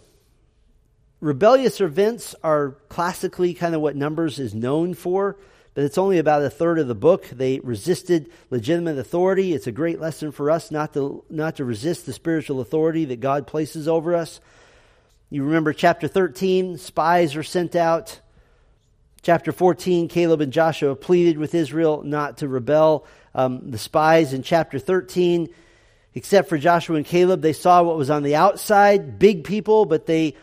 Rebellious 1.20 1.80
events 1.80 2.34
are 2.42 2.76
classically 2.88 3.54
kind 3.54 3.74
of 3.74 3.80
what 3.80 3.96
Numbers 3.96 4.38
is 4.38 4.54
known 4.54 4.94
for 4.94 5.36
but 5.78 5.84
it's 5.84 5.96
only 5.96 6.18
about 6.18 6.42
a 6.42 6.50
third 6.50 6.80
of 6.80 6.88
the 6.88 6.94
book. 6.96 7.28
They 7.30 7.60
resisted 7.60 8.32
legitimate 8.50 8.98
authority. 8.98 9.52
It's 9.52 9.68
a 9.68 9.70
great 9.70 10.00
lesson 10.00 10.32
for 10.32 10.50
us 10.50 10.72
not 10.72 10.92
to, 10.94 11.22
not 11.30 11.54
to 11.58 11.64
resist 11.64 12.04
the 12.04 12.12
spiritual 12.12 12.60
authority 12.60 13.04
that 13.04 13.20
God 13.20 13.46
places 13.46 13.86
over 13.86 14.16
us. 14.16 14.40
You 15.30 15.44
remember 15.44 15.72
chapter 15.72 16.08
13, 16.08 16.78
spies 16.78 17.36
are 17.36 17.44
sent 17.44 17.76
out. 17.76 18.18
Chapter 19.22 19.52
14, 19.52 20.08
Caleb 20.08 20.40
and 20.40 20.52
Joshua 20.52 20.96
pleaded 20.96 21.38
with 21.38 21.54
Israel 21.54 22.02
not 22.02 22.38
to 22.38 22.48
rebel. 22.48 23.06
Um, 23.32 23.70
the 23.70 23.78
spies 23.78 24.32
in 24.32 24.42
chapter 24.42 24.80
13, 24.80 25.48
except 26.12 26.48
for 26.48 26.58
Joshua 26.58 26.96
and 26.96 27.06
Caleb, 27.06 27.40
they 27.40 27.52
saw 27.52 27.84
what 27.84 27.96
was 27.96 28.10
on 28.10 28.24
the 28.24 28.34
outside, 28.34 29.20
big 29.20 29.44
people, 29.44 29.84
but 29.84 30.06
they 30.06 30.34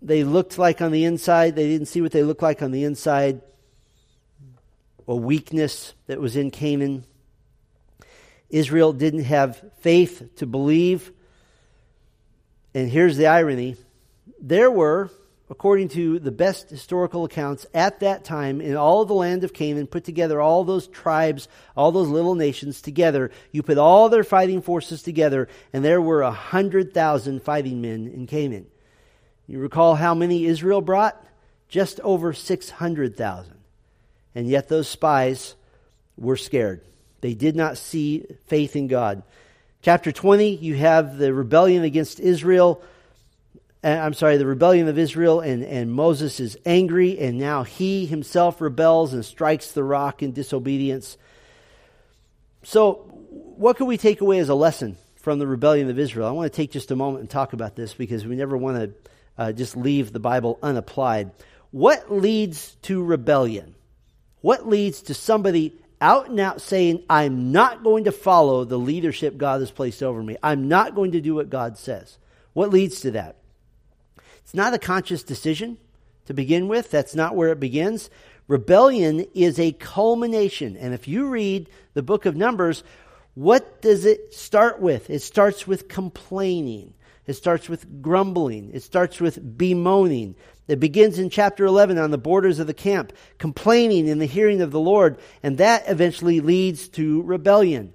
they 0.00 0.24
looked 0.24 0.56
like 0.56 0.80
on 0.80 0.90
the 0.90 1.04
inside. 1.04 1.54
They 1.54 1.68
didn't 1.68 1.88
see 1.88 2.00
what 2.00 2.12
they 2.12 2.22
looked 2.22 2.40
like 2.40 2.62
on 2.62 2.70
the 2.70 2.84
inside 2.84 3.42
a 5.08 5.16
weakness 5.16 5.94
that 6.06 6.20
was 6.20 6.36
in 6.36 6.50
Canaan. 6.50 7.04
Israel 8.50 8.92
didn't 8.92 9.24
have 9.24 9.62
faith 9.80 10.36
to 10.36 10.46
believe. 10.46 11.10
And 12.74 12.88
here's 12.88 13.16
the 13.16 13.26
irony 13.26 13.76
there 14.40 14.70
were, 14.70 15.10
according 15.50 15.88
to 15.88 16.18
the 16.18 16.30
best 16.30 16.70
historical 16.70 17.24
accounts 17.24 17.66
at 17.74 18.00
that 18.00 18.24
time, 18.24 18.60
in 18.60 18.76
all 18.76 19.04
the 19.04 19.14
land 19.14 19.42
of 19.42 19.52
Canaan, 19.52 19.86
put 19.86 20.04
together 20.04 20.40
all 20.40 20.62
those 20.62 20.86
tribes, 20.86 21.48
all 21.76 21.90
those 21.90 22.08
little 22.08 22.34
nations 22.34 22.80
together. 22.82 23.30
You 23.50 23.62
put 23.62 23.78
all 23.78 24.08
their 24.08 24.24
fighting 24.24 24.62
forces 24.62 25.02
together, 25.02 25.48
and 25.72 25.84
there 25.84 26.00
were 26.00 26.22
a 26.22 26.30
hundred 26.30 26.92
thousand 26.92 27.42
fighting 27.42 27.80
men 27.80 28.06
in 28.06 28.26
Canaan. 28.26 28.66
You 29.46 29.58
recall 29.58 29.94
how 29.94 30.14
many 30.14 30.44
Israel 30.44 30.82
brought? 30.82 31.24
Just 31.68 31.98
over 32.00 32.32
600,000. 32.32 33.57
And 34.38 34.46
yet 34.46 34.68
those 34.68 34.86
spies 34.86 35.56
were 36.16 36.36
scared. 36.36 36.80
They 37.22 37.34
did 37.34 37.56
not 37.56 37.76
see 37.76 38.24
faith 38.46 38.76
in 38.76 38.86
God. 38.86 39.24
Chapter 39.82 40.12
20, 40.12 40.54
you 40.54 40.76
have 40.76 41.18
the 41.18 41.34
rebellion 41.34 41.82
against 41.82 42.20
Israel. 42.20 42.80
Uh, 43.82 43.88
I'm 43.88 44.14
sorry, 44.14 44.36
the 44.36 44.46
rebellion 44.46 44.86
of 44.86 44.96
Israel, 44.96 45.40
and, 45.40 45.64
and 45.64 45.90
Moses 45.90 46.38
is 46.38 46.56
angry, 46.64 47.18
and 47.18 47.36
now 47.36 47.64
he 47.64 48.06
himself 48.06 48.60
rebels 48.60 49.12
and 49.12 49.24
strikes 49.24 49.72
the 49.72 49.82
rock 49.82 50.22
in 50.22 50.30
disobedience. 50.30 51.18
So, 52.62 52.94
what 53.56 53.76
can 53.76 53.86
we 53.86 53.98
take 53.98 54.20
away 54.20 54.38
as 54.38 54.50
a 54.50 54.54
lesson 54.54 54.98
from 55.16 55.40
the 55.40 55.48
rebellion 55.48 55.90
of 55.90 55.98
Israel? 55.98 56.28
I 56.28 56.30
want 56.30 56.52
to 56.52 56.56
take 56.56 56.70
just 56.70 56.92
a 56.92 56.96
moment 56.96 57.22
and 57.22 57.28
talk 57.28 57.54
about 57.54 57.74
this 57.74 57.92
because 57.92 58.24
we 58.24 58.36
never 58.36 58.56
want 58.56 58.76
to 58.76 59.10
uh, 59.36 59.50
just 59.50 59.76
leave 59.76 60.12
the 60.12 60.20
Bible 60.20 60.60
unapplied. 60.62 61.32
What 61.72 62.12
leads 62.12 62.76
to 62.82 63.02
rebellion? 63.02 63.74
What 64.40 64.68
leads 64.68 65.02
to 65.02 65.14
somebody 65.14 65.74
out 66.00 66.28
and 66.28 66.38
out 66.38 66.60
saying, 66.60 67.04
I'm 67.10 67.50
not 67.52 67.82
going 67.82 68.04
to 68.04 68.12
follow 68.12 68.64
the 68.64 68.78
leadership 68.78 69.36
God 69.36 69.60
has 69.60 69.70
placed 69.70 70.02
over 70.02 70.22
me? 70.22 70.36
I'm 70.42 70.68
not 70.68 70.94
going 70.94 71.12
to 71.12 71.20
do 71.20 71.34
what 71.34 71.50
God 71.50 71.76
says. 71.76 72.18
What 72.52 72.70
leads 72.70 73.00
to 73.00 73.10
that? 73.12 73.36
It's 74.38 74.54
not 74.54 74.74
a 74.74 74.78
conscious 74.78 75.22
decision 75.22 75.78
to 76.26 76.34
begin 76.34 76.68
with. 76.68 76.90
That's 76.90 77.14
not 77.14 77.34
where 77.34 77.50
it 77.50 77.60
begins. 77.60 78.10
Rebellion 78.46 79.26
is 79.34 79.58
a 79.58 79.72
culmination. 79.72 80.76
And 80.76 80.94
if 80.94 81.06
you 81.06 81.28
read 81.28 81.68
the 81.94 82.02
book 82.02 82.24
of 82.24 82.36
Numbers, 82.36 82.82
what 83.34 83.82
does 83.82 84.04
it 84.04 84.32
start 84.34 84.80
with? 84.80 85.10
It 85.10 85.20
starts 85.20 85.66
with 85.66 85.88
complaining. 85.88 86.94
It 87.28 87.34
starts 87.34 87.68
with 87.68 88.00
grumbling. 88.00 88.70
It 88.72 88.82
starts 88.82 89.20
with 89.20 89.58
bemoaning. 89.58 90.34
It 90.66 90.80
begins 90.80 91.18
in 91.18 91.28
chapter 91.28 91.66
11 91.66 91.98
on 91.98 92.10
the 92.10 92.16
borders 92.16 92.58
of 92.58 92.66
the 92.66 92.72
camp, 92.72 93.12
complaining 93.36 94.08
in 94.08 94.18
the 94.18 94.24
hearing 94.24 94.62
of 94.62 94.70
the 94.70 94.80
Lord, 94.80 95.18
and 95.42 95.58
that 95.58 95.84
eventually 95.88 96.40
leads 96.40 96.88
to 96.88 97.20
rebellion. 97.20 97.92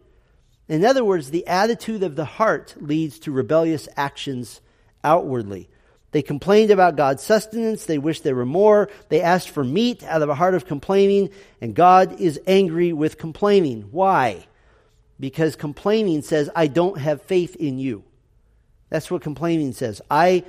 In 0.69 0.85
other 0.85 1.03
words, 1.03 1.31
the 1.31 1.47
attitude 1.47 2.03
of 2.03 2.15
the 2.15 2.25
heart 2.25 2.75
leads 2.79 3.17
to 3.19 3.31
rebellious 3.31 3.89
actions 3.97 4.61
outwardly. 5.03 5.67
They 6.11 6.21
complained 6.21 6.69
about 6.69 6.95
God's 6.95 7.23
sustenance. 7.23 7.87
They 7.87 7.97
wished 7.97 8.23
there 8.23 8.35
were 8.35 8.45
more. 8.45 8.87
They 9.09 9.21
asked 9.21 9.49
for 9.49 9.63
meat 9.63 10.03
out 10.03 10.21
of 10.21 10.29
a 10.29 10.35
heart 10.35 10.53
of 10.53 10.67
complaining, 10.67 11.31
and 11.59 11.73
God 11.73 12.21
is 12.21 12.39
angry 12.45 12.93
with 12.93 13.17
complaining. 13.17 13.87
Why? 13.89 14.45
Because 15.19 15.55
complaining 15.55 16.21
says, 16.21 16.51
I 16.55 16.67
don't 16.67 16.99
have 16.99 17.23
faith 17.23 17.55
in 17.55 17.79
you. 17.79 18.03
That's 18.93 19.09
what 19.09 19.23
complaining 19.23 19.73
says. 19.73 20.03
I 20.11 20.43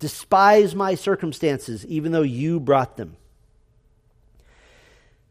despise 0.00 0.74
my 0.74 0.96
circumstances, 0.96 1.86
even 1.86 2.10
though 2.10 2.22
you 2.22 2.58
brought 2.58 2.96
them. 2.96 3.14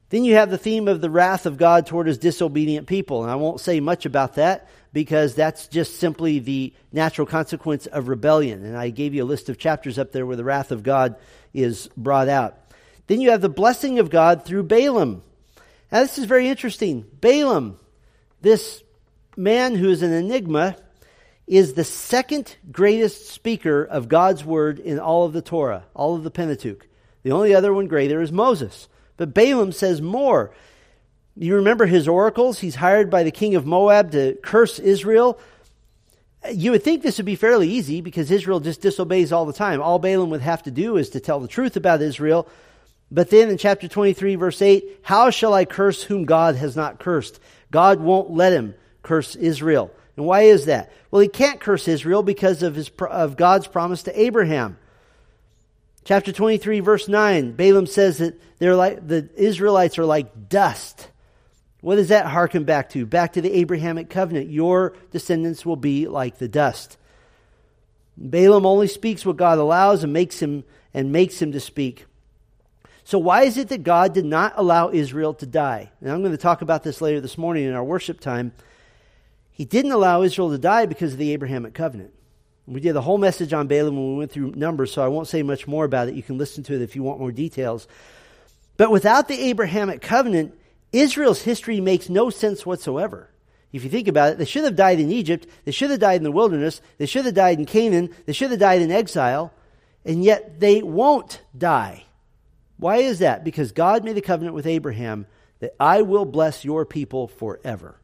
Then 0.07 0.23
you 0.23 0.35
have 0.35 0.49
the 0.49 0.57
theme 0.57 0.87
of 0.87 1.01
the 1.01 1.09
wrath 1.09 1.45
of 1.45 1.57
God 1.57 1.85
toward 1.85 2.07
his 2.07 2.17
disobedient 2.17 2.87
people. 2.87 3.23
And 3.23 3.29
I 3.29 3.35
won't 3.35 3.59
say 3.59 3.81
much 3.81 4.05
about 4.05 4.35
that 4.35 4.69
because 4.93 5.35
that's 5.35 5.67
just 5.67 5.97
simply 5.97 6.39
the 6.39 6.73
natural 6.93 7.27
consequence 7.27 7.87
of 7.87 8.07
rebellion. 8.07 8.63
And 8.63 8.77
I 8.77 8.89
gave 8.89 9.13
you 9.13 9.23
a 9.23 9.25
list 9.25 9.49
of 9.49 9.57
chapters 9.57 9.99
up 9.99 10.13
there 10.13 10.25
where 10.25 10.37
the 10.37 10.45
wrath 10.45 10.71
of 10.71 10.81
God 10.81 11.17
is 11.53 11.89
brought 11.97 12.29
out. 12.29 12.57
Then 13.07 13.19
you 13.19 13.31
have 13.31 13.41
the 13.41 13.49
blessing 13.49 13.99
of 13.99 14.09
God 14.09 14.45
through 14.45 14.63
Balaam. 14.63 15.23
Now, 15.91 15.99
this 15.99 16.17
is 16.17 16.23
very 16.23 16.47
interesting. 16.47 17.05
Balaam, 17.19 17.77
this 18.39 18.81
man 19.35 19.75
who 19.75 19.89
is 19.89 20.03
an 20.03 20.13
enigma, 20.13 20.77
is 21.49 21.73
the 21.73 21.83
second 21.83 22.55
greatest 22.71 23.27
speaker 23.29 23.83
of 23.83 24.07
God's 24.07 24.45
word 24.45 24.77
in 24.77 24.99
all 24.99 25.25
of 25.25 25.33
the 25.33 25.41
Torah, 25.41 25.83
all 25.95 26.15
of 26.15 26.23
the 26.23 26.29
Pentateuch. 26.29 26.87
The 27.23 27.31
only 27.31 27.55
other 27.55 27.73
one 27.73 27.87
greater 27.87 28.21
is 28.21 28.31
Moses. 28.31 28.87
But 29.17 29.33
Balaam 29.33 29.71
says 29.71 29.99
more. 29.99 30.51
You 31.35 31.55
remember 31.55 31.87
his 31.87 32.07
oracles? 32.07 32.59
He's 32.59 32.75
hired 32.75 33.09
by 33.09 33.23
the 33.23 33.31
king 33.31 33.55
of 33.55 33.65
Moab 33.65 34.11
to 34.11 34.37
curse 34.43 34.77
Israel. 34.77 35.39
You 36.51 36.69
would 36.71 36.83
think 36.83 37.01
this 37.01 37.17
would 37.17 37.25
be 37.25 37.35
fairly 37.35 37.67
easy 37.67 38.01
because 38.01 38.29
Israel 38.29 38.59
just 38.59 38.81
disobeys 38.81 39.33
all 39.33 39.47
the 39.47 39.51
time. 39.51 39.81
All 39.81 39.97
Balaam 39.97 40.29
would 40.29 40.41
have 40.41 40.61
to 40.63 40.71
do 40.71 40.97
is 40.97 41.09
to 41.09 41.19
tell 41.19 41.39
the 41.39 41.47
truth 41.47 41.75
about 41.75 42.03
Israel. 42.03 42.47
But 43.09 43.31
then 43.31 43.49
in 43.49 43.57
chapter 43.57 43.87
23, 43.87 44.35
verse 44.35 44.61
8, 44.61 44.99
how 45.01 45.31
shall 45.31 45.55
I 45.55 45.65
curse 45.65 46.03
whom 46.03 46.25
God 46.25 46.55
has 46.57 46.75
not 46.75 46.99
cursed? 46.99 47.39
God 47.71 47.99
won't 47.99 48.29
let 48.29 48.53
him 48.53 48.75
curse 49.01 49.35
Israel. 49.35 49.91
And 50.19 50.27
why 50.27 50.41
is 50.41 50.65
that? 50.65 50.91
Well, 51.11 51.21
he 51.21 51.29
can't 51.29 51.61
curse 51.61 51.87
Israel 51.87 52.23
because 52.23 52.61
of, 52.61 52.75
his, 52.75 52.91
of 52.99 53.37
God's 53.37 53.67
promise 53.67 54.03
to 54.03 54.21
Abraham. 54.21 54.77
Chapter 56.03 56.33
23, 56.33 56.81
verse 56.81 57.07
9, 57.07 57.53
Balaam 57.53 57.85
says 57.85 58.17
that 58.17 58.37
they're 58.59 58.75
like, 58.75 59.07
the 59.07 59.29
Israelites 59.37 59.97
are 59.97 60.03
like 60.03 60.49
dust. 60.49 61.07
What 61.79 61.95
does 61.95 62.09
that 62.09 62.25
harken 62.25 62.65
back 62.65 62.89
to? 62.89 63.05
Back 63.05 63.31
to 63.33 63.41
the 63.41 63.53
Abrahamic 63.59 64.09
covenant. 64.09 64.49
Your 64.49 64.93
descendants 65.11 65.65
will 65.65 65.77
be 65.77 66.09
like 66.09 66.37
the 66.37 66.49
dust. 66.49 66.97
Balaam 68.17 68.65
only 68.65 68.89
speaks 68.89 69.25
what 69.25 69.37
God 69.37 69.57
allows 69.57 70.03
and 70.03 70.11
makes 70.11 70.41
him 70.41 70.65
and 70.93 71.13
makes 71.13 71.41
him 71.41 71.53
to 71.53 71.61
speak. 71.61 72.07
So 73.05 73.19
why 73.19 73.43
is 73.43 73.55
it 73.55 73.69
that 73.69 73.83
God 73.83 74.13
did 74.13 74.25
not 74.25 74.55
allow 74.57 74.89
Israel 74.89 75.33
to 75.35 75.45
die? 75.45 75.91
And 76.01 76.11
I'm 76.11 76.19
going 76.19 76.33
to 76.33 76.37
talk 76.37 76.61
about 76.61 76.83
this 76.83 76.99
later 76.99 77.21
this 77.21 77.37
morning 77.37 77.63
in 77.63 77.73
our 77.73 77.85
worship 77.85 78.19
time. 78.19 78.51
He 79.59 79.65
didn't 79.65 79.91
allow 79.91 80.21
Israel 80.21 80.51
to 80.51 80.57
die 80.57 80.85
because 80.85 81.11
of 81.11 81.19
the 81.19 81.33
Abrahamic 81.33 81.73
covenant. 81.73 82.13
We 82.65 82.79
did 82.79 82.93
the 82.93 83.01
whole 83.01 83.17
message 83.17 83.51
on 83.51 83.67
Balaam 83.67 83.97
when 83.97 84.11
we 84.13 84.17
went 84.19 84.31
through 84.31 84.51
Numbers, 84.51 84.93
so 84.93 85.03
I 85.03 85.09
won't 85.09 85.27
say 85.27 85.43
much 85.43 85.67
more 85.67 85.83
about 85.83 86.07
it. 86.07 86.15
You 86.15 86.23
can 86.23 86.37
listen 86.37 86.63
to 86.63 86.75
it 86.75 86.81
if 86.81 86.95
you 86.95 87.03
want 87.03 87.19
more 87.19 87.33
details. 87.33 87.85
But 88.77 88.89
without 88.89 89.27
the 89.27 89.37
Abrahamic 89.49 90.01
covenant, 90.01 90.57
Israel's 90.93 91.41
history 91.41 91.81
makes 91.81 92.07
no 92.07 92.29
sense 92.29 92.65
whatsoever. 92.65 93.31
If 93.73 93.83
you 93.83 93.89
think 93.89 94.07
about 94.07 94.31
it, 94.31 94.37
they 94.37 94.45
should 94.45 94.63
have 94.63 94.77
died 94.77 95.01
in 95.01 95.11
Egypt, 95.11 95.45
they 95.65 95.71
should 95.71 95.89
have 95.89 95.99
died 95.99 96.15
in 96.15 96.23
the 96.23 96.31
wilderness, 96.31 96.81
they 96.97 97.05
should 97.05 97.25
have 97.25 97.35
died 97.35 97.59
in 97.59 97.65
Canaan, 97.65 98.15
they 98.25 98.33
should 98.33 98.51
have 98.51 98.61
died 98.61 98.81
in 98.81 98.93
exile, 98.93 99.51
and 100.05 100.23
yet 100.23 100.61
they 100.61 100.81
won't 100.81 101.41
die. 101.57 102.05
Why 102.77 102.99
is 102.99 103.19
that? 103.19 103.43
Because 103.43 103.73
God 103.73 104.05
made 104.05 104.17
a 104.17 104.21
covenant 104.21 104.55
with 104.55 104.65
Abraham 104.65 105.27
that 105.59 105.75
I 105.81 106.03
will 106.03 106.23
bless 106.23 106.63
your 106.63 106.85
people 106.85 107.27
forever. 107.27 107.99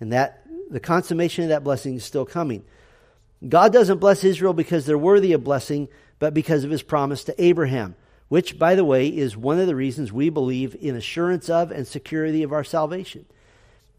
And 0.00 0.14
that 0.14 0.39
the 0.70 0.80
consummation 0.80 1.44
of 1.44 1.50
that 1.50 1.64
blessing 1.64 1.96
is 1.96 2.04
still 2.04 2.24
coming. 2.24 2.64
God 3.46 3.72
doesn't 3.72 3.98
bless 3.98 4.24
Israel 4.24 4.52
because 4.52 4.86
they're 4.86 4.96
worthy 4.98 5.32
of 5.32 5.44
blessing, 5.44 5.88
but 6.18 6.34
because 6.34 6.64
of 6.64 6.70
his 6.70 6.82
promise 6.82 7.24
to 7.24 7.42
Abraham 7.42 7.96
which, 8.30 8.60
by 8.60 8.76
the 8.76 8.84
way, 8.84 9.08
is 9.08 9.36
one 9.36 9.58
of 9.58 9.66
the 9.66 9.74
reasons 9.74 10.12
we 10.12 10.30
believe 10.30 10.76
in 10.80 10.94
assurance 10.94 11.50
of 11.50 11.72
and 11.72 11.84
security 11.84 12.44
of 12.44 12.52
our 12.52 12.62
salvation. 12.62 13.26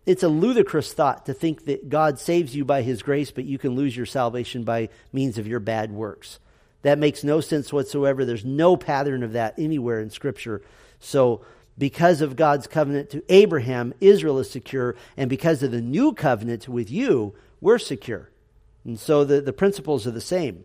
It's 0.05 0.23
a 0.23 0.29
ludicrous 0.29 0.93
thought 0.93 1.25
to 1.25 1.33
think 1.33 1.65
that 1.65 1.89
God 1.89 2.17
saves 2.17 2.55
you 2.55 2.63
by 2.63 2.81
his 2.81 3.03
grace, 3.03 3.29
but 3.29 3.43
you 3.43 3.57
can 3.57 3.75
lose 3.75 3.95
your 3.95 4.05
salvation 4.05 4.63
by 4.63 4.87
means 5.11 5.37
of 5.37 5.47
your 5.47 5.59
bad 5.59 5.91
works. 5.91 6.39
That 6.83 6.97
makes 6.97 7.25
no 7.25 7.41
sense 7.41 7.73
whatsoever. 7.73 8.23
There's 8.23 8.45
no 8.45 8.77
pattern 8.77 9.21
of 9.21 9.33
that 9.33 9.59
anywhere 9.59 9.99
in 9.99 10.09
Scripture. 10.09 10.61
So, 11.01 11.41
because 11.81 12.21
of 12.21 12.35
God's 12.35 12.67
covenant 12.67 13.09
to 13.09 13.23
Abraham, 13.27 13.91
Israel 13.99 14.37
is 14.37 14.51
secure, 14.51 14.95
and 15.17 15.27
because 15.27 15.63
of 15.63 15.71
the 15.71 15.81
new 15.81 16.13
covenant 16.13 16.69
with 16.69 16.91
you, 16.91 17.33
we're 17.59 17.79
secure. 17.79 18.29
And 18.85 18.99
so 18.99 19.23
the, 19.23 19.41
the 19.41 19.51
principles 19.51 20.05
are 20.05 20.11
the 20.11 20.21
same. 20.21 20.63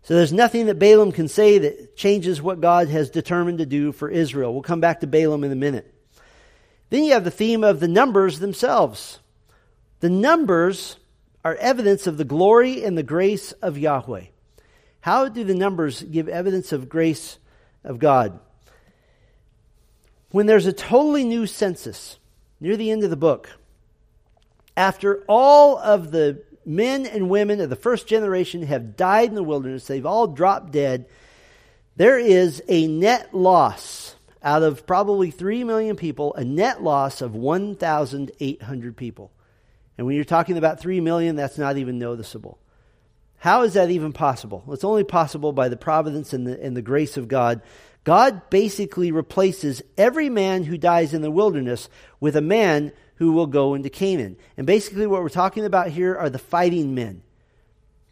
So 0.00 0.14
there's 0.14 0.32
nothing 0.32 0.64
that 0.66 0.78
Balaam 0.78 1.12
can 1.12 1.28
say 1.28 1.58
that 1.58 1.98
changes 1.98 2.40
what 2.40 2.62
God 2.62 2.88
has 2.88 3.10
determined 3.10 3.58
to 3.58 3.66
do 3.66 3.92
for 3.92 4.08
Israel. 4.08 4.54
We'll 4.54 4.62
come 4.62 4.80
back 4.80 5.00
to 5.00 5.06
Balaam 5.06 5.44
in 5.44 5.52
a 5.52 5.54
minute. 5.54 5.92
Then 6.88 7.04
you 7.04 7.12
have 7.12 7.24
the 7.24 7.30
theme 7.30 7.62
of 7.62 7.78
the 7.78 7.88
numbers 7.88 8.38
themselves. 8.38 9.18
The 10.00 10.08
numbers 10.08 10.96
are 11.44 11.56
evidence 11.56 12.06
of 12.06 12.16
the 12.16 12.24
glory 12.24 12.84
and 12.84 12.96
the 12.96 13.02
grace 13.02 13.52
of 13.52 13.76
Yahweh. 13.76 14.28
How 15.02 15.28
do 15.28 15.44
the 15.44 15.54
numbers 15.54 16.02
give 16.04 16.26
evidence 16.26 16.72
of 16.72 16.88
grace 16.88 17.36
of 17.84 17.98
God? 17.98 18.40
When 20.30 20.46
there's 20.46 20.66
a 20.66 20.72
totally 20.72 21.24
new 21.24 21.46
census 21.46 22.18
near 22.60 22.76
the 22.76 22.90
end 22.90 23.04
of 23.04 23.10
the 23.10 23.16
book, 23.16 23.50
after 24.76 25.24
all 25.26 25.78
of 25.78 26.10
the 26.10 26.42
men 26.68 27.06
and 27.06 27.30
women 27.30 27.60
of 27.60 27.70
the 27.70 27.76
first 27.76 28.06
generation 28.06 28.62
have 28.64 28.94
died 28.94 29.30
in 29.30 29.34
the 29.34 29.42
wilderness. 29.42 29.86
They've 29.86 30.04
all 30.04 30.26
dropped 30.26 30.70
dead. 30.70 31.06
There 31.96 32.18
is 32.18 32.62
a 32.68 32.86
net 32.86 33.34
loss 33.34 34.14
out 34.42 34.62
of 34.62 34.86
probably 34.86 35.30
3 35.30 35.64
million 35.64 35.96
people, 35.96 36.34
a 36.34 36.44
net 36.44 36.82
loss 36.82 37.22
of 37.22 37.34
1,800 37.34 38.96
people. 38.96 39.32
And 39.96 40.06
when 40.06 40.14
you're 40.14 40.24
talking 40.24 40.58
about 40.58 40.78
3 40.78 41.00
million, 41.00 41.36
that's 41.36 41.58
not 41.58 41.78
even 41.78 41.98
noticeable. 41.98 42.58
How 43.38 43.62
is 43.62 43.74
that 43.74 43.90
even 43.90 44.12
possible? 44.12 44.62
It's 44.68 44.84
only 44.84 45.04
possible 45.04 45.52
by 45.52 45.68
the 45.68 45.76
providence 45.76 46.32
and 46.32 46.46
the, 46.46 46.62
and 46.62 46.76
the 46.76 46.82
grace 46.82 47.16
of 47.16 47.28
God. 47.28 47.62
God 48.08 48.48
basically 48.48 49.12
replaces 49.12 49.82
every 49.98 50.30
man 50.30 50.64
who 50.64 50.78
dies 50.78 51.12
in 51.12 51.20
the 51.20 51.30
wilderness 51.30 51.90
with 52.20 52.36
a 52.36 52.40
man 52.40 52.90
who 53.16 53.32
will 53.32 53.46
go 53.46 53.74
into 53.74 53.90
Canaan. 53.90 54.38
And 54.56 54.66
basically, 54.66 55.06
what 55.06 55.20
we're 55.20 55.28
talking 55.28 55.66
about 55.66 55.88
here 55.88 56.16
are 56.16 56.30
the 56.30 56.38
fighting 56.38 56.94
men. 56.94 57.20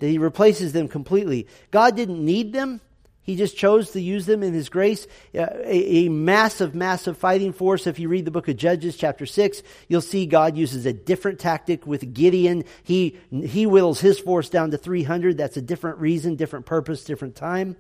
That 0.01 0.09
he 0.09 0.19
replaces 0.19 0.75
them 0.75 0.89
completely. 0.89 1.47
God 1.71 1.97
didn't 1.97 2.23
need 2.23 2.53
them. 2.53 2.83
He 3.23 3.37
just 3.37 3.57
chose 3.57 3.93
to 3.93 4.01
use 4.03 4.27
them 4.27 4.43
in 4.43 4.53
His 4.53 4.69
grace. 4.69 5.07
Uh, 5.35 5.47
a, 5.65 6.05
a, 6.05 6.09
massive, 6.11 6.75
massive 6.75 7.17
fighting 7.17 7.55
force. 7.55 7.87
If 7.87 7.99
you 7.99 8.11
read 8.11 8.27
the 8.27 8.31
book 8.31 8.49
of 8.49 8.59
Judges, 8.59 8.99
chapter 8.99 9.25
6, 9.25 9.63
you'll 9.89 10.03
see 10.03 10.27
God 10.27 10.59
uses 10.59 10.85
a 10.85 10.93
different 10.93 11.41
tactic 11.41 11.87
with 11.87 12.13
Gideon. 12.13 12.65
He, 12.85 13.17
he 13.31 13.65
whittles 13.65 14.01
his 14.01 14.19
force 14.19 14.51
down 14.51 14.73
to 14.73 14.77
300. 14.77 15.39
That's 15.39 15.57
a 15.57 15.63
different 15.63 16.01
reason, 16.01 16.37
different 16.37 16.67
purpose, 16.67 17.03
different 17.03 17.35
time. 17.35 17.77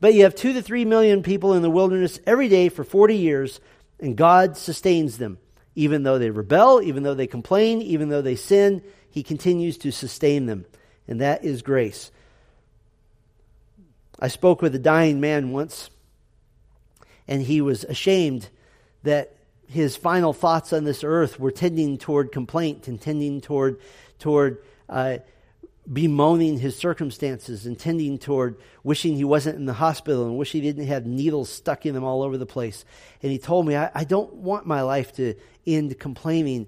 But 0.00 0.14
you 0.14 0.24
have 0.24 0.34
two 0.34 0.52
to 0.52 0.62
three 0.62 0.84
million 0.84 1.22
people 1.22 1.54
in 1.54 1.62
the 1.62 1.70
wilderness 1.70 2.18
every 2.26 2.48
day 2.48 2.68
for 2.68 2.84
40 2.84 3.16
years, 3.16 3.60
and 3.98 4.16
God 4.16 4.56
sustains 4.56 5.18
them. 5.18 5.38
Even 5.74 6.02
though 6.02 6.18
they 6.18 6.30
rebel, 6.30 6.80
even 6.82 7.02
though 7.02 7.14
they 7.14 7.26
complain, 7.26 7.82
even 7.82 8.08
though 8.08 8.22
they 8.22 8.36
sin, 8.36 8.82
he 9.10 9.22
continues 9.22 9.78
to 9.78 9.90
sustain 9.90 10.46
them. 10.46 10.64
And 11.08 11.20
that 11.20 11.44
is 11.44 11.62
grace. 11.62 12.10
I 14.18 14.28
spoke 14.28 14.62
with 14.62 14.74
a 14.74 14.78
dying 14.78 15.20
man 15.20 15.52
once, 15.52 15.90
and 17.28 17.42
he 17.42 17.60
was 17.60 17.84
ashamed 17.84 18.48
that 19.02 19.36
his 19.68 19.96
final 19.96 20.32
thoughts 20.32 20.72
on 20.72 20.84
this 20.84 21.04
earth 21.04 21.38
were 21.38 21.50
tending 21.50 21.98
toward 21.98 22.32
complaint 22.32 22.88
and 22.88 23.00
tending 23.00 23.40
toward, 23.40 23.78
toward 24.18 24.62
uh, 24.88 25.18
bemoaning 25.90 26.58
his 26.58 26.76
circumstances 26.76 27.66
and 27.66 27.78
tending 27.78 28.18
toward 28.18 28.56
wishing 28.82 29.14
he 29.14 29.24
wasn't 29.24 29.56
in 29.56 29.66
the 29.66 29.72
hospital 29.72 30.24
and 30.24 30.36
wish 30.36 30.52
he 30.52 30.60
didn't 30.60 30.86
have 30.86 31.06
needles 31.06 31.48
stuck 31.48 31.86
in 31.86 31.94
him 31.94 32.04
all 32.04 32.22
over 32.22 32.36
the 32.36 32.46
place. 32.46 32.84
And 33.22 33.30
he 33.30 33.38
told 33.38 33.66
me, 33.66 33.76
I, 33.76 33.90
I 33.94 34.04
don't 34.04 34.34
want 34.34 34.66
my 34.66 34.82
life 34.82 35.12
to 35.14 35.34
end 35.66 35.98
complaining. 35.98 36.66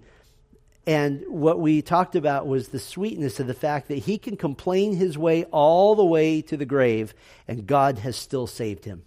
And 0.87 1.25
what 1.29 1.61
we 1.61 1.83
talked 1.83 2.17
about 2.17 2.47
was 2.47 2.69
the 2.69 2.79
sweetness 2.79 3.41
of 3.41 3.47
the 3.47 3.55
fact 3.55 3.89
that 3.89 3.99
he 3.99 4.19
can 4.19 4.37
complain 4.37 4.97
his 4.97 5.19
way 5.19 5.45
all 5.45 5.95
the 5.95 6.05
way 6.05 6.41
to 6.43 6.57
the 6.57 6.65
grave, 6.65 7.13
and 7.47 7.67
God 7.67 7.99
has 7.99 8.17
still 8.17 8.47
saved 8.47 8.85
him. 8.85 9.03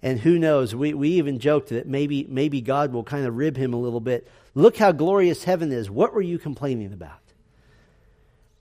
And 0.00 0.20
who 0.20 0.38
knows, 0.38 0.74
we, 0.74 0.94
we 0.94 1.10
even 1.10 1.40
joked 1.40 1.70
that 1.70 1.88
maybe, 1.88 2.24
maybe 2.28 2.60
God 2.60 2.92
will 2.92 3.02
kind 3.02 3.26
of 3.26 3.36
rib 3.36 3.56
him 3.56 3.74
a 3.74 3.78
little 3.80 4.00
bit. 4.00 4.28
Look 4.54 4.76
how 4.76 4.92
glorious 4.92 5.44
heaven 5.44 5.72
is. 5.72 5.90
What 5.90 6.14
were 6.14 6.22
you 6.22 6.38
complaining 6.38 6.92
about? 6.92 7.18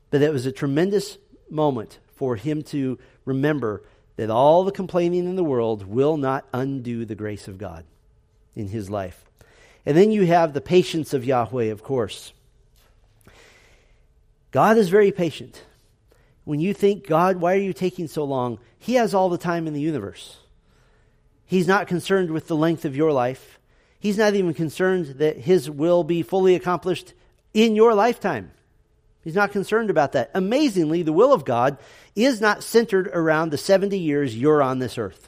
But 0.10 0.22
it 0.22 0.32
was 0.32 0.46
a 0.46 0.52
tremendous 0.52 1.18
moment 1.50 2.00
for 2.16 2.36
him 2.36 2.62
to 2.64 2.98
remember 3.26 3.84
that 4.16 4.30
all 4.30 4.64
the 4.64 4.72
complaining 4.72 5.26
in 5.26 5.36
the 5.36 5.44
world 5.44 5.86
will 5.86 6.18
not 6.18 6.46
undo 6.54 7.06
the 7.06 7.16
grace 7.16 7.48
of 7.48 7.58
God 7.58 7.86
in 8.56 8.68
his 8.68 8.90
life. 8.90 9.24
And 9.86 9.96
then 9.96 10.12
you 10.12 10.26
have 10.26 10.54
the 10.54 10.62
patience 10.62 11.14
of 11.14 11.24
Yahweh, 11.24 11.66
of 11.66 11.84
course. 11.84 12.34
God 14.52 14.78
is 14.78 14.90
very 14.90 15.12
patient. 15.12 15.64
When 16.44 16.60
you 16.60 16.74
think, 16.74 17.06
God, 17.06 17.38
why 17.38 17.54
are 17.54 17.60
you 17.60 17.74
taking 17.74 18.08
so 18.08 18.24
long? 18.24 18.60
He 18.80 18.96
has 18.96 19.14
all 19.14 19.30
the 19.30 19.38
time 19.38 19.68
in 19.68 19.74
the 19.74 19.82
universe. 19.82 20.38
He's 21.46 21.68
not 21.68 21.88
concerned 21.88 22.32
with 22.32 22.48
the 22.48 22.56
length 22.56 22.86
of 22.86 22.96
your 22.96 23.12
life. 23.12 23.60
He's 24.00 24.18
not 24.18 24.34
even 24.34 24.54
concerned 24.54 25.20
that 25.20 25.38
His 25.38 25.70
will 25.70 26.04
be 26.04 26.22
fully 26.22 26.56
accomplished 26.56 27.14
in 27.54 27.76
your 27.76 27.94
lifetime. 27.94 28.52
He's 29.28 29.36
not 29.36 29.52
concerned 29.52 29.90
about 29.90 30.14
that. 30.14 30.32
Amazingly, 30.34 31.04
the 31.04 31.12
will 31.12 31.34
of 31.34 31.44
God 31.44 31.78
is 32.16 32.40
not 32.40 32.64
centered 32.64 33.10
around 33.10 33.50
the 33.50 33.58
70 33.58 34.00
years 34.00 34.38
you're 34.38 34.64
on 34.64 34.80
this 34.80 34.98
earth. 34.98 35.28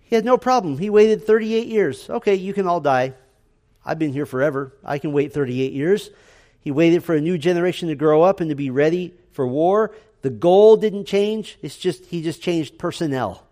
He 0.00 0.14
had 0.14 0.26
no 0.26 0.36
problem. 0.36 0.76
He 0.76 0.90
waited 0.90 1.24
38 1.24 1.68
years. 1.68 2.10
Okay, 2.10 2.34
you 2.34 2.52
can 2.52 2.66
all 2.66 2.80
die. 2.80 3.14
I've 3.82 3.98
been 3.98 4.12
here 4.12 4.26
forever. 4.26 4.74
I 4.84 4.98
can 4.98 5.14
wait 5.14 5.32
38 5.32 5.72
years. 5.72 6.10
He 6.60 6.70
waited 6.70 7.02
for 7.02 7.14
a 7.14 7.20
new 7.22 7.38
generation 7.38 7.88
to 7.88 7.94
grow 7.94 8.20
up 8.20 8.40
and 8.40 8.50
to 8.50 8.54
be 8.54 8.68
ready 8.68 9.14
for 9.32 9.46
war. 9.46 9.94
The 10.20 10.28
goal 10.28 10.76
didn't 10.76 11.06
change. 11.06 11.58
It's 11.62 11.78
just 11.78 12.04
he 12.04 12.20
just 12.20 12.42
changed 12.42 12.78
personnel. 12.78 13.42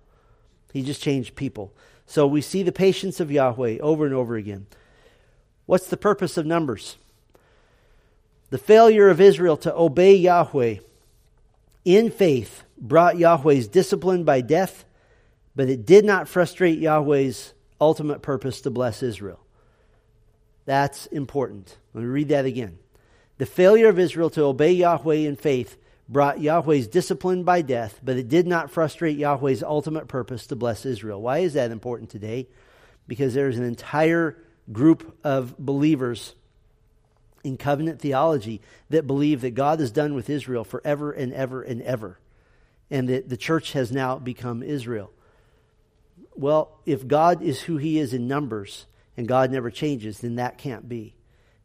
He 0.74 0.82
just 0.82 1.02
changed 1.02 1.34
people. 1.34 1.72
So 2.04 2.26
we 2.26 2.42
see 2.42 2.62
the 2.62 2.72
patience 2.72 3.20
of 3.20 3.30
Yahweh 3.32 3.78
over 3.78 4.04
and 4.04 4.14
over 4.14 4.36
again. 4.36 4.66
What's 5.64 5.86
the 5.86 5.96
purpose 5.96 6.36
of 6.36 6.44
Numbers? 6.44 6.98
The 8.50 8.58
failure 8.58 9.08
of 9.08 9.20
Israel 9.20 9.56
to 9.58 9.74
obey 9.74 10.14
Yahweh 10.14 10.76
in 11.84 12.10
faith 12.10 12.62
brought 12.78 13.18
Yahweh's 13.18 13.68
discipline 13.68 14.24
by 14.24 14.40
death, 14.40 14.84
but 15.54 15.68
it 15.68 15.86
did 15.86 16.04
not 16.04 16.28
frustrate 16.28 16.78
Yahweh's 16.78 17.54
ultimate 17.80 18.22
purpose 18.22 18.60
to 18.62 18.70
bless 18.70 19.02
Israel. 19.02 19.40
That's 20.64 21.06
important. 21.06 21.76
Let 21.94 22.02
me 22.02 22.08
read 22.08 22.28
that 22.28 22.44
again. 22.44 22.78
The 23.38 23.46
failure 23.46 23.88
of 23.88 23.98
Israel 23.98 24.30
to 24.30 24.44
obey 24.44 24.72
Yahweh 24.72 25.14
in 25.14 25.36
faith 25.36 25.76
brought 26.08 26.40
Yahweh's 26.40 26.86
discipline 26.86 27.42
by 27.42 27.62
death, 27.62 28.00
but 28.02 28.16
it 28.16 28.28
did 28.28 28.46
not 28.46 28.70
frustrate 28.70 29.18
Yahweh's 29.18 29.62
ultimate 29.62 30.08
purpose 30.08 30.46
to 30.48 30.56
bless 30.56 30.86
Israel. 30.86 31.20
Why 31.20 31.38
is 31.38 31.54
that 31.54 31.70
important 31.70 32.10
today? 32.10 32.48
Because 33.08 33.34
there's 33.34 33.58
an 33.58 33.64
entire 33.64 34.36
group 34.72 35.16
of 35.24 35.56
believers 35.58 36.34
in 37.46 37.56
covenant 37.56 38.00
theology 38.00 38.60
that 38.90 39.06
believe 39.06 39.40
that 39.40 39.54
God 39.54 39.80
is 39.80 39.92
done 39.92 40.14
with 40.14 40.28
Israel 40.28 40.64
forever 40.64 41.12
and 41.12 41.32
ever 41.32 41.62
and 41.62 41.80
ever, 41.82 42.18
and 42.90 43.08
that 43.08 43.28
the 43.28 43.36
church 43.36 43.72
has 43.72 43.92
now 43.92 44.18
become 44.18 44.62
Israel. 44.62 45.12
Well, 46.34 46.78
if 46.84 47.06
God 47.06 47.42
is 47.42 47.62
who 47.62 47.76
he 47.76 47.98
is 47.98 48.12
in 48.12 48.26
numbers 48.26 48.86
and 49.16 49.28
God 49.28 49.52
never 49.52 49.70
changes, 49.70 50.18
then 50.18 50.34
that 50.34 50.58
can't 50.58 50.88
be. 50.88 51.14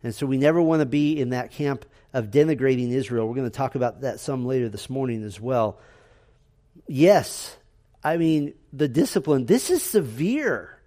And 0.03 0.13
so 0.13 0.25
we 0.25 0.37
never 0.37 0.61
want 0.61 0.81
to 0.81 0.85
be 0.85 1.19
in 1.19 1.31
that 1.31 1.51
camp 1.51 1.85
of 2.13 2.27
denigrating 2.27 2.91
Israel. 2.91 3.27
We're 3.27 3.35
going 3.35 3.49
to 3.49 3.57
talk 3.57 3.75
about 3.75 4.01
that 4.01 4.19
some 4.19 4.45
later 4.45 4.69
this 4.69 4.89
morning 4.89 5.23
as 5.23 5.41
well. 5.41 5.79
Yes, 6.87 7.57
I 8.03 8.17
mean, 8.17 8.53
the 8.71 8.87
discipline, 8.87 9.45
this 9.45 9.69
is 9.69 9.83
severe. 9.83 10.77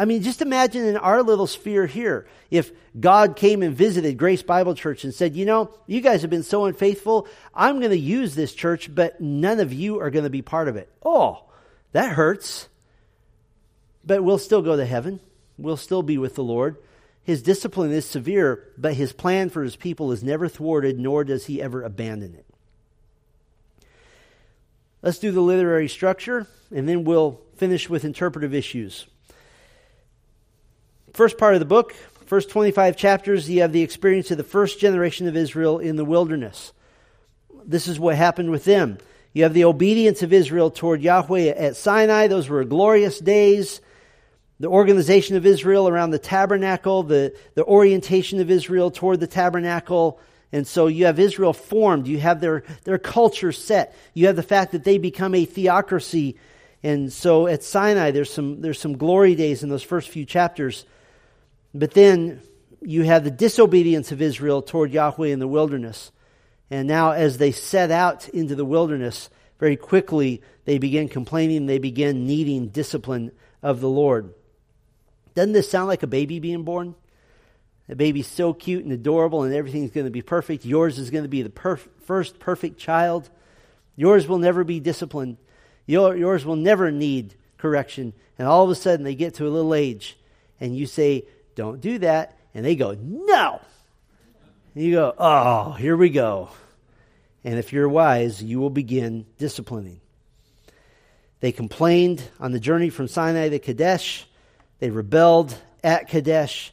I 0.00 0.06
mean, 0.06 0.22
just 0.22 0.40
imagine 0.40 0.86
in 0.86 0.96
our 0.96 1.22
little 1.22 1.46
sphere 1.46 1.84
here, 1.84 2.26
if 2.50 2.72
God 2.98 3.36
came 3.36 3.62
and 3.62 3.76
visited 3.76 4.16
Grace 4.16 4.42
Bible 4.42 4.74
Church 4.74 5.04
and 5.04 5.12
said, 5.12 5.36
you 5.36 5.44
know, 5.44 5.74
you 5.86 6.00
guys 6.00 6.22
have 6.22 6.30
been 6.30 6.42
so 6.42 6.64
unfaithful, 6.64 7.28
I'm 7.54 7.80
going 7.80 7.90
to 7.90 7.98
use 7.98 8.34
this 8.34 8.54
church, 8.54 8.94
but 8.94 9.20
none 9.20 9.60
of 9.60 9.74
you 9.74 10.00
are 10.00 10.08
going 10.08 10.24
to 10.24 10.30
be 10.30 10.40
part 10.40 10.68
of 10.68 10.76
it. 10.76 10.88
Oh, 11.04 11.44
that 11.92 12.14
hurts. 12.14 12.70
But 14.02 14.24
we'll 14.24 14.38
still 14.38 14.62
go 14.62 14.74
to 14.74 14.86
heaven. 14.86 15.20
We'll 15.58 15.76
still 15.76 16.02
be 16.02 16.16
with 16.16 16.34
the 16.34 16.44
Lord. 16.44 16.78
His 17.22 17.42
discipline 17.42 17.92
is 17.92 18.06
severe, 18.06 18.68
but 18.78 18.94
his 18.94 19.12
plan 19.12 19.50
for 19.50 19.62
his 19.62 19.76
people 19.76 20.12
is 20.12 20.24
never 20.24 20.48
thwarted, 20.48 20.98
nor 20.98 21.24
does 21.24 21.44
he 21.44 21.60
ever 21.60 21.82
abandon 21.82 22.34
it. 22.36 22.46
Let's 25.02 25.18
do 25.18 25.30
the 25.30 25.42
literary 25.42 25.88
structure, 25.88 26.46
and 26.74 26.88
then 26.88 27.04
we'll 27.04 27.42
finish 27.56 27.90
with 27.90 28.06
interpretive 28.06 28.54
issues. 28.54 29.06
First 31.12 31.38
part 31.38 31.54
of 31.54 31.60
the 31.60 31.66
book, 31.66 31.94
first 32.26 32.50
25 32.50 32.96
chapters, 32.96 33.48
you 33.48 33.62
have 33.62 33.72
the 33.72 33.82
experience 33.82 34.30
of 34.30 34.36
the 34.36 34.44
first 34.44 34.80
generation 34.80 35.28
of 35.28 35.36
Israel 35.36 35.78
in 35.78 35.96
the 35.96 36.04
wilderness. 36.04 36.72
This 37.64 37.88
is 37.88 37.98
what 37.98 38.16
happened 38.16 38.50
with 38.50 38.64
them. 38.64 38.98
You 39.32 39.44
have 39.44 39.54
the 39.54 39.64
obedience 39.64 40.22
of 40.22 40.32
Israel 40.32 40.70
toward 40.70 41.02
Yahweh 41.02 41.48
at 41.48 41.76
Sinai. 41.76 42.26
Those 42.26 42.48
were 42.48 42.64
glorious 42.64 43.18
days 43.18 43.80
the 44.60 44.68
organization 44.68 45.36
of 45.36 45.46
Israel 45.46 45.88
around 45.88 46.10
the 46.10 46.18
tabernacle, 46.18 47.02
the, 47.02 47.34
the 47.54 47.64
orientation 47.64 48.40
of 48.40 48.50
Israel 48.50 48.90
toward 48.90 49.18
the 49.18 49.26
tabernacle. 49.26 50.20
And 50.52 50.66
so 50.66 50.86
you 50.86 51.06
have 51.06 51.18
Israel 51.18 51.54
formed. 51.54 52.06
You 52.06 52.20
have 52.20 52.40
their, 52.40 52.62
their 52.84 52.98
culture 52.98 53.52
set. 53.52 53.96
You 54.12 54.26
have 54.26 54.36
the 54.36 54.42
fact 54.42 54.72
that 54.72 54.84
they 54.84 54.98
become 54.98 55.34
a 55.34 55.46
theocracy. 55.46 56.36
And 56.82 57.10
so 57.10 57.46
at 57.46 57.62
Sinai, 57.62 58.10
there's 58.10 58.32
some, 58.32 58.60
there's 58.60 58.78
some 58.78 58.98
glory 58.98 59.34
days 59.34 59.62
in 59.62 59.70
those 59.70 59.82
first 59.82 60.10
few 60.10 60.26
chapters. 60.26 60.84
But 61.74 61.92
then 61.92 62.42
you 62.80 63.02
have 63.02 63.24
the 63.24 63.30
disobedience 63.30 64.12
of 64.12 64.22
Israel 64.22 64.62
toward 64.62 64.92
Yahweh 64.92 65.28
in 65.28 65.38
the 65.38 65.48
wilderness. 65.48 66.10
And 66.70 66.86
now, 66.86 67.12
as 67.12 67.38
they 67.38 67.52
set 67.52 67.90
out 67.90 68.28
into 68.28 68.54
the 68.54 68.64
wilderness, 68.64 69.28
very 69.58 69.76
quickly 69.76 70.42
they 70.64 70.78
begin 70.78 71.08
complaining, 71.08 71.66
they 71.66 71.78
begin 71.78 72.26
needing 72.26 72.68
discipline 72.68 73.32
of 73.62 73.80
the 73.80 73.88
Lord. 73.88 74.32
Doesn't 75.34 75.52
this 75.52 75.70
sound 75.70 75.88
like 75.88 76.02
a 76.02 76.08
baby 76.08 76.38
being 76.38 76.64
born? 76.64 76.94
The 77.88 77.96
baby's 77.96 78.28
so 78.28 78.52
cute 78.52 78.84
and 78.84 78.92
adorable, 78.92 79.42
and 79.42 79.52
everything's 79.52 79.90
going 79.90 80.06
to 80.06 80.12
be 80.12 80.22
perfect. 80.22 80.64
Yours 80.64 80.98
is 80.98 81.10
going 81.10 81.24
to 81.24 81.28
be 81.28 81.42
the 81.42 81.50
perf- 81.50 81.88
first 82.04 82.38
perfect 82.38 82.78
child. 82.78 83.28
Yours 83.96 84.28
will 84.28 84.38
never 84.38 84.62
be 84.62 84.78
disciplined. 84.78 85.36
Your, 85.86 86.16
yours 86.16 86.44
will 86.44 86.56
never 86.56 86.92
need 86.92 87.34
correction. 87.58 88.12
And 88.38 88.46
all 88.46 88.62
of 88.62 88.70
a 88.70 88.76
sudden, 88.76 89.04
they 89.04 89.16
get 89.16 89.34
to 89.34 89.46
a 89.46 89.50
little 89.50 89.74
age, 89.74 90.16
and 90.60 90.76
you 90.76 90.86
say, 90.86 91.24
Don't 91.54 91.80
do 91.80 91.98
that. 91.98 92.36
And 92.54 92.64
they 92.64 92.76
go, 92.76 92.96
No. 93.00 93.60
And 94.74 94.84
you 94.84 94.92
go, 94.92 95.14
Oh, 95.18 95.72
here 95.72 95.96
we 95.96 96.10
go. 96.10 96.50
And 97.44 97.58
if 97.58 97.72
you're 97.72 97.88
wise, 97.88 98.42
you 98.42 98.60
will 98.60 98.70
begin 98.70 99.26
disciplining. 99.38 100.00
They 101.40 101.52
complained 101.52 102.22
on 102.38 102.52
the 102.52 102.60
journey 102.60 102.90
from 102.90 103.08
Sinai 103.08 103.48
to 103.48 103.58
Kadesh. 103.58 104.26
They 104.78 104.90
rebelled 104.90 105.56
at 105.82 106.08
Kadesh. 106.08 106.72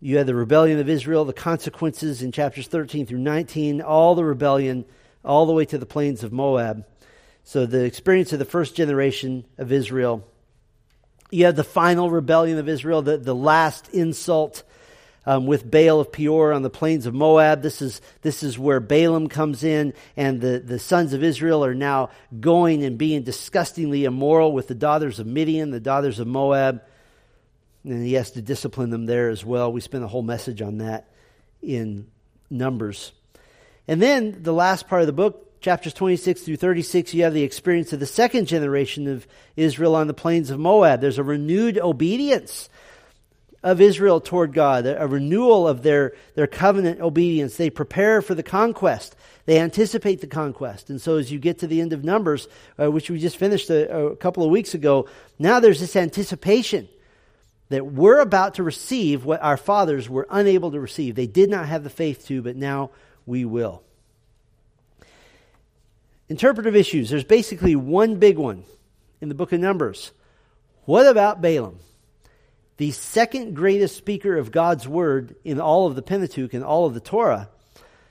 You 0.00 0.18
had 0.18 0.26
the 0.26 0.34
rebellion 0.34 0.78
of 0.78 0.88
Israel, 0.88 1.24
the 1.24 1.32
consequences 1.32 2.22
in 2.22 2.32
chapters 2.32 2.68
13 2.68 3.06
through 3.06 3.18
19, 3.18 3.82
all 3.82 4.14
the 4.14 4.24
rebellion, 4.24 4.84
all 5.24 5.46
the 5.46 5.52
way 5.52 5.64
to 5.66 5.78
the 5.78 5.86
plains 5.86 6.22
of 6.22 6.32
Moab. 6.32 6.86
So 7.44 7.66
the 7.66 7.84
experience 7.84 8.32
of 8.32 8.38
the 8.38 8.44
first 8.44 8.74
generation 8.74 9.44
of 9.58 9.72
Israel. 9.72 10.26
You 11.30 11.46
have 11.46 11.56
the 11.56 11.64
final 11.64 12.10
rebellion 12.10 12.58
of 12.58 12.68
Israel, 12.68 13.02
the, 13.02 13.16
the 13.16 13.34
last 13.34 13.88
insult 13.88 14.62
um, 15.24 15.46
with 15.46 15.68
Baal 15.68 16.00
of 16.00 16.12
Peor 16.12 16.52
on 16.52 16.62
the 16.62 16.70
plains 16.70 17.06
of 17.06 17.14
Moab. 17.14 17.62
This 17.62 17.82
is, 17.82 18.00
this 18.22 18.42
is 18.42 18.58
where 18.58 18.78
Balaam 18.78 19.28
comes 19.28 19.64
in, 19.64 19.92
and 20.16 20.40
the, 20.40 20.60
the 20.60 20.78
sons 20.78 21.12
of 21.12 21.24
Israel 21.24 21.64
are 21.64 21.74
now 21.74 22.10
going 22.38 22.84
and 22.84 22.96
being 22.96 23.22
disgustingly 23.22 24.04
immoral 24.04 24.52
with 24.52 24.68
the 24.68 24.74
daughters 24.74 25.18
of 25.18 25.26
Midian, 25.26 25.70
the 25.70 25.80
daughters 25.80 26.20
of 26.20 26.28
Moab 26.28 26.82
and 27.86 28.04
he 28.04 28.14
has 28.14 28.32
to 28.32 28.42
discipline 28.42 28.90
them 28.90 29.06
there 29.06 29.30
as 29.30 29.44
well. 29.44 29.72
We 29.72 29.80
spent 29.80 30.02
a 30.02 30.08
whole 30.08 30.22
message 30.22 30.60
on 30.60 30.78
that 30.78 31.08
in 31.62 32.08
Numbers. 32.50 33.12
And 33.86 34.02
then 34.02 34.42
the 34.42 34.52
last 34.52 34.88
part 34.88 35.02
of 35.02 35.06
the 35.06 35.12
book, 35.12 35.45
chapters 35.66 35.94
26 35.94 36.42
through 36.42 36.54
36, 36.54 37.12
you 37.12 37.24
have 37.24 37.34
the 37.34 37.42
experience 37.42 37.92
of 37.92 37.98
the 37.98 38.06
second 38.06 38.46
generation 38.46 39.08
of 39.08 39.26
Israel 39.56 39.96
on 39.96 40.06
the 40.06 40.14
plains 40.14 40.50
of 40.50 40.60
Moab. 40.60 41.00
There's 41.00 41.18
a 41.18 41.24
renewed 41.24 41.76
obedience 41.76 42.68
of 43.64 43.80
Israel 43.80 44.20
toward 44.20 44.52
God, 44.52 44.86
a 44.86 45.08
renewal 45.08 45.66
of 45.66 45.82
their, 45.82 46.12
their 46.36 46.46
covenant 46.46 47.00
obedience. 47.00 47.56
They 47.56 47.68
prepare 47.68 48.22
for 48.22 48.32
the 48.32 48.44
conquest. 48.44 49.16
They 49.46 49.58
anticipate 49.58 50.20
the 50.20 50.28
conquest. 50.28 50.88
And 50.88 51.00
so 51.00 51.16
as 51.16 51.32
you 51.32 51.40
get 51.40 51.58
to 51.58 51.66
the 51.66 51.80
end 51.80 51.92
of 51.92 52.04
Numbers, 52.04 52.46
uh, 52.80 52.88
which 52.88 53.10
we 53.10 53.18
just 53.18 53.36
finished 53.36 53.68
a, 53.68 54.10
a 54.10 54.14
couple 54.14 54.44
of 54.44 54.50
weeks 54.50 54.72
ago, 54.72 55.08
now 55.36 55.58
there's 55.58 55.80
this 55.80 55.96
anticipation 55.96 56.88
that 57.70 57.84
we're 57.84 58.20
about 58.20 58.54
to 58.54 58.62
receive 58.62 59.24
what 59.24 59.42
our 59.42 59.56
fathers 59.56 60.08
were 60.08 60.28
unable 60.30 60.70
to 60.70 60.78
receive. 60.78 61.16
They 61.16 61.26
did 61.26 61.50
not 61.50 61.66
have 61.66 61.82
the 61.82 61.90
faith 61.90 62.24
to, 62.28 62.40
but 62.40 62.54
now 62.54 62.92
we 63.26 63.44
will. 63.44 63.82
Interpretive 66.28 66.74
issues. 66.74 67.10
There's 67.10 67.24
basically 67.24 67.76
one 67.76 68.16
big 68.16 68.36
one 68.36 68.64
in 69.20 69.28
the 69.28 69.34
book 69.34 69.52
of 69.52 69.60
Numbers. 69.60 70.12
What 70.84 71.06
about 71.06 71.40
Balaam? 71.40 71.78
The 72.78 72.90
second 72.90 73.54
greatest 73.54 73.96
speaker 73.96 74.36
of 74.36 74.52
God's 74.52 74.86
word 74.86 75.36
in 75.44 75.60
all 75.60 75.86
of 75.86 75.94
the 75.94 76.02
Pentateuch 76.02 76.52
and 76.52 76.64
all 76.64 76.86
of 76.86 76.94
the 76.94 77.00
Torah. 77.00 77.48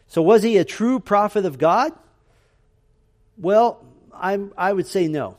So, 0.08 0.22
was 0.22 0.44
he 0.44 0.58
a 0.58 0.66
true 0.66 1.00
prophet 1.00 1.46
of 1.46 1.58
God? 1.58 1.92
Well, 3.38 3.86
I'm, 4.14 4.54
I 4.58 4.72
would 4.72 4.88
say 4.88 5.08
no. 5.08 5.38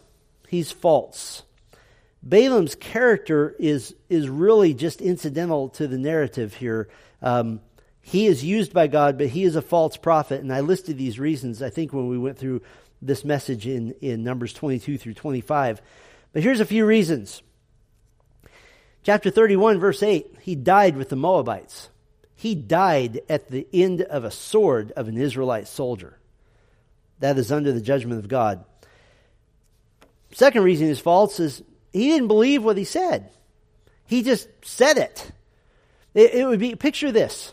He's 0.49 0.71
false. 0.71 1.43
Balaam's 2.23 2.75
character 2.75 3.55
is, 3.59 3.95
is 4.09 4.29
really 4.29 4.75
just 4.75 5.01
incidental 5.01 5.71
to 5.71 5.87
the 5.87 5.99
narrative 5.99 6.55
here. 6.55 6.89
Um, 7.23 7.61
he 8.09 8.27
is 8.27 8.45
used 8.45 8.73
by 8.73 8.87
God, 8.87 9.19
but 9.19 9.27
he 9.27 9.43
is 9.43 9.57
a 9.57 9.63
false 9.63 9.97
prophet. 9.97 10.41
And 10.41 10.53
I 10.53 10.61
listed 10.61 10.97
these 10.97 11.19
reasons, 11.19 11.61
I 11.61 11.71
think, 11.71 11.93
when 11.93 12.07
we 12.07 12.17
went 12.17 12.39
through 12.39 12.63
this 13.03 13.25
message 13.25 13.67
in, 13.67 13.97
in 14.01 14.23
Numbers 14.23 14.53
22 14.53 14.97
through 14.97 15.15
25. 15.15 15.83
But 16.33 16.45
here's 16.45 16.61
a 16.61 16.65
few 16.65 16.87
reasons. 16.87 17.43
Chapter 19.03 19.29
31, 19.29 19.81
verse 19.81 20.05
8 20.05 20.37
he 20.41 20.55
died 20.55 20.97
with 20.97 21.09
the 21.09 21.17
Moabites. 21.17 21.89
He 22.37 22.55
died 22.55 23.23
at 23.29 23.51
the 23.51 23.67
end 23.73 24.03
of 24.03 24.23
a 24.23 24.31
sword 24.31 24.93
of 24.93 25.09
an 25.09 25.19
Israelite 25.19 25.67
soldier. 25.67 26.17
That 27.19 27.39
is 27.39 27.51
under 27.51 27.73
the 27.73 27.81
judgment 27.81 28.21
of 28.21 28.29
God. 28.29 28.65
Second 30.31 30.63
reason 30.63 30.87
is 30.87 31.01
false 31.01 31.41
is 31.41 31.61
he 31.93 32.11
didn't 32.11 32.29
believe 32.29 32.63
what 32.63 32.79
he 32.79 32.85
said. 32.85 33.31
He 34.07 34.23
just 34.23 34.49
said 34.63 34.97
it. 34.97 35.33
It, 36.15 36.35
it 36.35 36.47
would 36.47 36.61
be, 36.61 36.77
picture 36.77 37.11
this. 37.11 37.53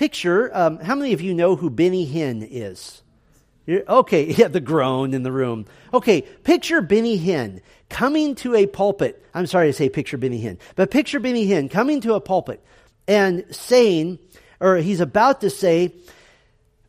Picture, 0.00 0.50
um, 0.56 0.78
how 0.78 0.94
many 0.94 1.12
of 1.12 1.20
you 1.20 1.34
know 1.34 1.56
who 1.56 1.68
Benny 1.68 2.10
Hinn 2.10 2.48
is? 2.50 3.02
Okay, 3.68 4.32
yeah, 4.38 4.48
the 4.48 4.58
groan 4.58 5.12
in 5.12 5.24
the 5.24 5.30
room. 5.30 5.66
Okay, 5.92 6.22
picture 6.22 6.80
Benny 6.80 7.18
Hinn 7.18 7.60
coming 7.90 8.34
to 8.36 8.54
a 8.54 8.64
pulpit. 8.64 9.22
I'm 9.34 9.46
sorry 9.46 9.66
to 9.66 9.74
say 9.74 9.90
picture 9.90 10.16
Benny 10.16 10.42
Hinn, 10.42 10.56
but 10.74 10.90
picture 10.90 11.20
Benny 11.20 11.46
Hinn 11.46 11.70
coming 11.70 12.00
to 12.00 12.14
a 12.14 12.20
pulpit 12.22 12.64
and 13.06 13.44
saying, 13.50 14.18
or 14.58 14.76
he's 14.76 15.00
about 15.00 15.42
to 15.42 15.50
say, 15.50 15.94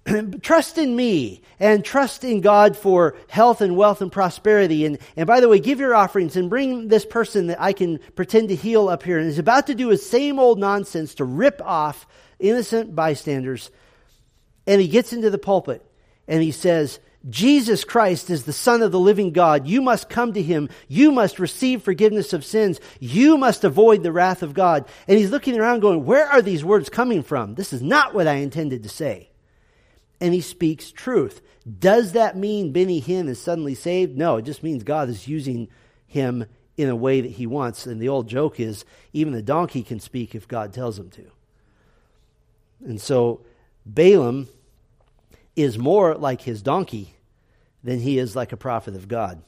trust 0.42 0.78
in 0.78 0.96
me 0.96 1.42
and 1.60 1.84
trust 1.84 2.24
in 2.24 2.40
God 2.40 2.78
for 2.78 3.18
health 3.28 3.60
and 3.60 3.76
wealth 3.76 4.02
and 4.02 4.10
prosperity. 4.10 4.86
And, 4.86 5.00
and 5.18 5.28
by 5.28 5.42
the 5.42 5.50
way, 5.50 5.60
give 5.60 5.82
your 5.82 5.96
offerings 5.96 6.38
and 6.38 6.50
bring 6.50 6.88
this 6.88 7.06
person 7.06 7.48
that 7.48 7.62
I 7.62 7.74
can 7.74 8.00
pretend 8.16 8.48
to 8.50 8.56
heal 8.56 8.88
up 8.88 9.04
here. 9.04 9.18
And 9.18 9.28
he's 9.28 9.38
about 9.38 9.68
to 9.68 9.76
do 9.76 9.90
his 9.90 10.10
same 10.10 10.40
old 10.40 10.60
nonsense 10.60 11.16
to 11.16 11.26
rip 11.26 11.62
off 11.62 12.08
innocent 12.42 12.96
bystanders. 12.96 13.72
And 14.68 14.82
he 14.82 14.88
gets 14.88 15.14
into 15.14 15.30
the 15.30 15.38
pulpit 15.38 15.86
and 16.28 16.44
he 16.44 16.52
says, 16.52 17.00
Jesus 17.30 17.84
Christ 17.84 18.30
is 18.30 18.44
the 18.44 18.54
Son 18.54 18.82
of 18.82 18.92
the 18.92 19.00
living 19.00 19.32
God. 19.32 19.68
You 19.68 19.82
must 19.82 20.10
come 20.10 20.34
to 20.34 20.42
him. 20.42 20.70
You 20.88 21.12
must 21.12 21.40
receive 21.40 21.84
forgiveness 21.84 22.34
of 22.34 22.44
sins. 22.44 22.80
You 23.00 23.38
must 23.38 23.64
avoid 23.64 24.02
the 24.02 24.12
wrath 24.12 24.42
of 24.42 24.56
God. 24.56 24.88
And 25.08 25.20
he's 25.20 25.30
looking 25.30 25.60
around 25.60 25.82
going, 25.82 26.04
Where 26.04 26.28
are 26.28 26.42
these 26.42 26.66
words 26.66 26.90
coming 26.90 27.22
from? 27.22 27.56
This 27.56 27.74
is 27.74 27.82
not 27.82 28.16
what 28.16 28.28
I 28.28 28.36
intended 28.36 28.84
to 28.84 28.90
say 28.90 29.32
and 30.22 30.34
he 30.34 30.40
speaks 30.40 30.92
truth. 30.92 31.42
Does 31.80 32.14
that 32.14 32.38
mean 32.38 32.72
Benny 32.72 33.02
Hinn 33.02 33.28
is 33.28 33.42
suddenly 33.42 33.76
saved? 33.76 34.16
No, 34.16 34.38
it 34.38 34.44
just 34.44 34.64
means 34.64 34.84
God 34.84 35.10
is 35.10 35.28
using 35.28 35.68
him 36.06 36.46
in 36.78 36.88
a 36.88 36.96
way 36.96 37.22
that 37.22 37.32
he 37.32 37.48
wants. 37.48 37.88
And 37.88 38.00
the 38.00 38.10
old 38.10 38.30
joke 38.30 38.60
is 38.60 38.86
even 39.12 39.34
the 39.34 39.42
donkey 39.42 39.84
can 39.84 40.00
speak 40.00 40.36
if 40.36 40.48
God 40.48 40.74
tells 40.74 40.98
him 40.98 41.10
to. 41.12 41.26
And 42.86 43.00
so 43.00 43.42
Balaam 43.86 44.48
is 45.56 45.78
more 45.78 46.16
like 46.16 46.42
his 46.42 46.62
donkey 46.62 47.14
than 47.84 48.00
he 48.00 48.18
is 48.18 48.36
like 48.36 48.52
a 48.52 48.58
prophet 48.58 48.96
of 48.96 49.08
God. 49.08 49.42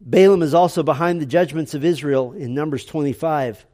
Balaam 0.00 0.42
is 0.42 0.54
also 0.54 0.82
behind 0.82 1.20
the 1.20 1.26
judgments 1.26 1.74
of 1.74 1.84
Israel 1.84 2.32
in 2.32 2.54
Numbers 2.54 2.84
25. 2.86 3.66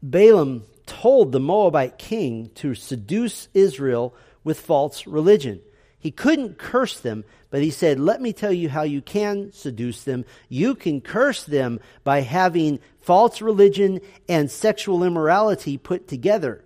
Balaam 0.00 0.62
told 0.86 1.32
the 1.32 1.40
Moabite 1.40 1.98
king 1.98 2.50
to 2.54 2.74
seduce 2.74 3.48
Israel 3.52 4.14
with 4.44 4.60
false 4.60 5.06
religion. 5.06 5.60
He 6.08 6.12
couldn't 6.12 6.56
curse 6.56 6.98
them, 6.98 7.26
but 7.50 7.60
he 7.60 7.70
said, 7.70 8.00
Let 8.00 8.22
me 8.22 8.32
tell 8.32 8.50
you 8.50 8.70
how 8.70 8.80
you 8.80 9.02
can 9.02 9.52
seduce 9.52 10.04
them. 10.04 10.24
You 10.48 10.74
can 10.74 11.02
curse 11.02 11.44
them 11.44 11.80
by 12.02 12.22
having 12.22 12.78
false 13.02 13.42
religion 13.42 14.00
and 14.26 14.50
sexual 14.50 15.04
immorality 15.04 15.76
put 15.76 16.08
together. 16.08 16.64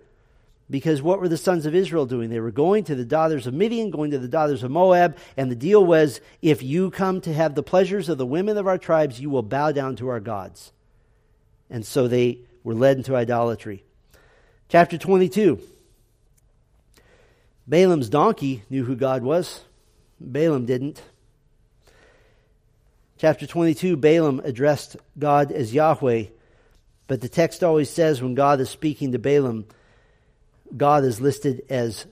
Because 0.69 1.01
what 1.01 1.19
were 1.19 1.27
the 1.27 1.35
sons 1.35 1.65
of 1.65 1.75
Israel 1.75 2.05
doing? 2.05 2.29
They 2.29 2.39
were 2.39 2.51
going 2.51 2.85
to 2.85 2.95
the 2.95 3.03
daughters 3.03 3.45
of 3.45 3.53
Midian, 3.53 3.91
going 3.91 4.11
to 4.11 4.17
the 4.17 4.29
daughters 4.29 4.63
of 4.63 4.71
Moab, 4.71 5.17
and 5.35 5.51
the 5.51 5.57
deal 5.57 5.85
was 5.85 6.21
if 6.41 6.63
you 6.63 6.89
come 6.89 7.19
to 7.19 7.33
have 7.33 7.53
the 7.53 7.61
pleasures 7.61 8.07
of 8.07 8.17
the 8.17 8.25
women 8.25 8.57
of 8.57 8.65
our 8.65 8.77
tribes, 8.77 9.19
you 9.19 9.29
will 9.29 9.43
bow 9.43 9.73
down 9.73 9.97
to 9.97 10.07
our 10.07 10.21
gods. 10.21 10.71
And 11.69 11.85
so 11.85 12.07
they 12.07 12.39
were 12.63 12.75
led 12.75 12.95
into 12.95 13.13
idolatry. 13.13 13.83
Chapter 14.69 14.97
22. 14.97 15.59
Balaam's 17.67 18.09
donkey 18.09 18.63
knew 18.69 18.83
who 18.83 18.95
God 18.95 19.23
was, 19.23 19.61
Balaam 20.19 20.65
didn't. 20.65 21.01
Chapter 23.17 23.47
22, 23.47 23.95
Balaam 23.95 24.41
addressed 24.43 24.97
God 25.17 25.51
as 25.51 25.73
Yahweh, 25.73 26.25
but 27.07 27.21
the 27.21 27.29
text 27.29 27.63
always 27.63 27.89
says 27.89 28.21
when 28.21 28.35
God 28.35 28.59
is 28.59 28.69
speaking 28.69 29.13
to 29.13 29.19
Balaam, 29.19 29.65
God 30.75 31.05
is 31.05 31.21
listed 31.21 31.63
as 31.69 32.05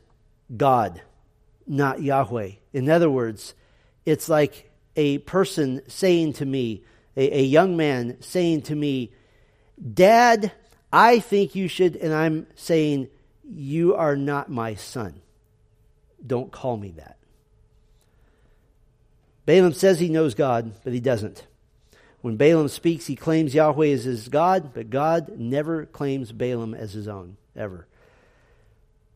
God, 0.56 1.02
not 1.68 2.02
Yahweh. 2.02 2.52
In 2.72 2.90
other 2.90 3.10
words, 3.10 3.54
it's 4.06 4.30
like 4.30 4.72
a 4.96 5.18
person 5.20 5.82
saying 5.88 6.34
to 6.34 6.46
me, 6.46 6.84
a, 7.18 7.40
a 7.40 7.44
young 7.44 7.76
man 7.76 8.22
saying 8.22 8.64
to 8.64 8.76
me, 8.76 9.12
Dad, 9.94 10.52
I 10.94 11.20
think 11.20 11.56
you 11.56 11.68
should, 11.68 11.96
and 11.98 12.14
I'm 12.14 12.48
saying, 12.56 13.10
you 13.44 13.96
are 13.96 14.16
not 14.16 14.50
my 14.50 14.76
son. 14.76 15.22
Don't 16.26 16.52
call 16.52 16.78
me 16.78 16.94
that. 16.98 17.18
Balaam 19.46 19.74
says 19.74 20.00
he 20.00 20.10
knows 20.10 20.36
God, 20.36 20.72
but 20.84 20.94
he 20.94 21.00
doesn't. 21.00 21.46
When 22.22 22.38
Balaam 22.38 22.68
speaks, 22.68 23.08
he 23.08 23.16
claims 23.16 23.56
Yahweh 23.56 23.88
is 23.88 24.04
his 24.04 24.30
God, 24.30 24.74
but 24.74 24.90
God 24.90 25.40
never 25.40 25.86
claims 25.88 26.32
Balaam 26.32 26.76
as 26.76 26.94
his 26.94 27.08
own, 27.08 27.38
ever. 27.56 27.88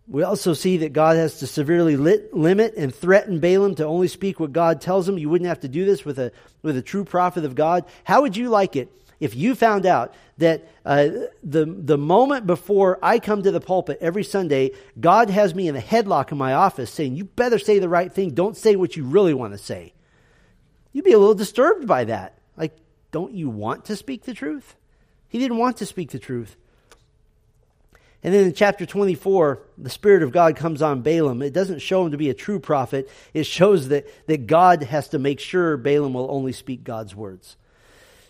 We 0.08 0.24
also 0.24 0.54
see 0.54 0.78
that 0.78 0.94
God 0.94 1.16
has 1.16 1.40
to 1.40 1.48
severely 1.48 1.96
lit, 1.96 2.34
limit 2.34 2.76
and 2.76 2.94
threaten 2.94 3.40
Balaam 3.40 3.76
to 3.76 3.86
only 3.86 4.08
speak 4.08 4.40
what 4.40 4.54
God 4.54 4.82
tells 4.82 5.08
him. 5.08 5.18
You 5.18 5.30
wouldn't 5.30 5.48
have 5.48 5.62
to 5.62 5.68
do 5.68 5.86
this 5.86 6.06
with 6.06 6.20
a, 6.20 6.32
with 6.62 6.78
a 6.78 6.82
true 6.82 7.06
prophet 7.06 7.46
of 7.46 7.56
God. 7.56 7.86
How 8.04 8.22
would 8.22 8.38
you 8.38 8.50
like 8.50 8.76
it 8.76 8.92
if 9.20 9.36
you 9.36 9.56
found 9.56 9.86
out 9.86 10.14
that 10.38 10.68
uh, 10.86 11.08
the, 11.44 11.66
the 11.66 11.98
moment 11.98 12.46
before 12.46 13.00
I 13.02 13.20
come 13.20 13.44
to 13.44 13.52
the 13.52 13.62
pulpit 13.62 13.98
every 14.02 14.24
Sunday, 14.24 14.72
God 15.00 15.30
has 15.30 15.56
me 15.56 15.68
in 15.68 15.76
a 15.76 15.82
headlock 15.82 16.32
in 16.32 16.38
my 16.38 16.54
office 16.54 16.92
saying, 16.92 17.16
You 17.16 17.26
better 17.26 17.60
say 17.60 17.80
the 17.80 17.90
right 17.90 18.12
thing. 18.12 18.32
Don't 18.32 18.58
say 18.58 18.76
what 18.76 18.96
you 18.96 19.06
really 19.06 19.34
want 19.34 19.54
to 19.54 19.58
say. 19.58 19.94
You'd 20.92 21.06
be 21.06 21.14
a 21.14 21.20
little 21.20 21.36
disturbed 21.36 21.88
by 21.88 22.06
that. 22.06 22.38
Like, 22.58 22.78
don't 23.12 23.34
you 23.34 23.50
want 23.50 23.86
to 23.86 23.96
speak 23.96 24.24
the 24.24 24.34
truth? 24.34 24.76
He 25.28 25.40
didn't 25.40 25.58
want 25.58 25.78
to 25.78 25.86
speak 25.86 26.12
the 26.12 26.20
truth. 26.20 26.56
And 28.24 28.34
then 28.34 28.46
in 28.46 28.54
chapter 28.54 28.86
24, 28.86 29.60
the 29.78 29.90
Spirit 29.90 30.24
of 30.24 30.32
God 30.32 30.56
comes 30.56 30.82
on 30.82 31.02
Balaam. 31.02 31.44
It 31.44 31.54
doesn't 31.54 31.80
show 31.80 32.06
him 32.06 32.12
to 32.12 32.18
be 32.18 32.30
a 32.30 32.34
true 32.34 32.60
prophet, 32.60 33.10
it 33.34 33.46
shows 33.46 33.90
that, 33.90 34.08
that 34.28 34.48
God 34.48 34.82
has 34.84 35.10
to 35.10 35.20
make 35.20 35.40
sure 35.40 35.78
Balaam 35.78 36.14
will 36.14 36.32
only 36.32 36.52
speak 36.52 36.84
God's 36.84 37.16
words. 37.16 37.56